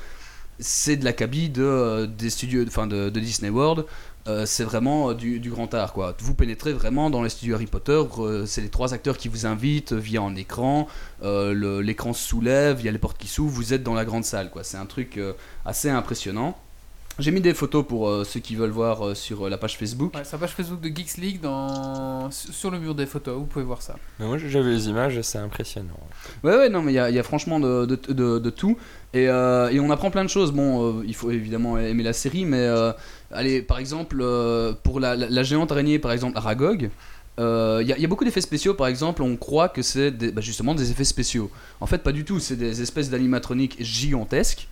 [0.59, 3.85] C'est de l'acabit de, euh, des studios, de, de Disney World.
[4.25, 6.15] Euh, c'est vraiment euh, du, du grand art quoi.
[6.19, 8.01] Vous pénétrez vraiment dans les studios Harry Potter.
[8.19, 10.87] euh, c'est les trois acteurs qui vous invitent via un écran.
[11.23, 13.53] euh, L'écran se soulève, il y a les portes qui s'ouvrent.
[13.53, 14.63] Vous êtes dans la grande salle quoi.
[14.63, 15.33] C'est un truc euh,
[15.65, 16.57] assez impressionnant.
[17.19, 19.77] J'ai mis des photos pour euh, ceux qui veulent voir euh, sur euh, la page
[19.77, 20.15] Facebook.
[20.15, 22.31] Ouais, sur la page Facebook de Geeks League, dans...
[22.31, 23.97] sur le mur des photos, vous pouvez voir ça.
[24.19, 25.99] Mais moi j'avais les images et c'est impressionnant.
[26.43, 28.49] Ouais, ouais, non, mais il y a, il y a franchement de, de, de- de
[28.49, 28.77] tout.
[29.13, 30.51] Et, euh, et on apprend plein de choses.
[30.51, 32.91] Bon, euh, il faut évidemment aimer la série, mais euh,
[33.33, 36.89] allez, par exemple, euh, pour la, géante araignée, par exemple, Aragog,
[37.39, 39.81] euh, il y, a- il y a beaucoup d'effets spéciaux, par exemple, on croit que
[39.81, 41.49] c'est bah, justement des effets spéciaux.
[41.81, 44.67] En fait, pas du tout, c'est des espèces d'animatroniques gigantesques.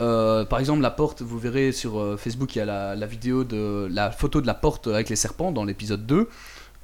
[0.00, 3.06] Euh, par exemple, la porte, vous verrez sur euh, Facebook, il y a la, la
[3.06, 6.28] vidéo de la photo de la porte avec les serpents dans l'épisode 2.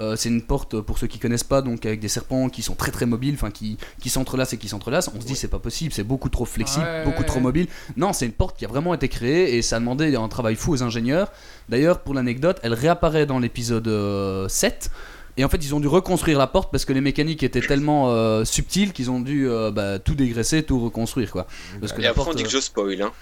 [0.00, 2.74] Euh, c'est une porte, pour ceux qui connaissent pas, donc avec des serpents qui sont
[2.74, 5.10] très très mobiles, enfin qui, qui s'entrelacent et qui s'entrelacent.
[5.14, 7.42] On se dit c'est pas possible, c'est beaucoup trop flexible, Ouais, beaucoup ouais, trop ouais.
[7.42, 7.66] mobile.
[7.96, 10.56] Non, c'est une porte qui a vraiment été créée et ça a demandé un travail
[10.56, 11.30] fou aux ingénieurs.
[11.68, 14.90] D'ailleurs, pour l'anecdote, elle réapparaît dans l'épisode euh, 7.
[15.36, 18.10] Et en fait, ils ont dû reconstruire la porte parce que les mécaniques étaient tellement
[18.10, 21.46] euh, subtiles qu'ils ont dû euh, bah, tout dégraisser, tout reconstruire quoi.
[21.80, 23.00] Parce que Et la après, porte, on dit que euh, je spoil.
[23.00, 23.12] Hein.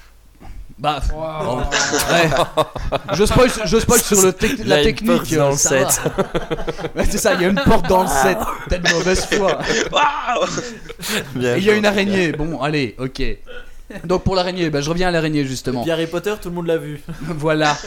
[0.78, 1.00] Bah.
[1.12, 2.30] Ouais.
[3.14, 5.16] je, spoil, je spoil sur le tec- Il y a la une technique.
[5.16, 6.00] porte dans le set.
[7.10, 8.38] C'est ça, il y a une porte dans le set.
[8.68, 9.58] T'as de mauvaise foi.
[11.36, 12.32] Il y a une araignée.
[12.32, 13.22] Bon, allez, ok.
[14.04, 15.82] Donc pour l'araignée, bah, je reviens à l'araignée justement.
[15.82, 17.00] Puis Harry Potter, tout le monde l'a vu.
[17.22, 17.76] voilà.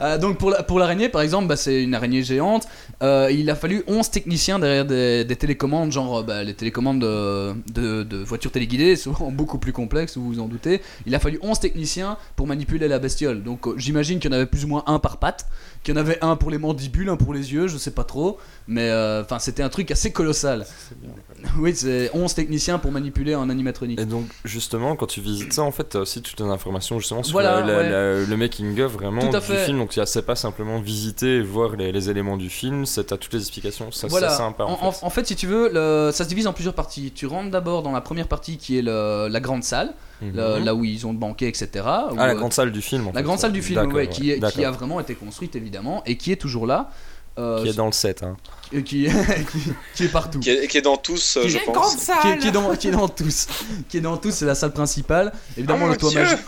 [0.00, 2.68] Euh, donc pour la- pour l'araignée, par exemple, bah, c'est une araignée géante.
[3.02, 7.00] Euh, il a fallu 11 techniciens derrière des, des télécommandes, genre euh, bah, les télécommandes
[7.00, 10.80] de, de- de voitures téléguidées, souvent beaucoup plus complexes, vous vous en doutez.
[11.06, 13.42] Il a fallu 11 techniciens pour manipuler la bestiole.
[13.42, 15.46] Donc euh, j'imagine qu'il y en avait plus ou moins un par patte,
[15.82, 18.04] qu'il y en avait un pour les mandibules, un pour les yeux, je sais pas
[18.04, 18.38] trop.
[18.68, 20.66] Mais euh, enfin, c'était un truc assez colossal.
[21.58, 23.98] Oui, c'est 11 techniciens pour manipuler un animatronique.
[23.98, 27.22] Et donc, justement, quand tu visites ça, en fait, t'as aussi toutes les informations justement
[27.22, 27.88] sur Voilà, la- la- ouais.
[27.88, 29.64] la- le making-of vraiment Tout à du fait.
[29.64, 29.78] film.
[29.78, 33.32] Donc, c'est pas simplement visiter et voir les, les éléments du film, c'est t'as toutes
[33.32, 33.90] les explications.
[33.90, 34.28] Ça, Voilà.
[34.28, 35.06] c'est sympa en, en, fait.
[35.06, 37.10] en fait, si tu veux, le- ça se divise en plusieurs parties.
[37.14, 40.64] Tu rentres d'abord dans la première partie qui est le- la grande salle, Mhm.
[40.64, 41.68] là où ils ont le banquet, etc.
[41.86, 43.04] Ah, où, la euh, grande salle du film.
[43.08, 44.66] En la fait, grande salle du film, ouais, qui, est- qui d'accord.
[44.66, 46.90] a vraiment été construite évidemment et qui est toujours là.
[47.38, 48.22] euh, Qui est dans le set.
[48.22, 48.36] Hein.
[48.70, 49.08] qui, qui,
[49.94, 50.40] qui est partout.
[50.40, 52.10] qui, est, qui est dans tous, euh, Qui je est pense.
[52.22, 53.46] qui est, qui est dans, qui est dans tous.
[53.88, 55.32] Qui est dans tous, c'est la salle principale.
[55.56, 56.38] Évidemment, Oh le toit magique.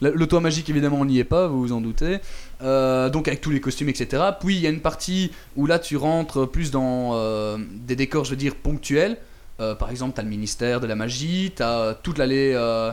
[0.00, 2.18] Le, le- le toit magique, évidemment, on n'y est pas, vous vous en doutez.
[2.62, 4.22] Euh, donc, avec tous les costumes, etc.
[4.40, 8.24] Puis, il y a une partie où là, tu rentres plus dans euh, des décors,
[8.24, 9.18] je veux dire, ponctuels.
[9.62, 12.52] Euh, par exemple, t'as le ministère de la magie, t'as toute l'allée.
[12.54, 12.92] euh,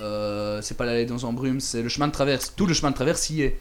[0.00, 2.54] euh, c'est pas l'allée dans embrume, c'est le chemin de traverse.
[2.56, 3.58] Tout le chemin de traverse y est.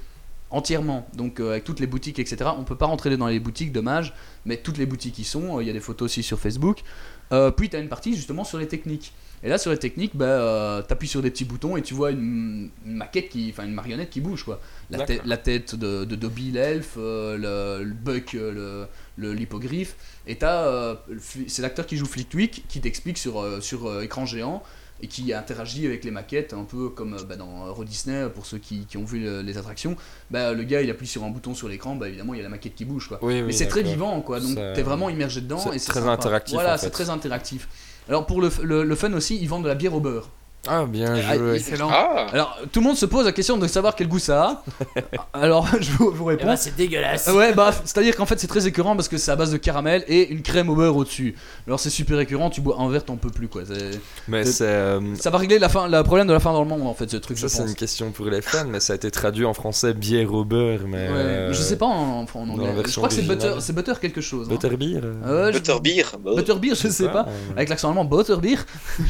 [0.50, 2.52] Entièrement, donc euh, avec toutes les boutiques, etc.
[2.56, 4.14] On peut pas rentrer dans les boutiques, dommage,
[4.46, 5.60] mais toutes les boutiques y sont.
[5.60, 6.84] Il y a des photos aussi sur Facebook.
[7.32, 9.14] Euh, puis tu as une partie justement sur les techniques.
[9.46, 12.12] Et là, sur les techniques, bah, euh, t'appuies sur des petits boutons et tu vois
[12.12, 14.62] une, une maquette qui, enfin une marionnette qui bouge quoi.
[14.90, 18.88] La, tête- la tête de, de Dobby l'elfe, euh, le, le Buck, le,
[19.18, 19.96] le l'hippogriffe.
[20.28, 24.64] Et le fli- c'est l'acteur qui joue Flickwick qui t'explique sur, sur écran géant
[25.04, 28.46] et qui interagit avec les maquettes un peu comme euh, bah, dans Euro Disney pour
[28.46, 29.96] ceux qui, qui ont vu le- les attractions.
[30.32, 32.44] Bah, le gars il appuie sur un bouton sur l'écran, bah, évidemment il y a
[32.44, 33.20] la maquette qui bouge quoi.
[33.22, 34.40] Oui, oui, Mais c'est très vivant, quoi.
[34.40, 35.60] Donc t'es vraiment immergé dedans.
[35.60, 36.12] c'est très sympa.
[36.14, 37.68] interactif, Voilà, en c'est très interactif.
[38.10, 40.30] Alors pour le, le, le fun aussi, ils vendent de la bière au beurre.
[40.68, 41.56] Ah, bien Ah, joué.
[41.58, 41.90] Excellent.
[41.92, 44.64] Ah Alors tout le monde se pose la question de savoir quel goût ça
[44.94, 45.04] a.
[45.34, 46.46] Alors je vous, vous Eh réponds.
[46.48, 47.28] ben, c'est dégueulasse.
[47.28, 50.06] Ouais, bah, c'est-à-dire qu'en fait c'est très écœurant parce que c'est à base de caramel
[50.08, 51.36] et une crème au beurre au-dessus.
[51.68, 53.64] Alors c'est super écœurant, tu bois un verre, t'en peux plus quoi.
[53.68, 54.00] C'est-
[54.30, 54.64] Mais c'est.
[54.66, 56.94] euh, Ça va régler la fin, le problème de la fin dans le monde en
[56.94, 57.70] fait, ce truc, Ça, je c'est pense.
[57.70, 60.80] une question pour les fans, mais ça a été traduit en français bière au beurre.
[60.88, 62.84] Mais Ouais, euh, Je sais pas en, en la anglais.
[62.88, 64.48] Je crois que c'est butter, c'est butter quelque chose.
[64.48, 64.54] hein.
[64.54, 67.26] Butterbeer euh, Ouais, je- Butterbeer, bah, Butterbeer, je sais pas.
[67.28, 68.60] euh, Avec l'accent allemand, Butterbeer.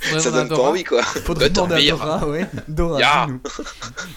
[0.00, 0.72] Faudrait ça à donne pas Dora.
[0.84, 1.02] Quoi.
[1.02, 1.92] Faudrait demander à.
[1.92, 2.46] Dora, ouais.
[2.68, 3.26] Dora.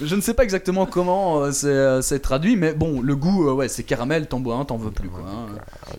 [0.01, 3.47] Je ne sais pas exactement comment euh, c'est euh, c'est traduit, mais bon, le goût,
[3.49, 5.21] euh, ouais, c'est caramel, t'en bois un, t'en veux plus, quoi.
[5.27, 5.45] hein.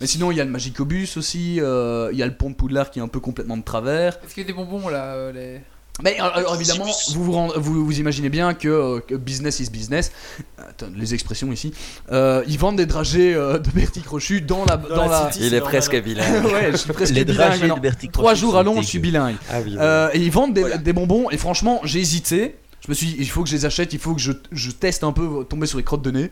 [0.01, 2.55] Mais sinon, il y a le Magicobus aussi, euh, il y a le pont de
[2.55, 4.19] Poudlard qui est un peu complètement de travers.
[4.25, 5.61] Est-ce qu'il y a des bonbons là euh, les...
[6.03, 7.17] Mais alors, alors, évidemment, Magicobus.
[7.17, 10.11] vous vous, rend- vous, vous imaginez bien que, euh, que business is business.
[10.59, 11.73] Attends, les expressions ici.
[12.11, 14.77] Euh, ils vendent des dragées euh, de Bertie Crochu dans la.
[14.77, 15.33] Dans, la la...
[15.33, 15.47] city.
[15.47, 16.45] Il est presque bilingue.
[16.53, 18.89] ouais, je suis presque Les bilingue dragées de Bertie Trois Crochet jours à Londres, je
[18.89, 19.37] suis bilingue.
[19.49, 19.77] Ah oui.
[19.79, 20.79] Euh, et ils vendent des, Voilà.
[20.79, 22.57] des bonbons et franchement j'ai hésité.
[22.85, 24.71] Je me suis dit il faut que je les achète, il faut que je, je
[24.73, 26.31] teste un peu tomber sur les crottes de nez.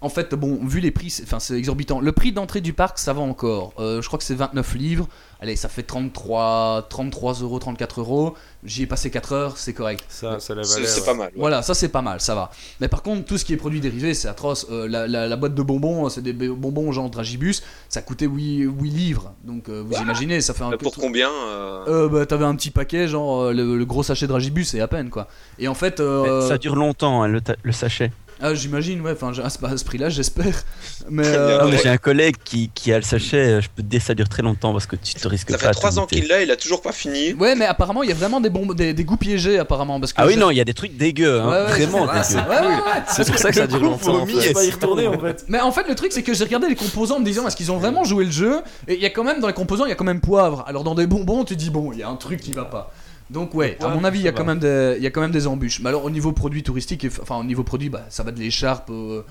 [0.00, 1.98] En fait bon vu les prix c'est- enfin c'est exorbitant.
[2.00, 3.72] Le prix d'entrée du parc ça va encore.
[3.78, 5.08] Euh, je crois que c'est 29 livres.
[5.40, 8.34] Allez ça fait 33 33 euros 34 euros.
[8.64, 10.04] J'y ai passé 4 heures c'est correct.
[10.08, 10.86] Ça, ça la C'est valait.
[10.86, 11.06] c'est ouais.
[11.06, 11.26] pas mal.
[11.28, 11.32] ouais.
[11.36, 12.50] Voilà, ça c'est pas mal, ça va.
[12.80, 14.66] Mais par contre, tout ce qui est produit dérivé, c'est atroce.
[14.70, 18.62] Euh, la, la- la boîte de bonbons, c'est des bonbons genre Dragibus, ça coûtait 8,
[18.64, 19.32] 8 livres.
[19.44, 22.54] Donc euh, vous imaginez, ça fait un peu pour combien euh, euh, bah, t'avais un
[22.56, 25.28] petit paquet, genre euh, le, le gros sachet de Dragibus et à peine quoi.
[25.58, 27.28] Et en fait, euh, Ça dure longtemps, hein,
[27.62, 28.12] le sachet.
[28.40, 30.62] Ah, j'imagine, ouais, enfin à ce, à ce prix-là, j'espère.
[31.08, 31.58] Mais euh, bien.
[31.60, 31.80] Ah, mais ouais.
[31.82, 34.28] J'ai un collègue qui, qui a le sachet, euh, je peux te dire ça dure
[34.28, 36.26] très longtemps parce que tu te risques Ça pas fait à 3 tout ans qu'il
[36.28, 37.32] l'a, il a toujours pas fini.
[37.34, 40.00] ouais, mais apparemment, il y a vraiment des, bombes, des, des goûts piégés apparemment.
[40.00, 42.06] Parce que Ah oui, non, il y a des trucs dégueux, hein, Ouais, ouais, vraiment
[42.22, 42.48] c'est- dégueux.
[42.50, 43.02] ouais, ouais, ouais.
[43.08, 44.22] C'est pour ça que ça dure longtemps.
[44.22, 44.48] en Je fait.
[44.48, 45.44] vais pas y retourner en fait.
[45.48, 47.56] Mais en fait, le truc, c'est que j'ai regardé les composants en me disant est-ce
[47.56, 48.60] qu'ils ont vraiment joué le jeu?
[48.88, 50.64] Et il y a quand même, dans les composants, il y a quand même poivre.
[50.66, 52.92] Alors, dans des bonbons, tu dis bon, il y a un truc qui va pas.
[53.30, 55.20] Donc ouais, à mon avis, il y a quand même des, il y a quand
[55.22, 55.80] même des embûches.
[55.80, 58.90] Mais alors au niveau produit touristique, enfin au niveau produit, bah, ça va de l'écharpe,
[58.90, 59.22] euh,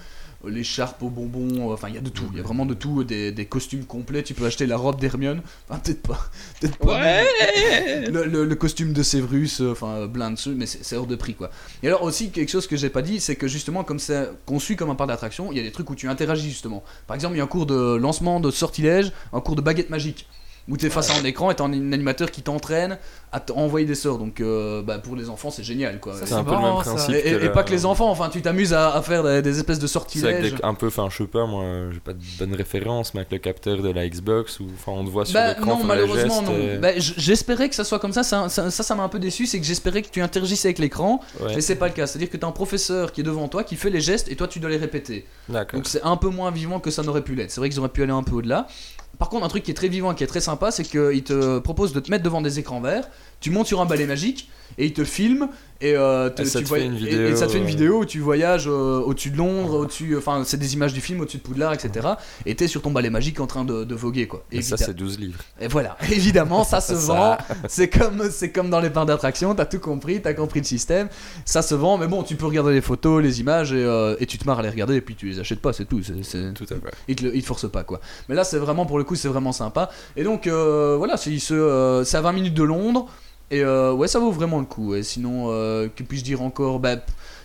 [0.45, 2.74] l'écharpe aux bonbons, euh, enfin il y a de tout, il y a vraiment de
[2.74, 4.24] tout, des, des costumes complets.
[4.24, 6.20] Tu peux acheter la robe d'Hermione, enfin peut-être pas,
[6.60, 6.99] peut-être pas.
[8.11, 11.15] Le, le- le costume de Severus, euh, enfin plein de mais c'est c'est hors de
[11.15, 11.52] prix quoi.
[11.84, 14.76] Et alors aussi quelque chose que j'ai pas dit, c'est que justement comme c'est conçu
[14.76, 16.84] comme un parc d'attraction, il y a des trucs où tu interagis justement.
[17.07, 19.91] Par exemple, il y a un cours de lancement de sortilège, un cours de baguette
[19.91, 20.28] magique.
[20.69, 22.98] Où tu es face à un écran et t'as un animateur qui t'entraîne
[23.34, 24.18] à envoyer des sorts.
[24.18, 26.14] Donc euh, bah, pour les enfants, c'est génial quoi.
[26.15, 27.15] Ça, C'est un peu le même principe.
[27.15, 29.88] Et, pas que les enfants, enfin tu t'amuses à, à faire des, des espèces de
[29.88, 30.53] C'est sortilèges.
[30.53, 33.31] des- un peu, enfin, je sais pas, moi, j'ai pas de bonne référence, mais avec
[33.34, 36.41] le capteur de la Xbox, où enfin, on te voit sur Bah l'écran non, malheureusement
[36.44, 36.53] non.
[36.53, 38.23] et- Bah, j'espérais que ça soit comme ça.
[38.23, 41.56] Ça, ça, m'a un peu déçu, c'est que j'espérais que tu interagissais avec l'écran, Ouais,
[41.56, 42.07] mais c'est pas le cas.
[42.07, 44.48] C'est-à-dire que t'as un professeur qui est devant toi, qui fait les gestes et toi
[44.48, 45.26] tu dois les répéter.
[45.49, 45.77] D'accord.
[45.80, 47.52] Donc c'est un peu moins vivant que ça n'aurait pu l'être.
[47.52, 48.68] C'est vrai qu'ils auraient pu aller un peu au-delà.
[49.19, 51.23] Par contre, un truc qui est très vivant et qui est très sympa, c'est qu'ils
[51.23, 53.10] te proposent de te mettre devant des écrans verts.
[53.44, 54.49] Tu montes sur un balai magique
[54.80, 55.49] et ils te filment
[55.82, 57.52] et, euh, te- Et ça tu te vois- fait une et- vidéo, et ça te
[57.52, 60.74] fait une euh, vidéo où tu voyages euh, au-dessus de Londres, au-dessus, enfin c'est des
[60.76, 62.07] images du film au-dessus de Poudlard, etc.
[62.45, 64.45] Et t'es sur ton balai magique en train de, de voguer quoi.
[64.52, 65.40] Et ça, c'est 12 livres.
[65.60, 67.38] et voilà, évidemment, ça se vend.
[67.68, 71.10] C'est comme, c'est comme dans les parcs d'attractions, t'as tout compris, t'as compris le système.
[71.44, 74.38] Ça se vend, mais bon, tu peux regarder les photos, les images, et, et tu
[74.38, 76.02] te marres à les regarder, et puis tu les achètes pas, c'est tout.
[76.02, 76.95] C'est, Tout à fait.
[77.10, 77.99] Ils, te, le- ils te forcent pas, quoi.
[78.30, 79.90] Mais là, c'est vraiment, pour le coup, c'est vraiment sympa.
[80.15, 81.53] Et donc, voilà, c'est, c'est
[82.18, 83.07] à 20 minutes de Londres,
[83.58, 84.96] et euh, ouais, ça vaut vraiment le coup.
[84.96, 86.96] Et sinon, euh, que puis-je dire encore Bah,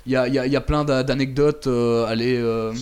[0.07, 1.67] il y a, y a- y a plein d'a- d'anecdotes.
[1.67, 2.37] euh, allez.
[2.37, 2.73] euh,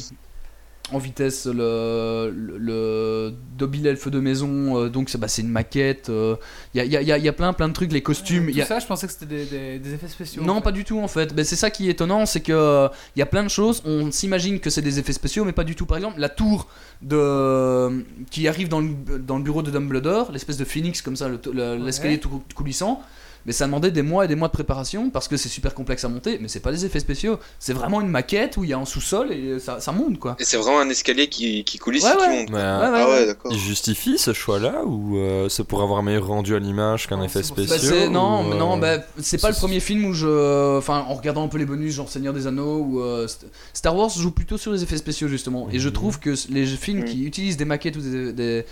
[0.93, 6.09] en vitesse le, le, le Dobby l'elfe de maison donc c'est bah, c'est une maquette
[6.09, 8.79] il y, a, y, a, y a- plein plein de trucs les costumes Tout ça,
[8.79, 10.45] je pensais que c'était des, des- des effets spéciaux.
[10.45, 11.33] non, pas du tout en fait.
[11.43, 12.87] C'est ça qui est étonnant, c'est que euh,
[13.17, 13.83] il y a plein de choses.
[13.85, 15.87] On s'imagine que c'est des effets spéciaux, mais pas du tout.
[15.87, 16.69] Par exemple, la tour
[17.03, 21.29] de qui arrive dans le, dans le bureau de Dumbledore, l'espèce de phoenix comme ça,
[21.29, 23.03] le- le- l'escalier tout coulissant.
[23.47, 26.05] Mais ça demandait des mois et des mois de préparation parce que c'est super complexe
[26.05, 26.39] à monter.
[26.41, 27.39] Mais c'est pas des effets spéciaux.
[27.61, 30.37] C'est vraiment une maquette où il y a un sous-sol et ça, ça monte quoi.
[30.41, 32.39] Et c'est vraiment un escalier qui, qui coulisse Ouais, et qui ouais.
[32.41, 32.51] monte.
[32.51, 33.13] Mais, Ouais, euh, ouais, Ah ouais.
[33.21, 33.53] ouais, d'accord.
[33.53, 37.23] il justifie ce choix-là ou euh, c'est pour avoir un meilleur rendu à l'image qu'un
[37.23, 37.39] effet.
[37.39, 40.77] Bah, spécial c'est- non, ou, euh, non, bah, c'est pas le premier film où je.
[40.79, 43.95] Enfin, en regardant un peu les bonus, genre Seigneur des Anneaux ou euh, St- Star
[43.97, 45.69] Wars joue plutôt sur les effets spéciaux justement.
[45.71, 45.95] Et je Mhm.
[45.95, 47.05] trouve que les films Mhm.
[47.05, 48.33] qui utilisent des maquettes ou des.
[48.33, 48.65] des-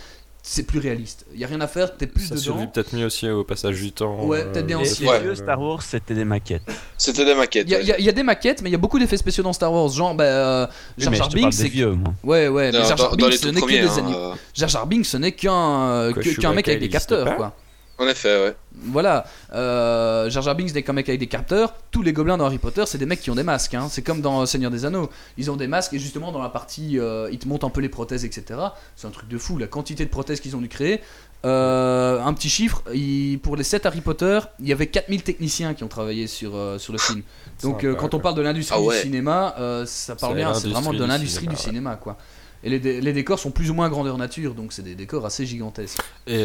[0.46, 1.24] c'est plus réaliste.
[1.32, 2.42] Il y a rien à faire, t'es plus ça dedans.
[2.44, 4.26] survit peut-être mieux aussi au passage du temps.
[4.26, 5.02] Ouais, euh, peut-être bien aussi.
[5.02, 5.20] les Ouais.
[5.20, 6.62] vieux Star Wars, c'était des maquettes.
[6.98, 7.64] C'était des maquettes.
[7.66, 7.84] Il y, a- ouais.
[7.86, 9.54] y a- il y a des maquettes, mais il y a beaucoup d'effets spéciaux dans
[9.54, 9.88] Star Wars.
[9.88, 10.66] Genre, bah, euh,
[10.98, 11.68] Oui, Jar mais Jar Binks, des c'est.
[11.68, 12.12] vieux, moi.
[12.22, 15.06] Ouais, ouais, mais Dans, Jar Jar Binks, ce n'est que des hein, Jar Jar Binks,
[15.06, 17.56] ce n'est qu'un qu'un mec avec des capteurs, quoi.
[17.98, 18.56] En effet, ouais.
[18.74, 21.74] Voilà, euh, Jar Jar Binks n'est qu'un mec avec des capteurs.
[21.92, 23.74] Tous les gobelins dans Harry Potter, c'est des mecs qui ont des masques.
[23.74, 23.86] hein.
[23.88, 25.08] C'est comme dans Seigneur des Anneaux.
[25.38, 27.80] Ils ont des masques et justement dans la partie, euh, ils te montrent un peu
[27.80, 28.58] les prothèses, etc.
[28.96, 31.00] C'est un truc de fou, la quantité de prothèses qu'ils ont dû créer.
[31.44, 35.74] Euh, un petit chiffre, il- pour les 7 Harry Potter, il y avait 4000 techniciens
[35.74, 37.22] qui ont travaillé sur, euh, sur le film.
[37.62, 38.96] Donc euh, quand on parle de l'industrie Ah ouais.
[38.96, 42.16] du cinéma, euh, ça parle bien, c'est vraiment de l'industrie du cinéma, cinéma, quoi.
[42.64, 45.44] Et les, les décors sont plus ou moins grandeur nature, donc c'est des décors assez
[45.44, 46.00] gigantesques.
[46.26, 46.42] Et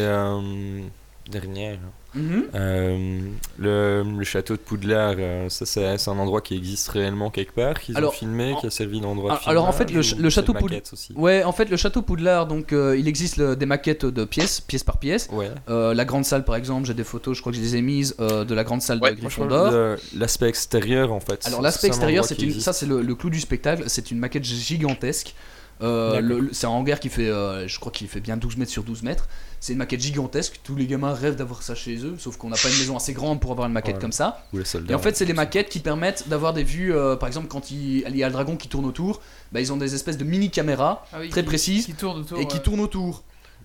[1.30, 1.78] dernière,
[2.12, 2.44] Mhm.
[2.56, 3.20] euh,
[3.58, 7.52] le, le château de Poudlard, euh, ça c'est c'est un endroit qui existe réellement quelque
[7.52, 10.20] part, qu'ils ont filmé, en- qui a servi d'endroit de alors, en fait, le ch-
[10.28, 10.80] château Poudlard-.
[11.14, 14.60] Ouais, en fait, le château Poudlard, donc euh, il existe le- des maquettes de pièces,
[14.60, 15.28] pièce par pièce.
[15.32, 15.50] Ouais.
[15.68, 17.82] Euh, la grande salle, par exemple, j'ai des photos, je crois que je les ai
[17.82, 19.70] mises euh, de la grande salle Ouais, de Gryffondor.
[19.70, 21.46] le- l'aspect extérieur en fait.
[21.46, 25.34] Alors l'aspect extérieur, c'est ça c'est le, le clou du spectacle, c'est une maquette gigantesque.
[25.82, 28.82] Euh, c'est un hangar qui fait, euh, je crois qu'il fait bien 12 mètres sur
[28.82, 29.28] 12 mètres.
[29.60, 30.60] C'est une maquette gigantesque.
[30.62, 33.12] Tous les gamins rêvent d'avoir ça chez eux, sauf qu'on n'a pas une maison assez
[33.12, 34.00] grande pour avoir une maquette Ouais.
[34.00, 34.44] comme ça.
[34.52, 34.92] Ou les soldats.
[34.92, 36.94] Et en fait, c'est les maquettes qui permettent d'avoir des vues.
[36.94, 39.20] euh, par exemple, quand il, il y a le dragon qui tourne autour,
[39.52, 42.38] bah, ils ont des espèces de mini caméras Ah oui, très qui- précises Qui autour.
[42.38, 42.62] et qui ouais.
[42.62, 43.22] tournent autour.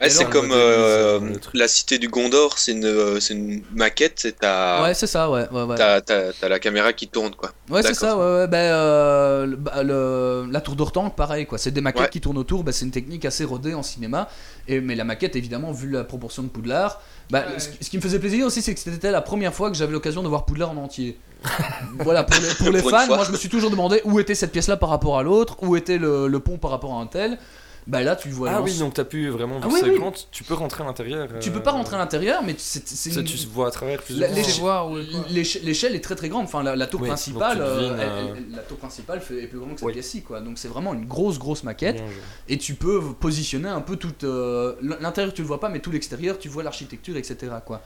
[0.09, 4.39] C'est comme euh, euh, la cité du Gondor, c'est une, euh, c'est une maquette, c'est
[4.39, 5.75] ta, Ouais, c'est ça, ouais, ouais, ouais.
[5.77, 7.51] t'as, t'as- t'as la caméra qui tourne quoi.
[7.69, 8.47] Ouais, c'est ça, ouais, ouais.
[8.47, 11.57] Bah, euh, le- bah, le- la tour d'Ortanque, pareil, quoi.
[11.57, 12.09] C'est des maquettes Ouais.
[12.09, 14.27] qui tournent autour, bah, c'est une technique assez rodée en cinéma.
[14.67, 17.59] Et, mais la maquette, évidemment, vu la proportion de Poudlard, bah, Ouais.
[17.59, 19.77] ce, qui- ce qui me faisait plaisir aussi, c'est que c'était la première fois que
[19.77, 21.17] j'avais l'occasion de voir Poudlard en entier.
[21.99, 24.19] voilà, pour les, pour les Pour une fans, moi je me suis toujours demandé où
[24.19, 27.01] était cette pièce-là par rapport à l'autre, où était le, le pont par rapport à
[27.01, 27.37] un tel.
[27.87, 28.49] Bah là, tu vois.
[28.49, 29.59] Ah oui, donc t'as pu vraiment.
[29.61, 29.99] Ah oui, que c'est oui.
[29.99, 31.27] grand, tu peux rentrer à l'intérieur.
[31.39, 33.71] Tu euh, peux pas rentrer à l'intérieur, mais c'est c'est ça, une- Tu vois à
[33.71, 34.19] travers plus
[34.59, 34.89] voir
[35.29, 36.45] L'échelle est très très grande.
[36.45, 39.43] Enfin, la, la tour Oui, principale, euh, devines, elle- euh, elle- la tour principale fait,
[39.43, 39.93] est plus grande que cette Oui.
[39.93, 40.39] pièce-ci, quoi.
[40.41, 41.97] Donc c'est vraiment une grosse grosse maquette.
[41.97, 42.05] Bien.
[42.49, 45.91] Et tu peux positionner un peu toute euh, l'intérieur tu le vois pas, mais tout
[45.91, 47.51] l'extérieur tu vois l'architecture, etc.
[47.65, 47.81] Quoi.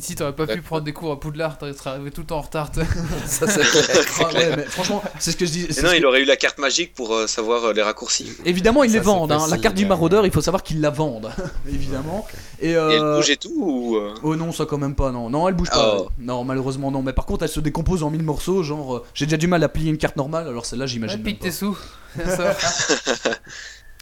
[0.00, 2.36] Titi, t'aurais pas pu prendre des cours à Poudlard, t'aurais serais arrivé tout le temps
[2.36, 2.70] en retard.
[3.26, 3.62] Ça, c'est
[4.20, 5.66] Ah ouais, mais franchement, c'est ce que je dis.
[5.82, 8.30] Non, que- il aurait eu la carte magique pour euh, savoir euh, les raccourcis.
[8.44, 9.32] Évidemment, ils Ça, les vendent.
[9.32, 9.46] hein.
[9.48, 9.88] La carte du hein.
[9.88, 11.30] maraudeur, il faut savoir qu'ils la vendent.
[11.68, 12.26] Évidemment.
[12.60, 15.10] Et, Et elle euh, bouge et tout ou euh, Oh non, ça quand même pas,
[15.12, 15.30] non.
[15.30, 15.96] Non, elle bouge pas.
[16.00, 16.08] Oh.
[16.18, 17.02] Non, malheureusement, non.
[17.02, 18.62] Mais par contre, elle se décompose en mille morceaux.
[18.62, 21.16] Genre, euh, j'ai déjà du mal à plier une carte normale, alors celle-là, Ouais, j'imagine.
[21.16, 21.44] même pique pas.
[21.46, 21.76] tes sous.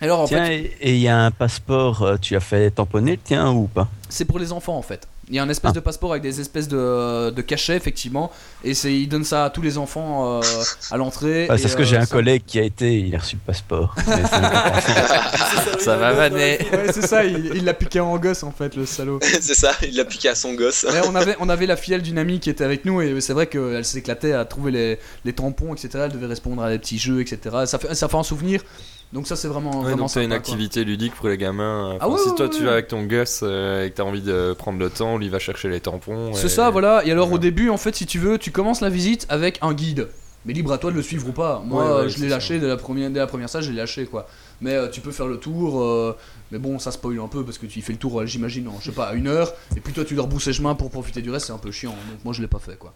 [0.00, 3.12] Alors, en Tiens, fait, et il y a un passeport, euh, tu as fait tamponner
[3.12, 3.88] le tien ou pas?
[4.08, 5.06] C'est pour les enfants, en fait.
[5.30, 5.74] Il y a un espèce Ah.
[5.74, 8.30] de passeport avec des espèces de, de cachets, effectivement.
[8.62, 10.42] Et c'est, ils donnent ça à tous les enfants euh,
[10.90, 11.46] à l'entrée.
[11.48, 13.36] Ah, C'est ce que j'ai euh, un ça- collègue qui a été, il a reçu
[13.36, 13.94] le passeport.
[14.06, 14.22] Mais.
[15.80, 16.58] Ça va vanner.
[16.72, 19.18] Ouais, c'est ça, il l'a piqué en gosse, en fait, le salaud.
[19.40, 20.84] C'est ça, il l'a piqué à son gosse.
[20.88, 23.32] Ouais, on, avait, on avait la filleule d'une amie qui était avec nous et c'est
[23.32, 26.04] vrai qu'elle s'éclatait à trouver les, les tampons, etc.
[26.06, 27.38] Elle devait répondre à des petits jeux, etc.
[27.66, 28.62] Ça fait, ça fait un souvenir.
[29.14, 30.36] Donc ça c'est vraiment, Ouais, vraiment donc une sympa, quoi.
[30.36, 31.92] activité ludique pour les gamins.
[31.94, 34.02] Enfin, Ah ouais, si ouais, toi tu vas avec ton gosse euh, et que t'as
[34.02, 36.34] envie de prendre le temps, lui va chercher les tampons.
[36.34, 37.02] C'est et- ça, voilà.
[37.06, 39.72] Et alors au début, en fait, si tu veux, tu commences la visite avec un
[39.72, 40.08] guide.
[40.46, 41.62] Mais libre à toi de le suivre ou pas.
[41.64, 44.04] Moi, euh, je l'ai lâché dès la première, dès la première salle, je l'ai lâché
[44.04, 44.26] quoi.
[44.60, 45.80] Mais euh, tu peux faire le tour.
[45.82, 46.14] euh,
[46.50, 48.78] mais bon, ça spoil un peu parce que tu fais le tour, euh, j'imagine, en
[48.80, 49.54] je sais pas, à une heure.
[49.76, 51.70] Et puis toi, tu leur bousses les chemins pour profiter du reste, c'est un peu
[51.70, 51.92] chiant.
[51.92, 52.92] Donc moi, je l'ai pas fait quoi.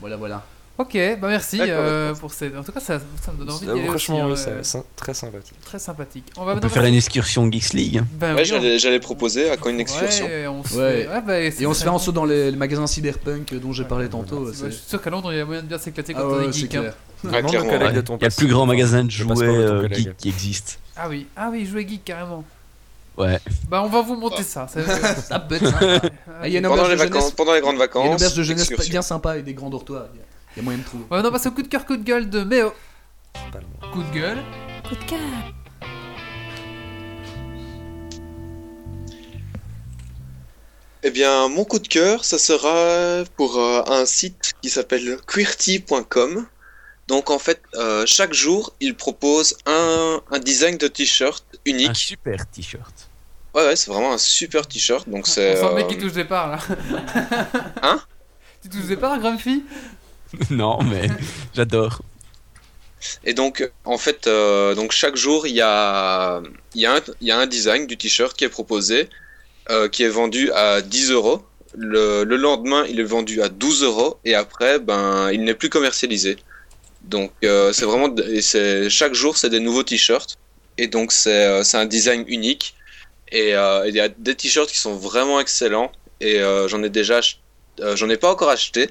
[0.00, 0.44] Voilà, voilà.
[0.78, 2.54] Ok, bah merci euh, pour cette.
[2.54, 4.82] En tout cas, ça, ça me donne envie d'y Franchement, aussi, oui, hein, c'est euh,
[4.82, 5.54] c'est très sympathique.
[5.64, 6.24] très sympathique.
[6.36, 8.02] On va On peut faire une excursion Geeks League.
[8.12, 10.26] Ben Ouais, oui, j'allais proposer à quand une excursion.
[10.26, 11.04] Ouais, on se Ouais.
[11.04, 13.72] fait- ouais, bah, Et on se fait un saut dans les, les magasins cyberpunk dont
[13.72, 14.52] j'ai parlé tantôt.
[14.52, 16.36] Je suis sûr qu'à Londres, il y a moyen de bien s'éclater Ah quand on
[16.40, 16.74] ouais, est geek.
[16.74, 16.92] hein.
[17.24, 20.78] Il y a le plus grand magasin de jouets euh, geek qui existe.
[20.94, 22.44] Ah oui, ah oui, jouer geek carrément.
[23.16, 23.38] Ouais.
[23.70, 24.68] Bah, on va vous monter ça.
[24.68, 24.80] ça-.
[25.30, 27.30] Ah, Pendant auberge les, de vacances, jeunesse.
[27.34, 28.06] pendant les grandes Il y a vacances.
[28.06, 28.90] une auberge de jeunesse excursion.
[28.90, 30.08] bien sympa et des grands dortoirs.
[30.56, 31.04] Il y a- moyen de trouver.
[31.04, 32.72] On va maintenant passer au coup de cœur, coup de gueule de Méo.
[33.52, 34.42] Pas le Coup de gueule.
[34.88, 35.18] Coup de cœur.
[41.02, 46.46] Eh bien, mon coup de cœur, ça sera pour euh, un site qui s'appelle queerty.com.
[47.06, 51.94] Donc, en fait, euh, chaque jour, il propose un, un design de t-shirt Un unique.
[51.96, 53.08] super t-shirt.
[53.54, 55.08] Ouais, ouais, c'est vraiment un super t-shirt.
[55.08, 55.56] Donc, On c'est.
[55.56, 56.58] sent le mec euh, qui touche des parts là.
[57.82, 58.00] Hein?
[58.62, 59.62] Tu touches des parts, Grumpy?
[60.50, 61.08] non, mais
[61.54, 62.00] j'adore.
[63.24, 66.42] Et donc, en fait, euh, donc chaque jour, il y a,
[66.74, 66.86] y,
[67.20, 69.08] y a un design du t-shirt qui est proposé,
[69.70, 71.44] euh, qui est vendu à 10 euros.
[71.76, 75.68] Le, le lendemain, il est vendu à 12 euros, et après, ben, il n'est plus
[75.68, 76.36] commercialisé.
[77.02, 78.40] Donc, euh, c'est vraiment, et
[78.88, 80.36] chaque jour, c'est des nouveaux t-shirts,
[80.78, 82.74] et donc c'est, un design unique.
[83.32, 87.20] Et il y a des t-shirts qui sont vraiment excellents, et j'en ai déjà,
[87.94, 88.88] j'en ai pas encore acheté.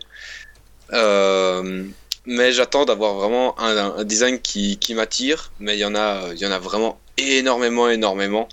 [0.94, 1.84] Euh,
[2.26, 5.52] mais j'attends d'avoir vraiment un, design qui, qui m'attire.
[5.60, 8.48] Mais il y en a, il y en a vraiment énormément, énormément.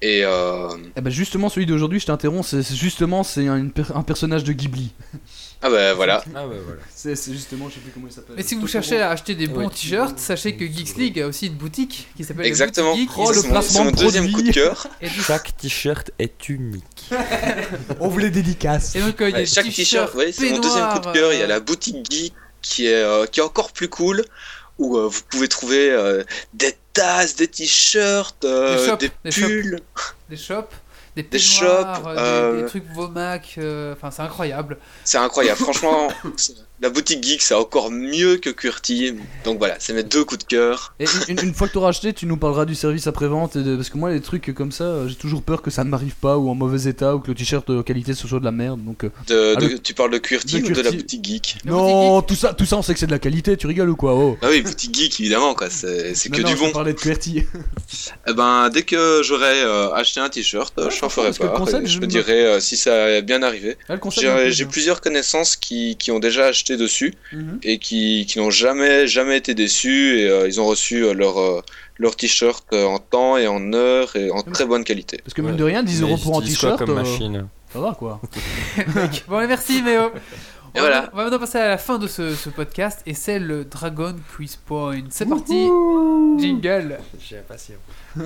[0.00, 4.52] Et euh, Eh ben justement, celui d'aujourd'hui, je t'interromps, c'est justement c'est un personnage de
[4.52, 4.92] Ghibli.
[5.62, 6.24] ah ben voilà.
[6.34, 6.80] Ah ouais, voilà.
[6.94, 8.38] C'est justement, je sais plus comment il s'appelle.
[8.38, 11.46] Et si vous cherchez à acheter des bons t-shirts, sachez que Geeks League a aussi
[11.46, 12.92] une boutique qui s'appelle la Exactement.
[12.92, 13.18] Boutique Geek.
[13.18, 14.86] Oh, le c'est mon- placement c'est mon de deuxième coup de cœur.
[15.00, 17.10] Et, du- Chaque t-shirt est unique.
[18.00, 18.94] On voulait dédicace.
[18.96, 20.98] et donc euh, il y a Ouais, des chaque t-shirt, ouais, c'est mon deuxième coup
[21.00, 21.32] de cœur.
[21.32, 24.24] Il y a la boutique geek qui est, euh, qui est encore plus cool.
[24.78, 26.24] Où euh, vous pouvez trouver euh,
[26.54, 29.78] des tasses, des t-shirts, euh, Des pulls.
[30.30, 30.64] des shops,
[31.16, 34.78] des Des shops, euh, des, euh, des trucs Vomac, euh, enfin c'est incroyable.
[35.04, 35.58] C'est incroyable.
[35.60, 36.08] Franchement,
[36.82, 39.14] la boutique geek, c'est encore mieux que Qwerty.
[39.44, 40.94] Donc voilà, c'est mes deux coups de cœur.
[41.00, 43.52] Et une, une fois que t'auras acheté, tu nous parleras du service après-vente.
[43.76, 46.16] Parce que moi, les trucs comme ça, euh, j'ai toujours peur que ça ne m'arrive
[46.16, 48.50] pas ou en mauvais état ou que le t-shirt de qualité ce soit de la
[48.52, 48.84] merde.
[48.84, 51.56] Donc, euh, De, de- le- tu parles de Qwerty de ou de la boutique geek?
[51.64, 53.56] La non, tout ça, tout ça, on sait que c'est de la qualité.
[53.56, 54.36] Tu rigoles ou quoi Oh.
[54.42, 55.70] Ah oui, boutique geek, évidemment, quoi.
[55.70, 56.70] C'est que non, du bon.
[56.72, 57.44] parlais de QWERTY.
[58.28, 61.52] Eh ben, dès que j'aurai euh, acheté un t-shirt, euh, Ouais, je t'en ferai part.
[61.54, 63.76] concept, je je te me- dirai euh, si ça est bien arrivé.
[63.88, 64.66] Ah, J'ai bien.
[64.70, 67.58] plusieurs connaissances qui, qui ont déjà acheté dessus Mhm.
[67.62, 71.38] et qui, qui n'ont jamais, jamais été déçus et euh, ils ont reçu euh, leur,
[71.40, 71.60] euh,
[71.98, 75.18] leur t-shirt en temps et en heure et en très bonne qualité.
[75.24, 77.94] Parce que mine de rien, 10 euros pour un t-shirt, comme euh, machine ça va
[77.98, 78.20] quoi.
[79.28, 80.10] Bon, allez, merci Méo.
[80.74, 81.10] Et On va- voilà.
[81.12, 84.14] On va maintenant passer à la fin de ce, ce podcast et c'est le Dragon
[84.36, 85.04] Quiz Point.
[85.10, 85.68] C'est parti.
[86.38, 86.98] Jingle.
[87.20, 87.76] J'ai impatient.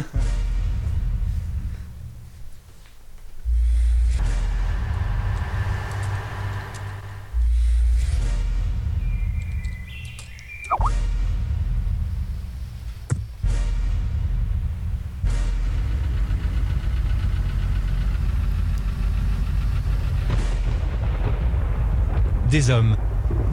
[22.51, 22.97] Des hommes,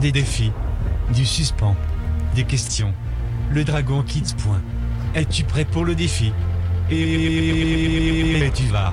[0.00, 0.52] des défis,
[1.12, 1.76] du suspens,
[2.34, 2.92] des questions.
[3.50, 4.60] Le dragon quitte point.
[5.14, 6.32] Es-tu prêt pour le défi?
[6.90, 8.92] Et tu vas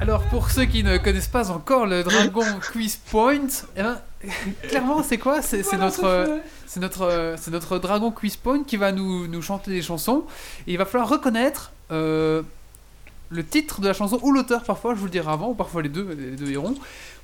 [0.00, 4.00] Alors, pour ceux qui ne connaissent pas encore le Dragon Quiz Point, eh ben,
[4.62, 5.42] clairement, c'est quoi?
[5.42, 9.42] C'est notre, euh, c'est notre, euh, c'est notre Dragon Quiz Point qui va nous, nous
[9.42, 10.24] chanter des chansons.
[10.66, 12.42] Et il va falloir reconnaître euh,
[13.28, 15.82] le titre de la chanson ou l'auteur, parfois, je vous le dirai avant, ou parfois
[15.82, 16.74] les deux, les deux iront,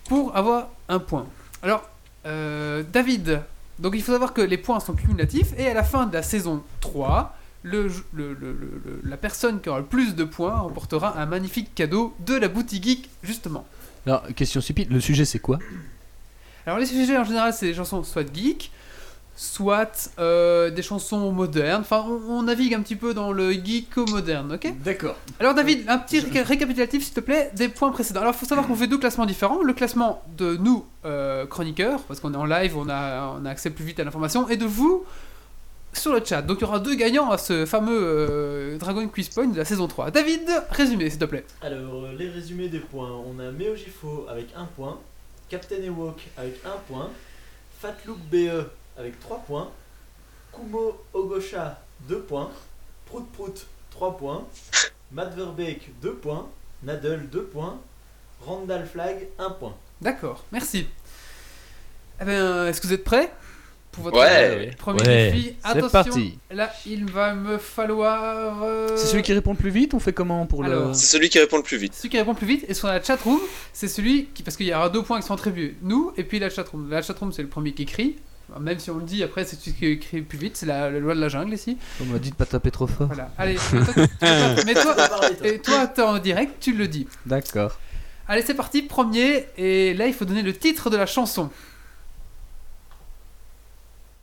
[0.08, 1.26] pour avoir un point.
[1.62, 1.82] Alors,
[2.26, 3.40] euh, David,
[3.78, 6.22] donc il faut savoir que les points sont cumulatifs, et à la fin de la
[6.22, 7.36] saison 3,
[7.66, 11.26] le, le- le- le- le- la personne qui aura le plus de points remportera un
[11.26, 13.66] magnifique cadeau de la boutique geek, justement.
[14.06, 15.58] Alors, question stupide, le sujet c'est quoi?
[16.64, 18.70] Alors les sujets en général, c'est des chansons soit geek,
[19.34, 21.82] soit euh, des chansons modernes.
[21.82, 24.72] Enfin, on, on navigue un petit peu dans le geeko-moderne, ok?
[24.82, 25.16] D'accord.
[25.40, 28.20] Alors David, un petit réca- récapitulatif s'il te plaît des points précédents.
[28.20, 29.62] Alors il faut savoir qu'on fait deux classements différents.
[29.62, 33.50] Le classement de nous, euh, chroniqueurs, parce qu'on est en live, on a, on a
[33.50, 35.04] accès plus vite à l'information, et de vous
[35.98, 36.42] sur le chat.
[36.42, 39.64] Donc il y aura deux gagnants à ce fameux euh, Dragon Quiz Point de la
[39.64, 40.10] saison 3.
[40.10, 41.44] David, résumé s'il te plaît.
[41.62, 43.10] Alors, euh, les résumés des points.
[43.10, 44.98] On a Meojifo avec 1 point,
[45.48, 47.10] Captain Ewok avec 1 point,
[47.80, 48.68] Fatlook BE
[48.98, 49.70] avec 3 points,
[50.52, 52.50] Kumo Ogosha 2 points,
[53.06, 54.46] Prout Prout 3 points,
[55.12, 56.48] Matt Verbeek 2 points,
[56.82, 57.78] Nadel 2 points,
[58.40, 59.74] Randall Flag 1 point.
[60.00, 60.86] D'accord, merci.
[62.20, 63.32] Eh bien, est-ce que vous êtes prêts?
[63.96, 64.68] Pour votre Ouais.
[64.68, 65.32] euh, premier Ouais.
[65.32, 66.38] défi C'est Attention, parti.
[66.52, 68.62] là, il va me falloir...
[68.62, 70.70] euh, C'est celui qui répond le plus vite On fait comment pour le.
[70.70, 71.94] Alors, C'est celui qui répond le plus vite.
[71.94, 73.40] Celui qui répond le plus vite, et sur la chatroom,
[73.72, 74.42] c'est celui qui.
[74.44, 75.74] Parce qu'il y aura deux points qui sont attribués.
[75.82, 76.88] Nous, et puis la chatroom.
[76.90, 78.16] La chatroom, c'est le premier qui écrit.
[78.48, 80.56] Enfin, Même si on le dit, après, c'est celui qui écrit le plus vite.
[80.56, 81.76] C'est la, la loi de la jungle ici.
[82.00, 83.08] On m'a dit de pas taper trop fort.
[83.08, 83.30] Voilà.
[83.38, 83.56] Allez,
[84.66, 84.94] mais toi.
[85.42, 87.06] et toi, t'es en direct, tu le dis.
[87.26, 87.78] D'accord.
[88.28, 89.46] Allez, c'est parti, premier.
[89.56, 91.50] Et là, il faut donner le titre de la chanson.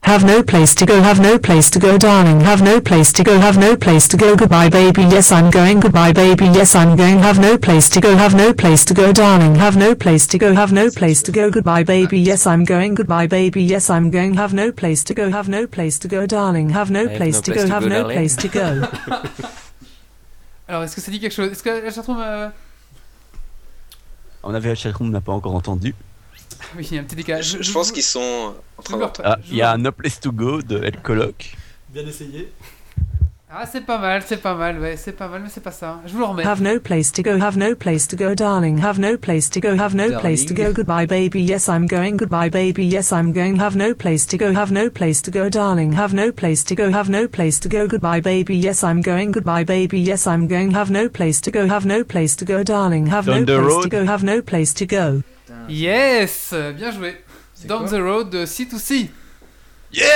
[0.04, 2.40] Have no place to go, have no place to go, darling.
[2.42, 4.36] Have no place to go, have no place to go.
[4.36, 5.02] Goodbye, baby.
[5.04, 5.80] Yes, I'm going.
[5.80, 6.44] Goodbye, baby.
[6.46, 7.18] Yes, I'm going.
[7.20, 9.54] Have no place to go, have no place to go, darling.
[9.56, 11.50] Have no place to go, have no place to go.
[11.50, 12.20] Goodbye, baby.
[12.20, 12.94] Yes, I'm going.
[12.94, 13.62] Goodbye, baby.
[13.62, 14.34] Yes, I'm going.
[14.34, 16.68] Have no place to go, have no place to go, darling.
[16.70, 18.82] Have no place to go, have no place to go.
[20.68, 22.18] Alors, est-ce que ça dit quelque chose Est-ce que la chatroom.
[22.20, 22.48] euh,
[24.42, 25.94] On avait la chatroom n'a pas encore entendu.
[26.76, 27.56] Oui, il y a un petit décalage.
[27.58, 29.04] Je, je pense qu'ils sont en train de.
[29.22, 31.56] Ah, il y a No Place to Go de El Coloc.
[31.92, 32.50] Bien essayé.
[33.56, 36.00] Ah, c'est pas mal, c'est pas mal, ouais, c'est pas mal, mais c'est pas ça.
[36.06, 36.44] Je vous le remets.
[36.44, 38.78] Have no place to go, have no place to go, darling.
[38.82, 40.72] Have no place to go, have no place to go.
[40.72, 41.40] Goodbye, baby.
[41.40, 42.16] Yes, I'm going.
[42.16, 42.84] Goodbye, baby.
[42.84, 43.54] Yes, I'm going.
[43.60, 45.92] Have no place to go, have no place to go, darling.
[45.92, 47.86] Have no place to go, have no place to go.
[47.86, 48.56] Goodbye, baby.
[48.56, 49.30] Yes, I'm going.
[49.30, 50.00] Goodbye, baby.
[50.00, 50.72] Yes, I'm going.
[50.72, 53.06] Have no place to go, have no place to go, darling.
[53.06, 53.90] Have no Down the place to road.
[53.90, 55.22] go, have no place to go.
[55.68, 57.22] Yes Bien joué.
[57.64, 59.08] Down the road de C2C.
[59.92, 60.08] Yeah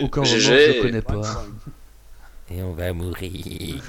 [0.00, 1.44] Aucun moment, je le connais pas.
[2.50, 3.82] Et on va mourir.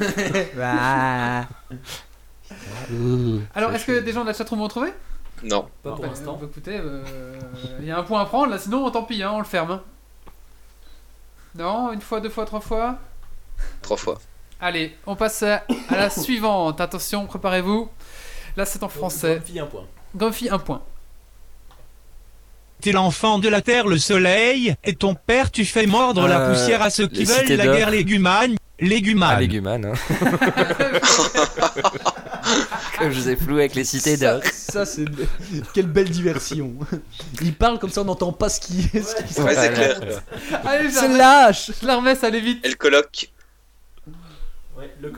[3.56, 4.94] Alors, est-ce que des gens de la chatroom vont trouver
[5.44, 5.68] Non.
[5.84, 6.38] Pas pour Bah, l'instant.
[6.42, 7.04] bah, écoutez, euh,
[7.80, 9.72] il y a un point à prendre là, sinon tant pis, hein, on le ferme.
[9.72, 9.84] hein.
[11.56, 12.98] Non, une fois, deux fois, trois fois.
[13.82, 14.20] Trois fois.
[14.62, 16.80] Allez, on passe à, à la suivante.
[16.82, 17.90] Attention, préparez-vous.
[18.58, 19.42] Là, c'est en français.
[19.46, 19.86] Fille, un point.
[20.16, 20.82] Grumpy, un point.
[22.82, 26.54] T'es l'enfant de la terre, le soleil, et ton père, tu fais mordre la Euh,
[26.54, 28.56] poussière à ceux qui veulent la guerre légumane.
[28.80, 29.34] Légumane.
[29.36, 29.94] Ah, légumane, hein.
[32.98, 34.40] Comme je vous ai flou avec les cités d'or.
[34.54, 35.04] Ça, c'est
[35.74, 36.74] quelle belle diversion.
[37.42, 39.02] Il parle comme ça, on n'entend pas ce qui est.
[39.02, 40.00] ce qui se Ouais, c'est clair.
[40.66, 41.72] Allez, je lâche.
[41.82, 42.66] je la remets, ça allait vite.
[42.66, 43.30] Et le colloque.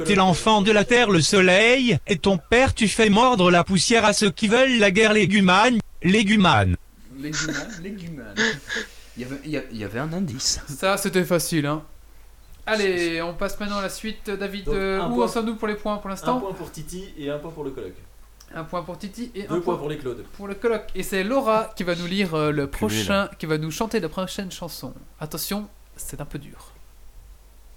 [0.06, 4.06] T'es l'enfant de la terre, le soleil, et ton père, tu fais mordre la poussière
[4.06, 5.80] à ceux qui veulent la guerre légumane.
[6.04, 6.76] Légumane.
[7.18, 8.36] Légumane, légumane.
[9.18, 10.62] Il y avait, il y a- il y avait un indice.
[10.68, 11.84] Ça, c'était facile, hein.
[12.66, 14.30] Allez, on passe maintenant à la suite.
[14.32, 15.26] David, Donc, euh, un où point.
[15.26, 17.66] en sommes-nous pour les points pour Un l'instant point pour Titi et un point pour
[17.66, 17.98] le colloque.
[18.56, 20.24] Un point pour Titi et Deux un points point pour les Claudes.
[20.38, 20.88] pour le colloque.
[20.96, 24.08] Et c'est Laura qui va nous lire euh, le prochain, qui va nous chanter la
[24.10, 24.94] prochaine chanson.
[25.20, 25.68] Attention,
[25.98, 26.72] c'est un peu dur.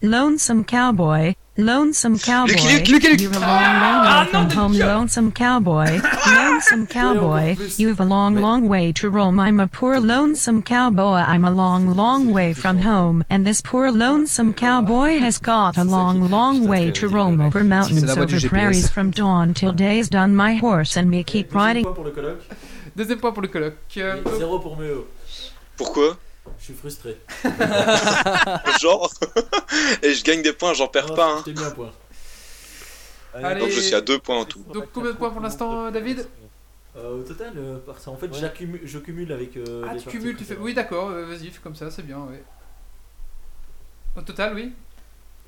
[0.02, 2.54] Lonesome cowboy, lonesome cowboy.
[2.54, 3.20] Lucky Luke, Lucky Luke.
[3.20, 7.56] You've a long, long way from home, lonesome cowboy, lonesome cowboy.
[7.76, 9.38] You've a long, long way to roam.
[9.38, 11.22] I'm a poor lonesome cowboy.
[11.26, 13.24] I'm a long, long way from home.
[13.30, 18.00] And this poor lonesome cowboy has got a long, long way to roam over mountains,
[18.00, 20.34] C'est la voix du over prairies from dawn till day's done.
[20.34, 21.84] My horse and me keep riding.
[21.84, 22.42] point pour le colloque.
[22.96, 23.76] Deuxième point pour le colloque.
[23.90, 25.06] Zéro pour Méo.
[25.76, 26.16] Pourquoi
[26.58, 27.18] Je suis frustré.
[28.80, 29.10] Genre.
[30.02, 31.26] Et je gagne des points, j'en perds Non, pas.
[31.32, 31.38] Hein.
[31.46, 31.92] Je t'ai mis un point.
[33.34, 33.60] Allez.
[33.60, 34.62] Donc je suis à deux points en tout.
[34.72, 36.28] donc combien de points pour l'instant, David
[36.96, 38.38] Euh, au total, euh, parce qu'en fait, Ouais.
[38.38, 39.56] j'accumule- je cumule avec.
[39.56, 40.56] euh, Ah, les tu cumules, tu fais.
[40.56, 42.40] Oui, d'accord, euh, vas-y, fais comme ça, c'est bien, ouais.
[44.16, 44.72] Au total, oui.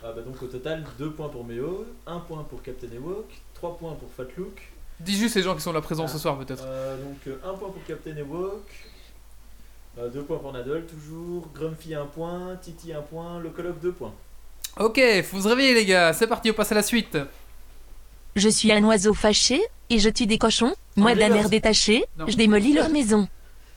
[0.02, 3.77] Ah bah donc au total, 2 points pour Méo, 1 point pour Captain Ewok, 3
[3.78, 4.60] points pour Fatlook.
[4.98, 6.64] Dis juste les gens qui sont là présents ce soir, peut-être.
[6.66, 8.64] Euh, donc 1 point pour Captain Ewok,
[9.97, 14.12] 2 points pour Nadal toujours, Grumpy 1 point, Titi 1 point, le Coloc 2 points.
[14.78, 17.16] Ok, faut se réveiller, les gars, c'est parti, on passe à la suite.
[18.35, 22.27] Je suis un oiseau fâché, et je tue des cochons, moi d'un air détaché, Non.
[22.28, 23.27] je démolis leur maison.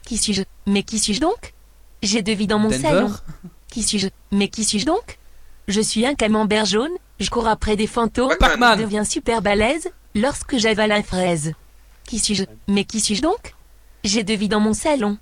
[0.04, 0.42] Qui suis-je?
[0.66, 1.54] Mais qui suis-je donc?
[2.02, 3.12] J'ai deux vies dans mon Denver salon.
[3.70, 4.08] Qui suis-je?
[4.30, 5.18] Mais qui suis-je donc?
[5.68, 8.78] Je suis un camembert jaune, je cours après des fantômes, Pac-Man.
[8.78, 11.54] je deviens super balèze, lorsque j'avale un fraise.
[12.06, 12.44] Qui suis-je?
[12.68, 13.54] Mais qui suis-je donc?
[14.04, 15.16] J'ai deux vies dans mon salon.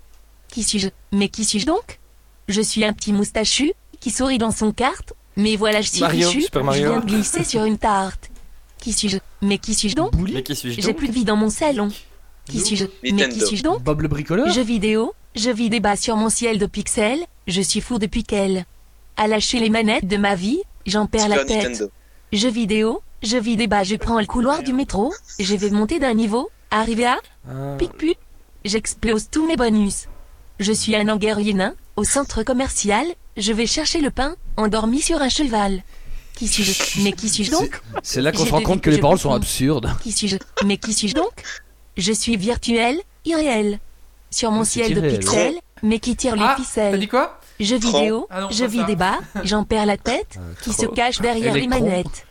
[0.51, 0.89] Qui suis-je?
[1.11, 1.99] Mais qui suis-je donc?
[2.47, 6.29] Je suis un petit moustachu, qui sourit dans son carte, mais voilà je suis Mario,
[6.29, 8.29] fichu, Super je viens de glisser sur une tarte.
[8.79, 9.17] Qui suis-je?
[9.41, 10.13] Mais qui suis-je donc?
[10.15, 11.89] Mais qui suis-je J'ai plus de vie dans mon salon.
[12.45, 12.85] Qui suis-je?
[13.03, 13.83] Mais qui suis-je donc?
[13.83, 14.49] Bob le bricoleur?
[14.49, 18.23] Jeux vidéo, je vis des bas sur mon ciel de pixels, je suis fou depuis
[18.23, 18.65] qu'elle
[19.17, 21.63] a lâché les manettes de ma vie, j'en perds la tête.
[21.63, 21.91] Nintendo.
[22.31, 25.99] Jeux vidéo, je vis des bas, je prends le couloir du métro, je vais monter
[25.99, 27.19] d'un niveau, arrivé à
[27.77, 27.91] pic
[28.65, 30.07] j'explose tous mes bonus.
[30.59, 33.05] Je suis un anguerrier nain, au centre commercial,
[33.37, 35.83] je vais chercher le pain, endormi sur un cheval.
[36.35, 37.01] Qui suis-je?
[37.03, 37.81] Mais qui suis-je donc?
[38.03, 39.89] C'est là qu'on se rend compte que que les paroles sont absurdes.
[40.03, 40.37] Qui suis-je?
[40.65, 41.31] Mais qui suis-je donc?
[41.97, 43.79] Je suis virtuel, irréel.
[44.31, 46.99] Sur mon ciel de pixels, mais qui tire les Ah, t'as ficelles.
[46.99, 47.39] dit quoi?
[47.59, 51.19] Jeux vidéo, Ah non, je vis des bas, j'en perds la tête, qui se cache
[51.19, 52.25] derrière les manettes.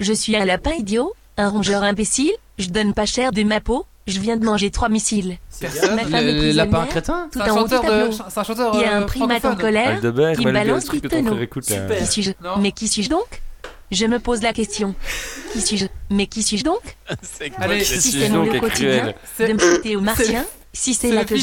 [0.00, 3.86] Je suis un lapin idiot, un rongeur imbécile, je donne pas cher de ma peau,
[4.06, 5.38] je viens de manger trois missiles.
[5.60, 5.94] Personne.
[5.96, 8.08] Ma femme est Le, le lapin crétin tout un haut du chanteur tableau.
[8.08, 8.12] de.
[8.28, 8.74] C'est un chanteur.
[8.74, 11.18] Il y a un euh, primate en colère, Aldebert, qui balance truc du que ton
[11.18, 11.30] tonneau.
[11.32, 11.76] frère écoute là.
[11.82, 11.98] Super.
[11.98, 12.56] Qui suis-je Non.
[12.58, 13.42] Mais qui suis-je donc?
[13.90, 14.94] Je me pose la question.
[15.52, 15.86] Qui suis-je?
[16.10, 16.80] Mais qui suis-je donc?
[17.58, 21.24] Allez, Si c'est donc le quotidien, de me shooter aux martiens, si c'est là le
[21.26, 21.34] que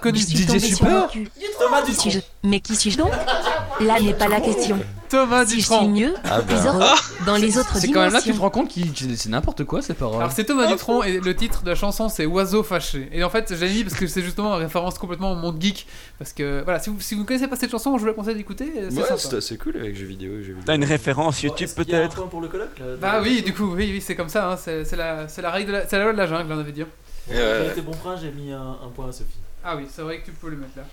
[0.00, 1.28] connu, je suis DJ tombé sur mon cul.
[1.58, 3.10] Thomas Qui Mais qui suis-je donc?
[3.80, 4.78] Là n'est pas la question.
[5.08, 5.88] Thomas Si je suis Dutronc.
[5.88, 6.62] mieux, Ah plus bah.
[6.68, 6.84] heureux,
[7.26, 8.80] dans les autres C'est quand même là que tu te rends compte que
[9.14, 10.20] c'est n'importe quoi ces paroles.
[10.20, 13.10] Alors c'est Thomas Dutronc et le titre de la chanson c'est Oiseau fâché.
[13.12, 15.86] Et en fait j'ai mis parce que c'est justement une référence complètement au monde geek.
[16.18, 18.36] Parce que voilà, si vous, si vous connaissez pas cette chanson, je vous la conseille
[18.36, 18.72] d'écouter.
[18.88, 19.18] C'est Ouais, sympa.
[19.18, 20.32] c'est c'est cool avec jeux vidéo.
[20.36, 20.62] jeux vidéo.
[20.64, 23.90] T'as une référence YouTube peut-être point pour le Coloc là, Bah oui, du coup, oui,
[23.92, 24.52] oui, c'est comme ça.
[24.52, 26.50] hein, C'est c'est la, c'est la règle, de la, c'est la loi de la jungle,
[26.52, 26.84] on avait dit.
[27.30, 29.38] Euh, J'ai été bon frein, j'ai mis un, un point à Sophie.
[29.64, 30.84] Ah oui, c'est vrai que tu peux le mettre là.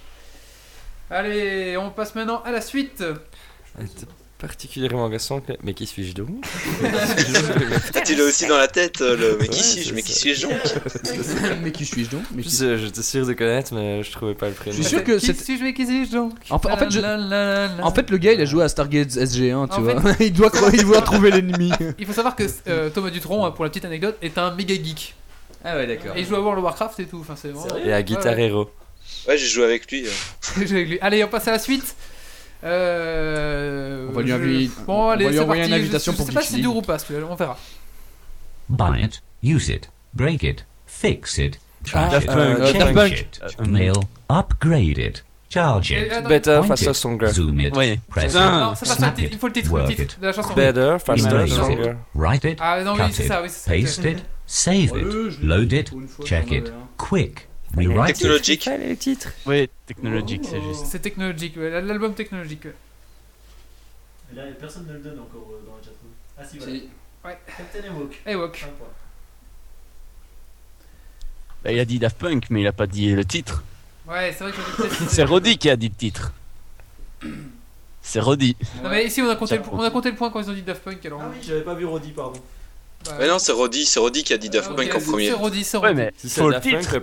[1.09, 3.03] Allez, on passe maintenant à la suite.
[4.37, 5.41] Particulièrement agaçant.
[5.41, 6.29] que- Mais qui suis-je donc
[8.05, 9.37] Tu l'as aussi dans la tête, euh, le.
[9.41, 10.53] Mais qui suis-je Mais qui suis-je donc
[11.61, 12.23] mais qui suis-je donc
[12.77, 14.77] j'étais sûr de connaître, mais je trouvais pas le prénom.
[14.77, 18.31] Je suis sûr que qui suis-je mais qui suis-je donc En fait- en le gars
[18.33, 19.95] il a joué à Stargate SG1, tu vois.
[20.21, 21.71] il, doit, il doit trouver l'ennemi.
[21.97, 24.75] il faut savoir que euh, Thomas Dutronc, euh, pour la petite anecdote, est un méga
[24.75, 25.15] geek.
[25.63, 26.15] Ah ouais, d'accord.
[26.15, 27.19] Et il joue à World of Warcraft et tout.
[27.21, 27.67] Enfin, c'est vraiment.
[27.69, 28.43] Sérieux Et à Guitar Ouais, ouais.
[28.47, 28.71] Hero.
[29.27, 30.05] Ouais, j'ai joué avec lui.
[30.07, 30.09] euh.
[30.57, 30.97] J'ai joué avec lui.
[31.01, 31.95] Allez, on passe à la suite.
[32.63, 35.73] Euh, On va lui je- envoyer- Bon, on allez, va lui envoyer parti.
[35.75, 37.57] une invitation je, pour Je sais pas si c'est dur ou pas, celui-là, on verra.
[38.69, 43.11] Buy it, use it, break it, fix it, trash Daft it, euh, change Punk.
[43.13, 43.93] it, mail,
[44.29, 47.27] upgrade it, charge it, Better, faster, stronger.
[47.31, 47.73] zoom it,
[48.09, 48.33] press.
[48.35, 50.53] Non, it, snap it, il faut le titre, le work titre it, de la chanson.
[50.53, 51.91] Better, faster, stronger.
[51.91, 53.71] it, write it, Ah non, oui, cut c'est it, ça, oui, c'est ça.
[53.71, 55.91] paste it, save it, load it,
[56.25, 57.47] check it, quick,
[57.77, 58.65] rewrite it, Technologique.
[58.65, 59.29] les titres.
[59.45, 60.85] Oui, technologique, c'est juste.
[60.87, 62.65] C'est technologique, ouais, l'album technologique.
[62.65, 62.75] ouais.
[64.33, 66.11] Là, personne ne le donne encore euh, dans la chatroom.
[66.37, 66.73] Ah si, voilà.
[67.25, 67.39] Ouais.
[67.57, 68.21] Captain Ewok.
[68.27, 68.63] Wok.
[68.63, 68.87] Un point.
[71.63, 73.63] Bah, il a dit Daft Punk, mais il a pas dit le titre.
[74.07, 74.87] Ouais, c'est vrai que.
[75.07, 76.31] C'est Roddy qui a dit le titre.
[78.01, 78.55] C'est Roddy.
[78.83, 80.53] Non, mais ici, on a, compté le, on a compté le point quand ils ont
[80.53, 81.21] dit Daft Punk, alors.
[81.21, 82.41] Ah oui, j'avais pas vu Roddy, pardon.
[83.05, 85.05] Bah, Mais non, c'est Roddy, c'est Roddy qui a dit Daft ok, Punk en c'est-
[85.05, 85.27] premier.
[85.27, 85.95] C'est Roddy, c'est Ouais, Roddy.
[86.01, 86.93] mais Si c'est faut le Daft Punk, titre.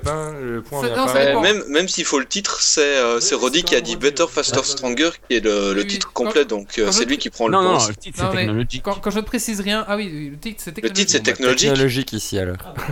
[0.43, 1.13] le le point non, pas.
[1.15, 3.97] Ouais, même, même s'il faut le titre, c'est euh, c'est Roddy c'est qui a dit
[3.97, 4.27] Better.
[4.31, 7.05] Faster, Ouais, Stronger, qui est le, le Oui, titre quand- complet, donc euh, quand c'est
[7.05, 7.89] je- lui qui prend le Non, non, point.
[7.89, 8.83] le titre Non, c'est technologique.
[8.85, 9.85] Quand, quand je ne précise rien.
[9.89, 11.07] Ah oui, le titre c'est Le technologique.
[11.07, 11.69] titre c'est bah, technologique.
[11.71, 12.57] Technologique ici alors.
[12.61, 12.83] Ah, bah.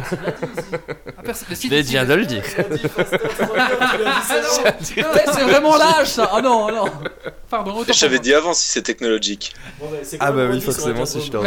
[1.19, 2.43] Ah, le Je viens de le dire.
[2.59, 2.77] Ah non,
[4.07, 6.85] non, c'est vraiment lâche ça Ah non, non
[7.51, 9.53] Pardon, J'avais dit avant si c'est technologique.
[9.81, 9.87] Bah,
[10.21, 11.41] Ah bah oui, forcément, si je bah,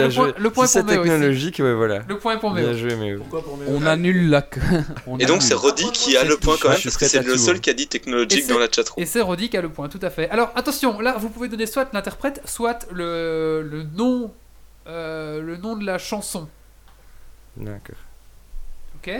[0.00, 0.82] le point- le point pour.
[0.96, 2.00] Technologique, ouais, voilà.
[2.08, 2.68] Le point est pour Méo.
[2.70, 4.46] Bien joué, mais Pourquoi pour On annule la.
[5.06, 7.36] on Et donc c'est Roddy qui a le point quand même parce que c'est le
[7.36, 7.58] seul hein.
[7.60, 9.02] qui a dit technologique dans la chatroom.
[9.02, 10.28] Et c'est Roddy qui a le point, tout à fait.
[10.30, 14.32] Alors attention, là vous pouvez donner soit l'interprète, soit le, le nom
[14.86, 16.48] euh, le nom de la chanson.
[17.56, 17.96] D'accord.
[18.96, 19.12] Ok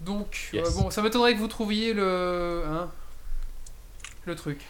[0.00, 0.66] Donc Yes.
[0.66, 2.88] euh, bon, ça m'étonnerait que vous trouviez le hein,
[4.24, 4.60] le truc.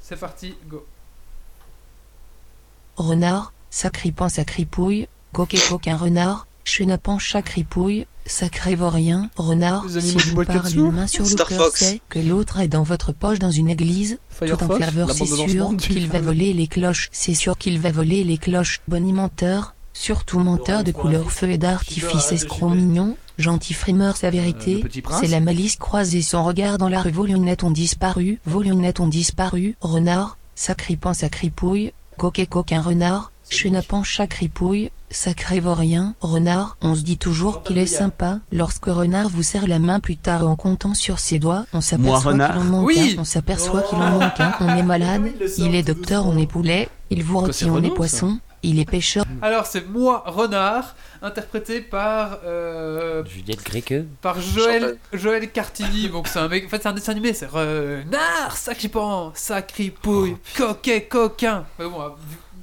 [0.00, 0.84] C'est parti, go.
[2.96, 10.44] Renard, sacripant sa cripouille, coquet coquin renard, chenapant chaque ripouille, Sacré vaurien, renard, si vous
[10.44, 13.70] parle une main sur le cœur, c'est que l'autre est dans votre poche dans une
[13.70, 14.18] église.
[14.38, 17.08] Tout en ferveur, c'est sûr qu'il va voler les cloches.
[17.10, 18.82] C'est sûr qu'il va voler les cloches.
[18.86, 23.16] Bonnie menteur, surtout menteur de couleur feu et d'artifice escroc mignon.
[23.38, 24.84] Gentil frimeur, sa Euh, vérité,
[25.20, 26.22] c'est la malice croisée.
[26.22, 29.76] Son regard dans la rue, vos lunettes ont disparu, vos lunettes ont disparu.
[29.80, 36.76] Renard, sacripant sa cripouille, coquet coquin renard, chenapan cripouille, sacré vaurien, renard.
[36.82, 38.40] On se dit toujours qu'il est sympa.
[38.52, 42.32] Lorsque renard vous serre la main plus tard en comptant sur ses doigts, on s'aperçoit
[42.32, 43.14] qu'il en manque Oui.
[43.16, 43.20] un.
[43.20, 44.52] On s'aperçoit qu'il en manque un.
[44.60, 45.30] On est malade.
[45.58, 46.88] Il est docteur, on est poulet.
[47.10, 48.38] Il vous retient, on est poisson.
[48.64, 49.24] Il est pêcheur.
[49.40, 54.08] Alors c'est moi renard, interprété par euh, Juliette Gréqueux.
[54.20, 56.08] par Joël Joël Cartini.
[56.08, 61.02] Donc c'est un mec, en fait c'est un dessin animé, c'est renard, sacripant, sacripouille, coquet,
[61.04, 61.66] coquin.
[61.78, 62.00] Mais bon,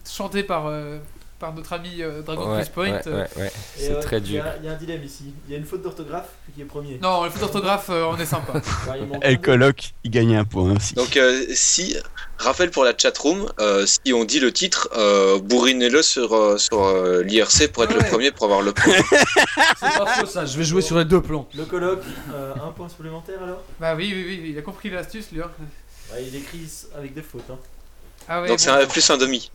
[0.10, 0.98] chanté par euh,
[1.38, 3.02] par notre ami euh, Dragon Ouais, Plus Point.
[3.06, 4.44] ouais, ouais, C'est très dur.
[4.62, 5.34] il y a un dilemme ici.
[5.48, 6.98] Il y a une faute d'orthographe qui est premier.
[7.02, 8.54] Non, le faute d'orthographe, euh, on est sympa.
[8.90, 10.94] Ouais, il manque Et un le coloc, il gagne un point aussi.
[10.96, 11.98] Donc euh, si
[12.38, 16.84] rappel pour la chatroom, euh, si on dit le titre, euh, bourrinez-le sur euh, sur
[16.86, 18.02] euh, l'IRC pour être Ouais.
[18.04, 18.94] le premier pour avoir le point.
[19.78, 21.50] C'est pas faux ça, je vais jouer sur les deux plans.
[21.54, 22.04] Le colloque,
[22.34, 23.62] euh, un point supplémentaire alors?
[23.80, 25.42] Bah oui, oui, oui, il a compris l'astuce lui.
[25.42, 25.52] hein.
[26.14, 26.66] Ouais, Il écrit
[26.98, 27.44] avec des fautes.
[27.52, 27.58] Hein.
[28.30, 28.48] Ah ouais.
[28.48, 29.52] Donc c'est un plus un demi.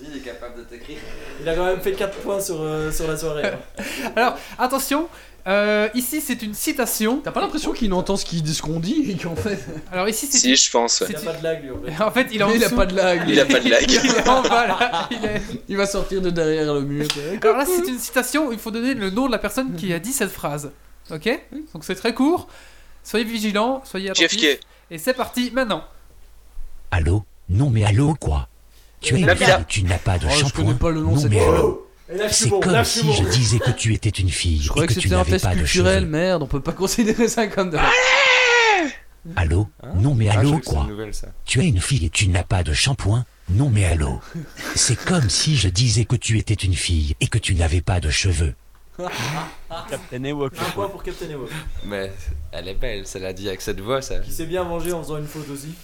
[0.00, 0.98] Il est capable de t'écrire.
[1.40, 3.42] Il a quand même fait 4 points sur, euh, sur la soirée.
[3.46, 3.82] hein.
[4.16, 5.08] Alors attention,
[5.48, 7.20] euh, ici c'est une citation.
[7.22, 9.58] T'as pas l'impression qu'il entend ce qu'il- ce qu'on dit et qu'en fait.
[9.90, 11.00] Alors ici c'est Si je pense.
[11.00, 11.08] ouais.
[11.10, 12.02] Il a pas de lag lui en fait.
[12.04, 12.76] En fait, il est en il a dessous.
[12.76, 13.28] pas de lag.
[13.28, 13.84] Il a pas de lag.
[13.90, 15.08] Il est en bas là.
[15.10, 17.06] Il est- Il va sortir de derrière le mur.
[17.42, 19.98] Alors là, c'est une citation il faut donner le nom de la personne qui a
[19.98, 20.70] dit cette phrase.
[21.10, 21.28] Ok
[21.74, 22.48] Donc c'est très court.
[23.02, 24.30] Soyez vigilants, soyez attentifs.
[24.32, 24.60] JFK.
[24.90, 25.82] Et c'est parti maintenant.
[26.90, 27.24] Allô?
[27.48, 28.48] Non mais allô quoi?
[29.00, 30.64] Tu es fille, tu n'as pas de Oh, je shampoing.
[30.64, 33.04] connais pas le nom non cette mais là je C'est bon, comme là je si
[33.04, 33.12] bon.
[33.12, 35.18] je disais que tu étais une fille Je et croyais que, que tu c'était un
[35.18, 36.10] n'avais test pas de culturel, cheveux.
[36.10, 37.78] merde, on peut pas considérer ça comme de.
[39.36, 41.10] Allô Non mais Ah, je allô c'est quoi nouvelle.
[41.44, 44.20] Tu es une fille et tu n'as pas de shampoing Non mais allô
[44.74, 48.00] C'est comme si je disais que tu étais une fille et que tu n'avais pas
[48.00, 48.54] de cheveux.
[49.90, 50.54] Captain Ewok.
[50.58, 51.50] Un point pour Captain Ewok.
[51.84, 52.10] Mais
[52.52, 54.18] elle est belle, ça l'a dit avec cette voix ça.
[54.20, 55.74] Qui s'est bien mangé en faisant une faute aussi.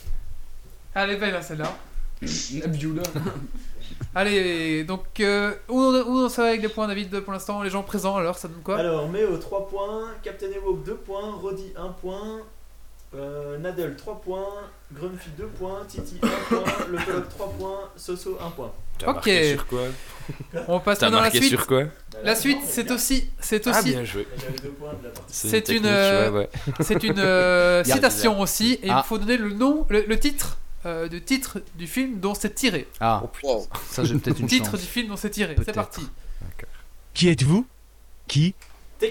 [0.95, 1.77] Ah, Elle est belle hein, celle-là.
[2.61, 3.03] Nabioula.
[4.15, 7.63] Allez, donc euh, où, on, où on s'en va avec les points David pour l'instant
[7.63, 8.79] Les gens présents alors, ça donne quoi?
[8.79, 12.39] Alors, Méo 3 points, Captain Ewok 2 points, Roddy 1 point,
[13.15, 14.47] euh, Nadel 3 points,
[14.93, 18.73] Grumpy 2 points, Titi 1 point, Le Colloque 3 points, Soso 1 point.
[18.99, 19.15] T'as Ok.
[19.17, 19.81] marqué sur quoi?
[20.69, 21.51] On passe T'as maintenant à la marqué suite.
[21.51, 21.83] sur quoi?
[22.23, 24.27] La suite, c'est aussi, c'est Ah aussi, bien joué.
[24.37, 25.35] Il y avait 2 points de la partie.
[25.35, 26.49] C'est une, euh, ouais, ouais.
[26.81, 29.03] c'est une euh, citation aussi, et Ah.
[29.05, 30.57] il faut donner le nom, le, le titre,
[30.87, 32.87] euh, du titre du film dont c'est tiré.
[33.01, 33.67] Ah, Wow.
[33.91, 34.81] ça j'ai peut-être une titre chance.
[34.81, 35.57] du film dont c'est tiré.
[35.65, 36.03] C'est parti.
[37.15, 37.67] Qui êtes-vous
[38.29, 38.55] Qui.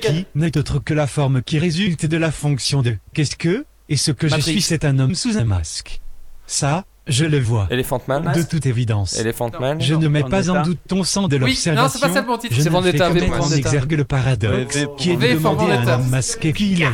[0.01, 3.97] Qui n'est autre que la forme qui résulte de la fonction de qu'est-ce que Et
[3.97, 5.99] ce que je suis, c'est un homme sous un masque.
[6.47, 7.67] Ça, je le vois.
[7.69, 9.17] Elephant Man De toute évidence.
[9.19, 11.89] Elephant Man Je ne mets pas en doute ton sens de Oui, non, l'observation.
[11.99, 12.55] c'est pas ça bon titre.
[12.55, 13.69] Je C'est ne Vendetta, fais V que pour mettre en Vendetta.
[13.69, 14.75] exergue le paradoxe.
[14.77, 16.87] V Qui est V de demander à un homme masqué qui il est.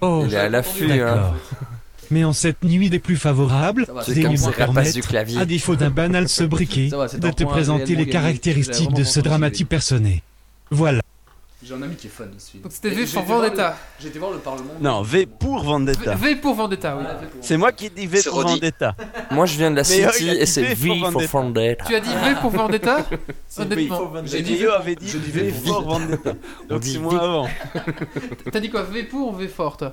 [0.00, 1.34] Oh, Il est à l'affût, hein.
[2.10, 3.86] Mais en cette nuit des plus favorables,
[4.56, 5.40] permettre, du clavier.
[5.40, 10.22] à défaut d'un banal sobriquet, va, de te présenter les caractéristiques de ce dramatique personné.
[10.70, 11.00] Voilà.
[11.60, 12.62] J'ai un ami qui est fan de ce film.
[12.62, 13.76] Donc c'était V pour Vendetta.
[14.02, 14.74] été voir le Parlement.
[14.80, 16.14] Non, V pour Vendetta.
[16.14, 17.04] V pour Vendetta, oui.
[17.40, 18.42] C'est moi qui dis V pour.
[18.42, 18.94] Vendetta.
[19.32, 21.84] Moi je viens de la euh, City et c'est V for Vendetta.
[21.84, 23.06] Tu as dit V pour Vendetta
[23.58, 23.76] Honnêtement.
[23.76, 24.36] V for Vendetta.
[24.36, 26.32] J'ai dit Yo avait dit V for Vendetta.
[26.68, 27.48] Donc dit c'est moi avant.
[28.52, 29.84] T'as dit quoi V pour ou V forte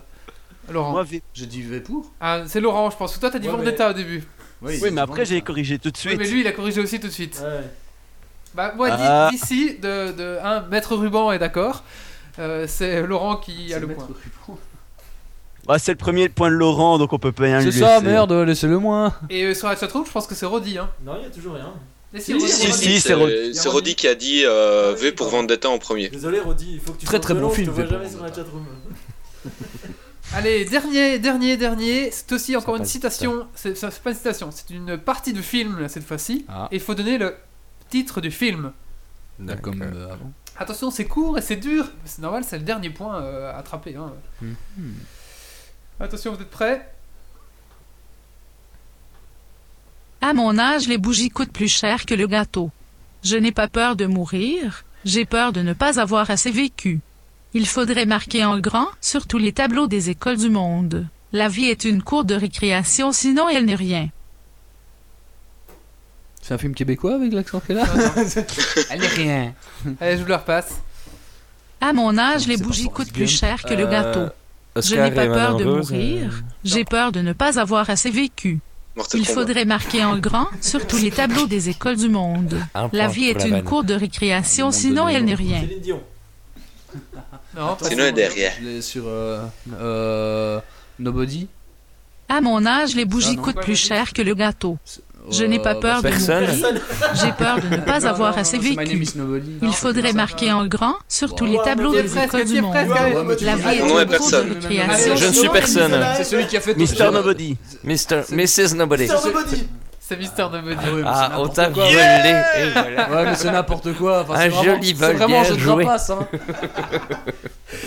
[0.72, 1.22] Laurent Moi V.
[1.34, 2.12] J'ai dit V pour.
[2.20, 3.16] Ah, c'est Laurent, je pense.
[3.16, 4.24] que Toi, t'as dit Ouais, Vendetta au début.
[4.62, 6.18] Oui, mais après j'ai corrigé tout de Oui, suite.
[6.18, 7.40] mais lui, il a corrigé aussi tout de suite.
[7.44, 7.62] Ouais.
[8.56, 9.30] Bah, moi, Ah.
[9.32, 11.84] d'ici, de, de un maître ruban est d'accord.
[12.40, 14.08] Euh, c'est Laurent qui a le point.
[15.68, 17.96] Ah, c'est le premier point de Laurent, donc on peut pas rien lui C'est ça,
[18.00, 18.06] laisser.
[18.06, 19.14] merde, laissez-le moi.
[19.30, 20.78] Et euh, sur la chatroom, je pense que c'est Roddy.
[20.78, 20.90] Hein.
[21.06, 21.74] Non, il y a toujours rien.
[22.18, 23.14] Si, Roddy, si, c'est
[23.70, 23.96] Roddy.
[23.96, 26.08] qui a dit euh, V pour Vendetta en premier.
[26.08, 27.90] Désolé, Roddy, il faut que tu Très, sois très bon film, Je te vois V
[27.90, 28.66] pour jamais sur la chatroom.
[30.36, 32.12] Allez, dernier, dernier, dernier.
[32.12, 33.48] C'est aussi encore une citation.
[33.56, 36.46] C'est ça, c'est pas une citation, c'est une partie de film là, cette fois-ci.
[36.50, 36.68] Ah.
[36.72, 37.36] Et il faut donner le
[37.90, 38.74] titre du film.
[39.62, 40.32] Comme euh, avant.
[40.58, 41.90] Attention, c'est court et c'est dur.
[42.04, 43.96] C'est normal, c'est le dernier point euh, à attraper.
[43.96, 44.12] hein.
[46.02, 46.92] Attention, vous êtes prêts?
[50.20, 52.72] À mon âge, les bougies coûtent plus cher que le gâteau.
[53.24, 57.00] Je n'ai pas peur de mourir, j'ai peur de ne pas avoir assez vécu.
[57.58, 61.08] Il faudrait marquer en grand sur tous les tableaux des écoles du monde.
[61.32, 64.10] La vie est une cour de récréation, sinon elle n'est rien.
[66.42, 67.86] C'est un film québécois avec l'accent qu'elle a
[68.92, 69.54] Elle est rien.
[70.02, 70.82] Allez, je vous le repasse.
[71.80, 74.26] À mon âge, les bougies coûtent plus cher que le Euh, gâteau.
[74.76, 76.32] Je Oscar n'ai pas peur de mourir.
[76.34, 78.60] euh, J'ai peur de ne pas avoir assez vécu.
[79.14, 82.60] Il faudrait marquer en grand sur tous les tableaux des écoles du monde.
[82.92, 85.64] La vie est une cour de récréation, sinon elle n'est rien.
[87.56, 88.54] Non, Sinon, est derrière.
[88.62, 89.44] Je l'ai sur euh,
[89.80, 90.60] euh,
[91.00, 91.48] Nobody.
[92.30, 93.44] À mon âge, les bougies non.
[93.44, 94.78] coûtent plus cher que le gâteau.
[95.32, 96.46] Je n'ai pas Euh, peur de Personne.
[96.46, 96.82] mourir.
[97.16, 99.08] J'ai peur de ne pas Non, avoir non, assez non, vécu.
[99.64, 102.62] Il faudrait marquer en grand sur tous les tableaux mais des presque, écoles t'y du
[102.62, 102.76] monde.
[102.76, 104.50] La vie Ah, est une personne.
[104.50, 104.62] de.
[105.16, 105.96] Je ne suis personne.
[106.18, 107.12] C'est celui qui a fait Mr.
[107.12, 107.58] Nobody.
[107.84, 108.22] Mr.
[108.32, 108.76] Mrs.
[108.76, 109.06] Nobody.
[109.08, 109.16] Mr.
[109.26, 109.68] Nobody.
[110.08, 110.76] C'est Mister Nobody.
[110.78, 111.84] Ah, ouais, mais c'est Ah, on n'importe t'a quoi.
[111.86, 111.96] volé.
[111.98, 113.10] et voilà.
[113.10, 114.22] Ouais, mais c'est n'importe quoi.
[114.22, 115.84] Enfin, Un c'est vraiment- joli C'est vol vraiment un bien jeu de joué.
[115.86, 116.28] rapace, hein.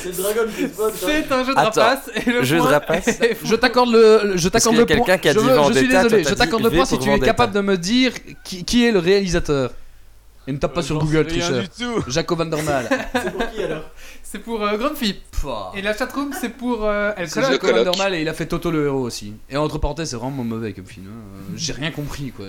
[0.02, 0.94] C'est le Dragon qui se vote.
[0.94, 1.06] hein.
[1.06, 3.36] C'est un jeu de Attends, rapace et le jeu de point rapace est.
[3.44, 5.06] Je t'accorde le, je t'accorde qu'il y a le point.
[5.06, 6.68] quelqu'un qui a je, dit je suis Vendetta, toi, désolé, t'as je dit t'accorde le
[6.70, 7.26] V point si pour tu es Vendetta.
[7.26, 8.12] capable de me dire
[8.44, 9.70] qui, qui est le réalisateur.
[10.48, 11.62] Et ne tape pas sur Google, tricheur.
[12.08, 12.88] Jaco Van der Maal.
[13.12, 13.82] C'est pour qui alors
[14.22, 15.20] C'est pour euh, Grumpy.
[15.76, 17.52] Et la chatroom, c'est pour euh, El C'est Coloc.
[17.62, 17.66] Jaco.
[17.76, 19.34] Van der Maal et il a fait Toto le héros aussi.
[19.50, 21.06] Et entre parenthèses, c'est vraiment mauvais comme film.
[21.06, 21.12] hein.
[21.52, 22.46] Euh, J'ai rien compris quoi.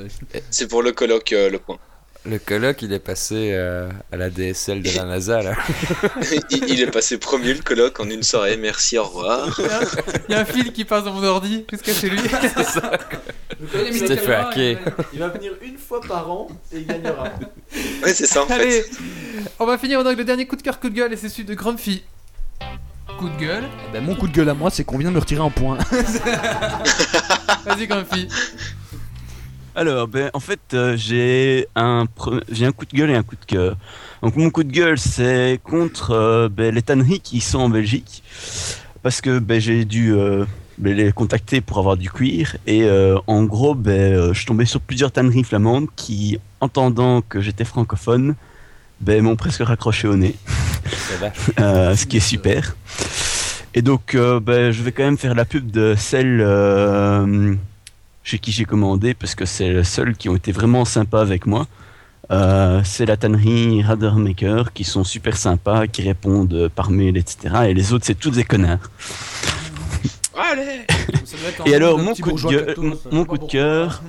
[0.50, 1.78] C'est pour le colloque euh, le point.
[2.26, 5.54] Le colloque, il est passé euh, à la DSL de la NASA là.
[6.52, 8.58] il, il est passé premier le colloque en une soirée.
[8.58, 9.58] Merci, au revoir.
[10.28, 12.20] Il y a un fil qui passe dans mon ordi jusqu'à chez lui.
[13.94, 14.80] C'était fait hacker.
[15.14, 17.24] Il va venir une fois par an et il gagnera.
[18.04, 18.92] Ouais, c'est ça en Allez, fait.
[19.58, 21.46] on va finir avec le dernier coup de cœur, coup de gueule, et c'est celui
[21.46, 22.04] de Grumpy.
[23.18, 23.64] Coup de gueule.
[23.90, 25.50] Eh ben, mon coup de gueule à moi, c'est qu'on vient de me retirer un
[25.50, 25.78] point.
[27.66, 28.28] Vas-y, Grumpy.
[29.80, 33.24] Alors, ben, en fait, euh, j'ai un, pre- j'ai un coup de gueule et un
[33.24, 33.78] coup de cœur.
[34.22, 38.22] Donc, mon coup de gueule, c'est contre euh, ben, les tanneries qui sont en Belgique.
[39.04, 40.44] Parce que ben, j'ai dû euh,
[40.80, 42.58] ben, les contacter pour avoir du cuir.
[42.68, 42.90] Et
[43.26, 48.36] en gros, je suis tombé sur plusieurs tanneries flamandes qui, entendant que j'étais francophone,
[49.08, 50.36] m'ont presque raccroché au nez.
[51.58, 52.76] Ce qui est super.
[53.74, 56.42] Et donc, je vais quand même faire la pub de celle
[58.24, 61.46] chez qui j'ai commandé, parce que c'est les seuls qui ont été vraiment sympas avec
[61.46, 61.68] moi.
[62.32, 67.56] Euh, c'est la tannerie Radermaker, qui sont super sympas, qui répondent par mail, etc.
[67.70, 68.90] Et les autres, c'est tous des connards.
[70.38, 70.86] Allez
[71.66, 74.04] Et alors, mon coup, de gueule- mon- mon coup de cœur,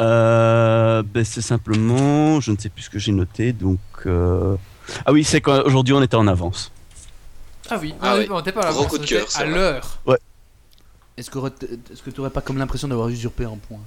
[0.00, 3.78] euh, ben, c'est simplement, je ne sais plus ce que j'ai noté, donc...
[4.06, 4.56] euh,
[5.04, 6.72] Ah oui, c'est qu'aujourd'hui, on était en avance.
[7.70, 8.24] Ah oui, Ah ah oui.
[8.24, 8.70] oui, on était pas.
[8.72, 9.80] Gros coup de cœur, à c'est vrai.
[11.16, 13.80] Est-ce que, est-ce que tu aurais pas comme l'impression d'avoir usurpé un point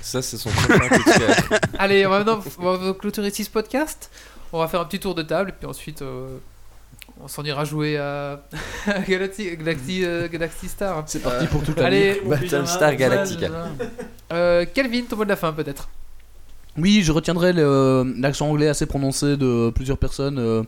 [0.00, 1.60] Ça, c'est son prochain coup de cœur.
[1.78, 4.10] Allez, on va maintenant on va clôturer ici ce podcast.
[4.52, 6.38] On va faire un petit tour de table et puis ensuite euh,
[7.20, 8.42] on s'en ira jouer à
[8.86, 11.02] à Galaxy, Galaxy, euh, Galaxy Star.
[11.06, 12.22] C'est parti pour toute la Allez.
[12.24, 13.50] Battlestar Galactica.
[14.32, 15.88] Euh, Kelvin, ton mot de la fin peut-être.
[16.76, 20.38] Oui, je retiendrai l'accent anglais assez prononcé de plusieurs personnes.
[20.40, 20.62] euh,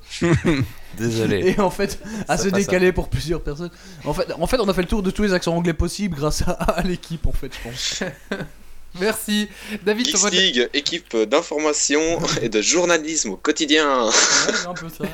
[0.96, 1.54] Désolé.
[1.56, 3.70] et en fait, assez décalé pour plusieurs personnes.
[4.04, 6.16] En fait, en fait, on a fait le tour de tous les accents anglais possibles
[6.16, 8.02] grâce à, à l'équipe, en fait, je pense.
[9.00, 9.48] Merci.
[9.84, 12.00] David, ton Geeks mot de League, équipe d'information
[12.40, 14.08] et de journalisme au quotidien.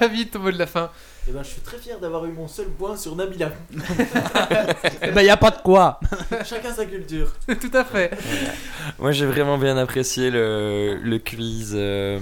[0.00, 0.90] David, ton mot de la fin.
[1.28, 3.52] Et ben, je suis très fier d'avoir eu mon seul point sur Nabila.
[5.02, 6.00] Eh ben, y a pas de quoi.
[6.44, 7.32] Chacun sa culture.
[7.46, 8.12] Tout à fait.
[8.98, 12.18] Moi, j'ai vraiment bien apprécié le, le quiz euh,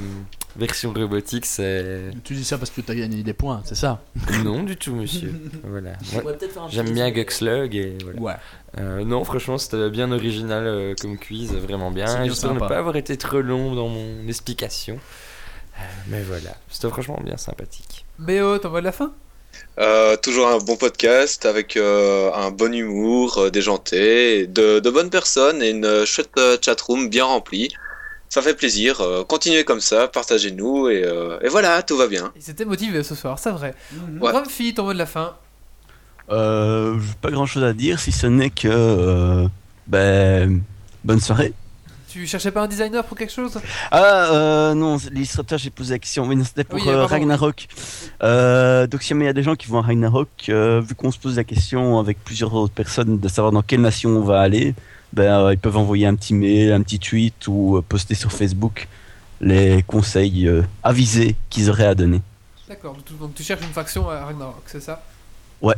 [0.57, 1.47] version robotique.
[1.47, 4.03] C'est Tu dis ça parce que t'as gagné des points, c'est ça?
[4.45, 5.33] Non du tout, monsieur.
[5.65, 5.93] Voilà.
[6.69, 7.11] J'aime bien.
[7.11, 8.21] Guxlug et voilà.
[8.21, 8.35] Ouais.
[8.79, 12.25] Euh, non, franchement, c'était bien original euh, comme quiz, vraiment bien.
[12.27, 14.99] J'espère ne pas avoir été trop long dans mon explication.
[16.09, 18.05] Mais voilà, c'était franchement bien sympathique.
[18.21, 19.13] Béo, ton mot de la fin?
[19.79, 25.09] Euh, toujours un bon podcast avec euh, un bon humour, euh, déjanté, de, de bonnes
[25.11, 27.71] personnes et une chouette euh, chatroom bien remplie.
[28.29, 29.01] Ça fait plaisir.
[29.01, 32.31] euh, continuez comme ça, partagez-nous et, euh, et voilà, tout va bien.
[32.37, 33.75] Il s'était motivé ce soir, c'est vrai.
[34.21, 34.31] Ouais.
[34.31, 35.35] Grumpy, ton mot de la fin?
[36.31, 38.69] Euh, pas grand chose à dire si ce n'est que.
[38.69, 39.49] euh,
[39.87, 40.61] ben.
[41.03, 41.55] Bonne soirée.
[42.11, 43.57] Tu cherchais pas un designer pour quelque chose?
[43.93, 47.07] Ah euh, non, l'illustrateur j'ai posé la question, mais c'était pour Oui, euh.
[47.07, 47.69] Ragnarok.
[48.25, 50.97] Euh, donc si jamais il y a des gens qui vont à Ragnarok, euh, vu
[50.97, 54.23] qu'on se pose la question avec plusieurs autres personnes de savoir dans quelle nation on
[54.23, 54.75] va aller,
[55.13, 58.33] ben euh, ils peuvent envoyer un petit mail, un petit tweet ou euh, poster sur
[58.33, 58.89] Facebook
[59.41, 60.51] les conseils
[60.83, 62.23] avisés qu'ils auraient à donner.
[62.69, 65.01] D'accord, donc tu cherches une faction à Ragnarok, c'est ça?
[65.63, 65.77] Ouais.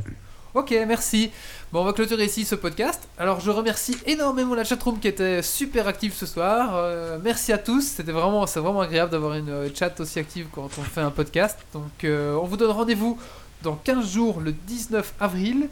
[0.54, 1.30] Ok, merci.
[1.72, 3.08] Bon, on va clôturer ici ce podcast.
[3.16, 6.72] Alors, je remercie énormément la chatroom qui était super active ce soir.
[6.74, 7.80] Euh, merci à tous.
[7.80, 11.10] C'était vraiment, c'est vraiment agréable d'avoir une euh, chat aussi active quand on fait un
[11.10, 11.58] podcast.
[11.72, 13.18] Donc, euh, on vous donne rendez-vous
[13.62, 15.70] dans 15 jours, le 19 avril,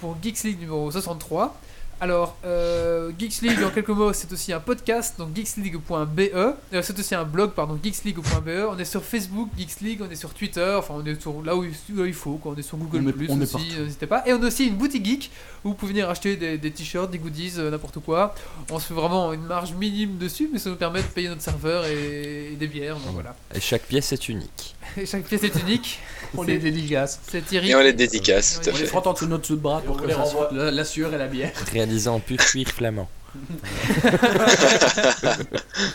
[0.00, 1.56] pour Geeks League numéro 63.
[2.02, 6.20] Alors, euh, Geeks League, en quelques mots, c'est aussi un podcast, donc geeksleague.be.
[6.34, 6.52] Euh,
[6.82, 8.68] c'est aussi un blog, pardon, geeksleague.be.
[8.70, 11.54] On est sur Facebook, Geeks League, on est sur Twitter, enfin, on est sur là
[11.54, 11.68] où, là
[12.02, 12.54] où il faut, quoi.
[12.56, 14.22] on est sur Google On est- Plus on est aussi, n'hésitez pas.
[14.26, 15.30] Et on a aussi une boutique geek
[15.62, 18.34] où vous pouvez venir acheter des, des t-shirts, des goodies, euh, n'importe quoi.
[18.70, 21.42] On se fait vraiment une marge minime dessus, mais ça nous permet de payer notre
[21.42, 23.36] serveur et, et des bières, donc voilà.
[23.54, 24.74] Et chaque pièce est unique.
[24.96, 25.98] Et chaque pièce est unique.
[26.36, 27.20] On les dédicace.
[27.28, 27.70] C'est Thierry.
[27.70, 28.86] Et on les dédicace, on tout à les fait.
[28.86, 30.42] frotte en dessous de notre sous-bras pour on que les ça renvoie.
[30.42, 31.50] sorte la, la sueur et la bière.
[31.72, 33.08] Réalisé en pur cuir flamand.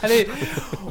[0.01, 0.27] Allez,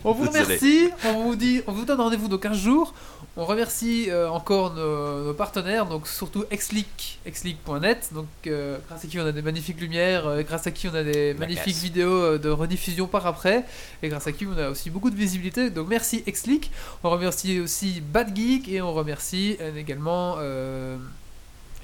[0.05, 2.95] on vous remercie, on vous dit, on vous donne rendez-vous dans 15 jours.
[3.37, 9.09] On remercie euh, encore nos, nos partenaires, donc surtout Xleak, xleak.net, donc euh, grâce à
[9.09, 11.83] qui on a des magnifiques lumières, euh, grâce à qui on a des magnifiques classe.
[11.83, 13.65] vidéos de rediffusion par après,
[14.03, 15.71] et grâce à qui on a aussi beaucoup de visibilité.
[15.71, 16.71] Donc merci Xleak.
[17.03, 20.37] On remercie aussi Bad Geek et on remercie euh, également.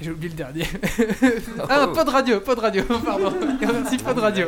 [0.03, 0.67] J'ai oublié le dernier.
[1.69, 1.93] ah, Oh.
[1.93, 3.33] pas de radio, pas de radio, pardon.
[4.05, 4.47] Pas de radio.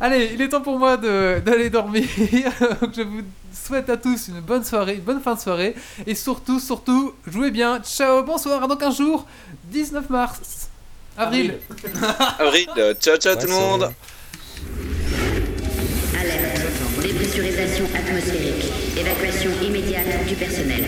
[0.00, 2.04] Allez, il est temps pour moi de- d'aller dormir.
[2.80, 5.74] Donc, je vous souhaite à tous une bonne soirée, une bonne fin de soirée.
[6.06, 7.80] Et surtout, surtout, jouez bien.
[7.82, 9.26] Ciao, bonsoir, à dans 15 jours,
[9.64, 10.68] 19 mars.
[11.16, 11.54] Avril.
[12.38, 12.68] Avril,
[13.00, 13.90] ciao ciao tout le monde.
[16.20, 16.60] Alerte.
[17.02, 18.66] Dépressurisation atmosphérique.
[18.98, 20.84] Évacuation immédiate du personnel.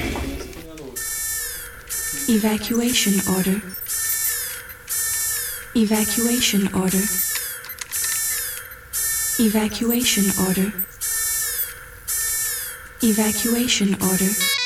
[2.30, 3.62] Evacuation order.
[5.74, 7.02] Evacuation order.
[9.40, 10.72] Evacuation order.
[13.00, 14.57] Evacuation order.